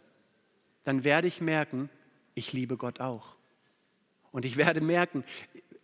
dann 0.83 1.03
werde 1.03 1.27
ich 1.27 1.41
merken, 1.41 1.89
ich 2.33 2.53
liebe 2.53 2.77
Gott 2.77 2.99
auch. 2.99 3.35
Und 4.31 4.45
ich 4.45 4.57
werde 4.57 4.81
merken, 4.81 5.23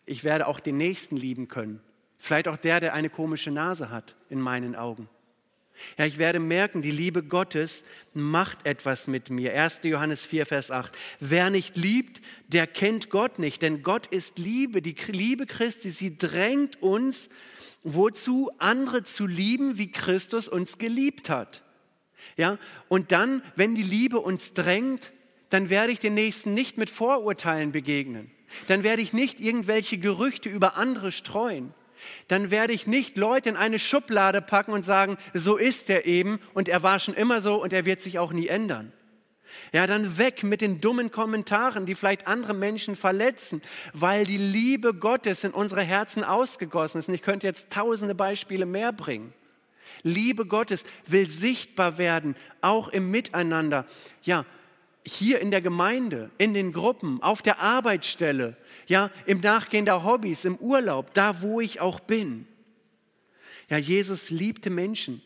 ich 0.06 0.24
werde 0.24 0.48
auch 0.48 0.60
den 0.60 0.78
Nächsten 0.78 1.16
lieben 1.16 1.48
können. 1.48 1.82
Vielleicht 2.20 2.50
auch 2.50 2.58
der, 2.58 2.82
der 2.82 2.94
eine 2.94 3.10
komische 3.10 3.50
Nase 3.50 3.90
hat, 3.90 4.16
in 4.30 4.42
meinen 4.42 4.76
Augen. 4.76 5.08
Ja, 5.98 6.06
ich 6.06 6.18
werde 6.18 6.40
merken, 6.40 6.82
die 6.82 6.92
Liebe 6.92 7.24
Gottes 7.24 7.86
macht 8.14 8.66
etwas 8.66 9.08
mit 9.08 9.30
mir. 9.30 9.54
1. 9.54 9.80
Johannes 9.84 10.26
4, 10.26 10.46
Vers 10.46 10.72
8. 10.72 10.92
Wer 11.22 11.50
nicht 11.50 11.78
liebt, 11.78 12.22
der 12.50 12.68
kennt 12.68 13.10
Gott 13.10 13.40
nicht, 13.40 13.62
denn 13.62 13.82
Gott 13.82 14.08
ist 14.08 14.38
Liebe. 14.38 14.82
Die 14.82 14.96
Liebe 15.08 15.46
Christi, 15.46 15.90
sie 15.90 16.18
drängt 16.18 16.82
uns, 16.82 17.30
wozu 17.84 18.52
andere 18.58 19.04
zu 19.04 19.26
lieben, 19.26 19.78
wie 19.78 19.90
Christus 19.90 20.50
uns 20.50 20.78
geliebt 20.78 21.30
hat. 21.30 21.64
Ja, 22.36 22.58
und 22.90 23.14
dann, 23.14 23.42
wenn 23.56 23.76
die 23.76 23.84
Liebe 23.84 24.20
uns 24.20 24.54
drängt, 24.54 25.14
dann 25.50 25.70
werde 25.70 25.94
ich 25.94 26.00
den 26.00 26.14
Nächsten 26.14 26.54
nicht 26.54 26.78
mit 26.78 26.90
Vorurteilen 26.90 27.72
begegnen. 27.72 28.30
Dann 28.68 28.84
werde 28.84 29.02
ich 29.02 29.14
nicht 29.14 29.40
irgendwelche 29.40 29.98
Gerüchte 29.98 30.50
über 30.50 30.76
andere 30.76 31.14
streuen 31.14 31.74
dann 32.28 32.52
werde 32.52 32.74
ich 32.74 32.88
nicht 32.88 33.18
Leute 33.18 33.50
in 33.50 33.56
eine 33.56 33.80
Schublade 33.80 34.42
packen 34.42 34.72
und 34.72 34.84
sagen, 34.84 35.18
so 35.34 35.58
ist 35.58 35.90
er 35.90 36.06
eben 36.06 36.40
und 36.54 36.70
er 36.70 36.84
war 36.84 37.00
schon 37.00 37.14
immer 37.14 37.42
so 37.42 37.62
und 37.62 37.74
er 37.74 37.86
wird 37.86 38.02
sich 38.02 38.20
auch 38.20 38.32
nie 38.32 38.48
ändern. 38.48 38.92
Ja, 39.72 39.88
dann 39.88 40.18
weg 40.18 40.44
mit 40.44 40.62
den 40.62 40.82
dummen 40.82 41.12
Kommentaren, 41.12 41.86
die 41.86 41.96
vielleicht 41.96 42.28
andere 42.28 42.54
Menschen 42.54 42.96
verletzen, 42.96 43.62
weil 43.94 44.26
die 44.26 44.38
Liebe 44.38 44.94
Gottes 44.94 45.44
in 45.44 45.52
unsere 45.52 45.82
Herzen 45.82 46.24
ausgegossen 46.24 47.00
ist. 47.00 47.08
Und 47.08 47.16
ich 47.16 47.22
könnte 47.22 47.48
jetzt 47.48 47.72
tausende 47.72 48.16
Beispiele 48.16 48.66
mehr 48.66 48.92
bringen. 48.92 49.34
Liebe 50.04 50.46
Gottes 50.46 50.84
will 51.08 51.28
sichtbar 51.28 51.98
werden, 51.98 52.36
auch 52.62 52.90
im 52.90 53.12
Miteinander. 53.12 53.86
Ja, 54.22 54.46
hier 55.06 55.40
in 55.40 55.52
der 55.52 55.62
Gemeinde, 55.62 56.30
in 56.38 56.54
den 56.54 56.72
Gruppen, 56.72 57.22
auf 57.24 57.42
der 57.42 57.60
Arbeitsstelle, 57.60 58.56
ja, 58.90 59.12
im 59.28 59.40
Nachgehen 59.40 59.86
der 59.86 60.04
Hobbys, 60.04 60.46
im 60.46 60.58
Urlaub, 60.58 61.14
da 61.14 61.42
wo 61.42 61.62
ich 61.62 61.80
auch 61.80 62.00
bin. 62.00 62.48
Ja, 63.70 63.78
Jesus 63.78 64.32
liebte 64.32 64.72
Menschen. 64.72 65.22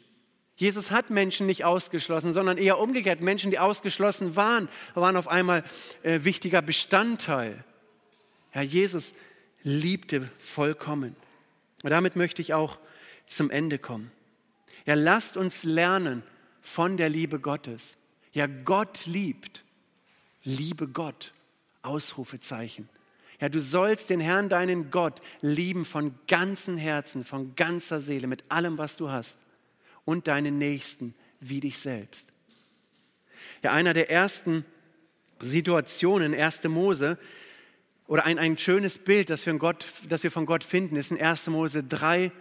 Jesus 0.56 0.92
hat 0.92 1.10
Menschen 1.10 1.48
nicht 1.48 1.64
ausgeschlossen, 1.64 2.34
sondern 2.34 2.58
eher 2.58 2.78
umgekehrt. 2.78 3.22
Menschen, 3.22 3.52
die 3.52 3.60
ausgeschlossen 3.60 4.36
waren, 4.36 4.68
waren 4.96 5.16
auf 5.16 5.30
einmal 5.30 5.64
äh, 6.04 6.20
wichtiger 6.24 6.62
Bestandteil. 6.62 7.64
Ja, 8.54 8.62
Jesus 8.62 9.14
liebte 9.64 10.30
vollkommen. 10.38 11.16
Und 11.84 11.90
damit 11.90 12.18
möchte 12.18 12.42
ich 12.42 12.54
auch 12.54 12.78
zum 13.28 13.50
Ende 13.50 13.80
kommen. 13.80 14.12
Ja, 14.86 14.96
lasst 14.96 15.38
uns 15.38 15.64
lernen 15.64 16.22
von 16.62 16.98
der 16.98 17.08
Liebe 17.08 17.40
Gottes. 17.40 17.96
Ja, 18.34 18.48
Gott 18.48 19.06
liebt. 19.06 19.64
Liebe 20.44 20.90
Gott. 20.90 21.34
Ausrufezeichen. 21.82 22.90
Ja, 23.44 23.50
du 23.50 23.60
sollst 23.60 24.10
den 24.10 24.22
Herrn, 24.22 24.48
deinen 24.48 24.90
Gott, 24.90 25.22
lieben 25.42 25.84
von 25.84 26.16
ganzem 26.30 26.78
Herzen, 26.78 27.26
von 27.26 27.58
ganzer 27.58 28.00
Seele, 28.00 28.26
mit 28.26 28.46
allem, 28.48 28.78
was 28.78 28.96
du 28.96 29.10
hast. 29.10 29.38
Und 30.06 30.30
deinen 30.30 30.58
Nächsten 30.58 31.14
wie 31.42 31.60
dich 31.60 31.78
selbst. 31.78 32.30
Ja, 33.62 33.74
einer 33.74 33.94
der 33.94 34.10
ersten 34.10 34.64
Situationen, 35.42 36.34
1. 36.34 36.64
Mose, 36.70 37.18
oder 38.08 38.26
ein, 38.26 38.40
ein 38.40 38.58
schönes 38.58 38.98
Bild, 38.98 39.30
das 39.30 39.46
wir, 39.46 39.54
Gott, 39.56 39.88
das 40.08 40.24
wir 40.24 40.32
von 40.32 40.46
Gott 40.46 40.64
finden, 40.64 40.96
ist 40.96 41.12
in 41.12 41.20
1. 41.22 41.48
Mose 41.48 41.84
3, 41.84 42.32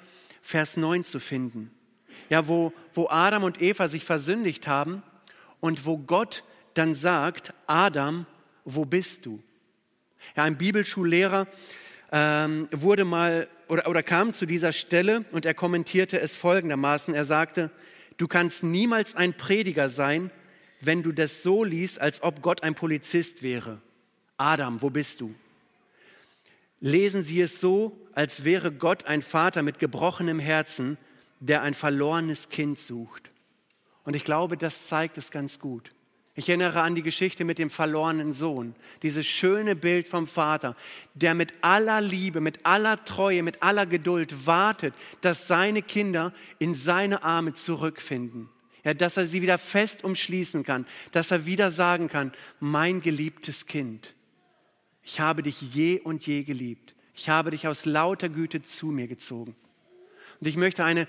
Vers 0.41 0.77
9 0.77 1.03
zu 1.03 1.19
finden. 1.19 1.73
Ja, 2.31 2.47
wo, 2.47 2.73
wo 2.95 3.09
Adam 3.09 3.43
und 3.43 3.61
Eva 3.61 3.89
sich 3.89 4.05
versündigt 4.05 4.69
haben 4.69 5.03
und 5.59 5.85
wo 5.85 5.99
Gott 5.99 6.45
dann 6.75 6.95
sagt, 6.95 7.55
Adam, 7.67 8.25
wo 8.65 8.85
bist 8.85 9.27
du? 9.27 9.43
Ja, 10.37 10.45
ein 10.45 10.57
Bibelschullehrer 10.57 11.47
ähm, 12.11 12.69
wurde 12.71 13.05
mal 13.05 13.49
oder, 13.69 13.89
oder 13.89 14.03
kam 14.03 14.33
zu 14.33 14.47
dieser 14.47 14.73
Stelle 14.73 15.25
und 15.33 15.47
er 15.47 15.55
kommentierte 15.55 16.21
es 16.21 16.37
folgendermaßen. 16.37 17.15
Er 17.15 17.25
sagte, 17.25 17.71
du 18.19 18.29
kannst 18.29 18.63
niemals 18.63 19.15
ein 19.15 19.35
Prediger 19.35 19.89
sein, 19.89 20.31
wenn 20.81 21.03
du 21.03 21.13
das 21.13 21.43
so 21.43 21.65
liest, 21.65 22.01
als 22.01 22.23
ob 22.23 22.43
Gott 22.43 22.63
ein 22.63 22.75
Polizist 22.75 23.43
wäre. 23.43 23.81
Adam, 24.37 24.83
wo 24.83 24.91
bist 24.91 25.21
du? 25.21 25.35
Lesen 26.81 27.25
Sie 27.25 27.41
es 27.41 27.61
so, 27.61 27.97
als 28.15 28.45
wäre 28.45 28.73
Gott 28.73 29.07
ein 29.07 29.23
Vater 29.23 29.63
mit 29.63 29.79
gebrochenem 29.79 30.41
Herzen, 30.41 30.99
der 31.39 31.63
ein 31.63 31.75
verlorenes 31.75 32.49
Kind 32.49 32.79
sucht. 32.79 33.31
Und 34.05 34.17
ich 34.17 34.25
glaube, 34.25 34.57
das 34.57 34.89
zeigt 34.89 35.17
es 35.17 35.31
ganz 35.31 35.61
gut. 35.61 35.91
Ich 36.35 36.49
erinnere 36.49 36.81
an 36.81 36.95
die 36.95 37.03
Geschichte 37.03 37.45
mit 37.45 37.59
dem 37.59 37.69
verlorenen 37.69 38.33
Sohn, 38.33 38.75
dieses 39.03 39.27
schöne 39.27 39.77
Bild 39.77 40.09
vom 40.09 40.27
Vater, 40.27 40.75
der 41.15 41.35
mit 41.35 41.53
aller 41.61 42.01
Liebe, 42.01 42.41
mit 42.41 42.65
aller 42.65 43.05
Treue, 43.05 43.43
mit 43.43 43.63
aller 43.63 43.85
Geduld 43.85 44.47
wartet, 44.47 44.95
dass 45.21 45.47
seine 45.47 45.83
Kinder 45.83 46.33
in 46.59 46.75
seine 46.75 47.23
Arme 47.23 47.53
zurückfinden. 47.53 48.49
Ja, 48.83 48.95
dass 48.95 49.17
er 49.17 49.27
sie 49.27 49.43
wieder 49.43 49.59
fest 49.59 50.05
umschließen 50.05 50.65
kann, 50.65 50.87
dass 51.13 51.31
er 51.31 51.45
wieder 51.45 51.71
sagen 51.71 52.09
kann, 52.09 52.33
mein 52.61 53.01
geliebtes 53.01 53.67
Kind, 53.67 54.15
ich 55.03 55.21
habe 55.21 55.43
dich 55.43 55.61
je 55.61 56.01
und 56.01 56.27
je 56.27 56.45
geliebt. 56.45 56.95
Ich 57.15 57.29
habe 57.29 57.51
dich 57.51 57.69
aus 57.69 57.85
lauter 57.85 58.29
Güte 58.29 58.63
zu 58.63 58.87
mir 58.87 59.07
gezogen. 59.07 59.55
Und 60.41 60.47
ich 60.47 60.57
möchte 60.57 60.85
eine 60.85 61.07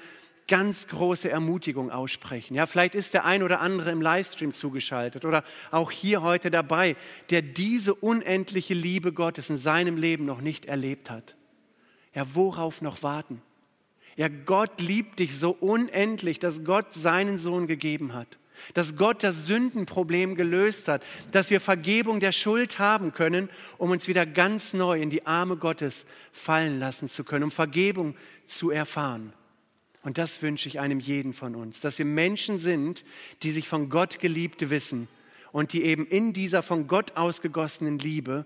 ganz 0.47 0.87
große 0.87 1.29
Ermutigung 1.29 1.89
aussprechen. 1.91 2.55
Ja, 2.55 2.65
vielleicht 2.65 2.95
ist 2.95 3.13
der 3.13 3.25
ein 3.25 3.43
oder 3.43 3.61
andere 3.61 3.91
im 3.91 4.01
Livestream 4.01 4.53
zugeschaltet 4.53 5.25
oder 5.25 5.43
auch 5.71 5.91
hier 5.91 6.21
heute 6.21 6.51
dabei, 6.51 6.95
der 7.29 7.41
diese 7.41 7.95
unendliche 7.95 8.73
Liebe 8.73 9.13
Gottes 9.13 9.49
in 9.49 9.57
seinem 9.57 9.97
Leben 9.97 10.25
noch 10.25 10.41
nicht 10.41 10.65
erlebt 10.65 11.09
hat. 11.09 11.35
Ja, 12.13 12.25
worauf 12.33 12.81
noch 12.81 13.03
warten? 13.03 13.41
Ja, 14.15 14.27
Gott 14.27 14.79
liebt 14.79 15.19
dich 15.19 15.39
so 15.39 15.51
unendlich, 15.51 16.39
dass 16.39 16.63
Gott 16.63 16.93
seinen 16.93 17.37
Sohn 17.37 17.65
gegeben 17.65 18.13
hat. 18.13 18.37
Dass 18.75 18.95
Gott 18.95 19.23
das 19.23 19.45
Sündenproblem 19.47 20.35
gelöst 20.35 20.87
hat, 20.87 21.03
dass 21.31 21.49
wir 21.49 21.59
Vergebung 21.59 22.19
der 22.19 22.31
Schuld 22.31 22.77
haben 22.77 23.11
können, 23.11 23.49
um 23.79 23.89
uns 23.89 24.07
wieder 24.07 24.27
ganz 24.27 24.73
neu 24.73 25.01
in 25.01 25.09
die 25.09 25.25
Arme 25.25 25.57
Gottes 25.57 26.05
fallen 26.31 26.79
lassen 26.79 27.09
zu 27.09 27.23
können, 27.23 27.45
um 27.45 27.51
Vergebung 27.51 28.15
zu 28.45 28.69
erfahren. 28.69 29.33
Und 30.03 30.17
das 30.17 30.41
wünsche 30.41 30.67
ich 30.67 30.79
einem 30.79 30.99
jeden 30.99 31.33
von 31.33 31.55
uns, 31.55 31.79
dass 31.79 31.97
wir 31.97 32.05
Menschen 32.05 32.59
sind, 32.59 33.05
die 33.41 33.51
sich 33.51 33.67
von 33.67 33.89
Gott 33.89 34.19
geliebt 34.19 34.69
wissen 34.69 35.07
und 35.51 35.71
die 35.71 35.83
eben 35.83 36.05
in 36.05 36.33
dieser 36.33 36.61
von 36.61 36.87
Gott 36.87 37.15
ausgegossenen 37.15 37.99
Liebe 37.99 38.45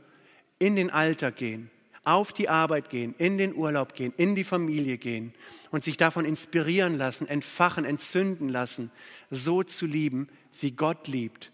in 0.60 0.76
den 0.76 0.92
Alltag 0.92 1.38
gehen, 1.38 1.72
auf 2.04 2.32
die 2.32 2.48
Arbeit 2.48 2.90
gehen, 2.90 3.16
in 3.18 3.38
den 3.40 3.56
Urlaub 3.56 3.96
gehen, 3.96 4.14
in 4.18 4.36
die 4.36 4.44
Familie 4.44 4.98
gehen 4.98 5.34
und 5.72 5.84
sich 5.84 5.98
davon 5.98 6.26
inspirieren 6.26 6.96
lassen, 6.96 7.28
entfachen, 7.28 7.86
entzünden 7.86 8.50
lassen, 8.50 8.92
so 9.32 9.64
zu 9.64 9.86
lieben, 9.86 10.30
wie 10.62 10.72
Gott 10.72 11.08
liebt, 11.08 11.52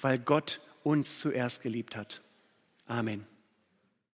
weil 0.00 0.18
Gott 0.18 0.60
uns 0.84 1.18
zuerst 1.18 1.62
geliebt 1.62 1.96
hat. 1.96 2.22
Amen. 2.86 3.26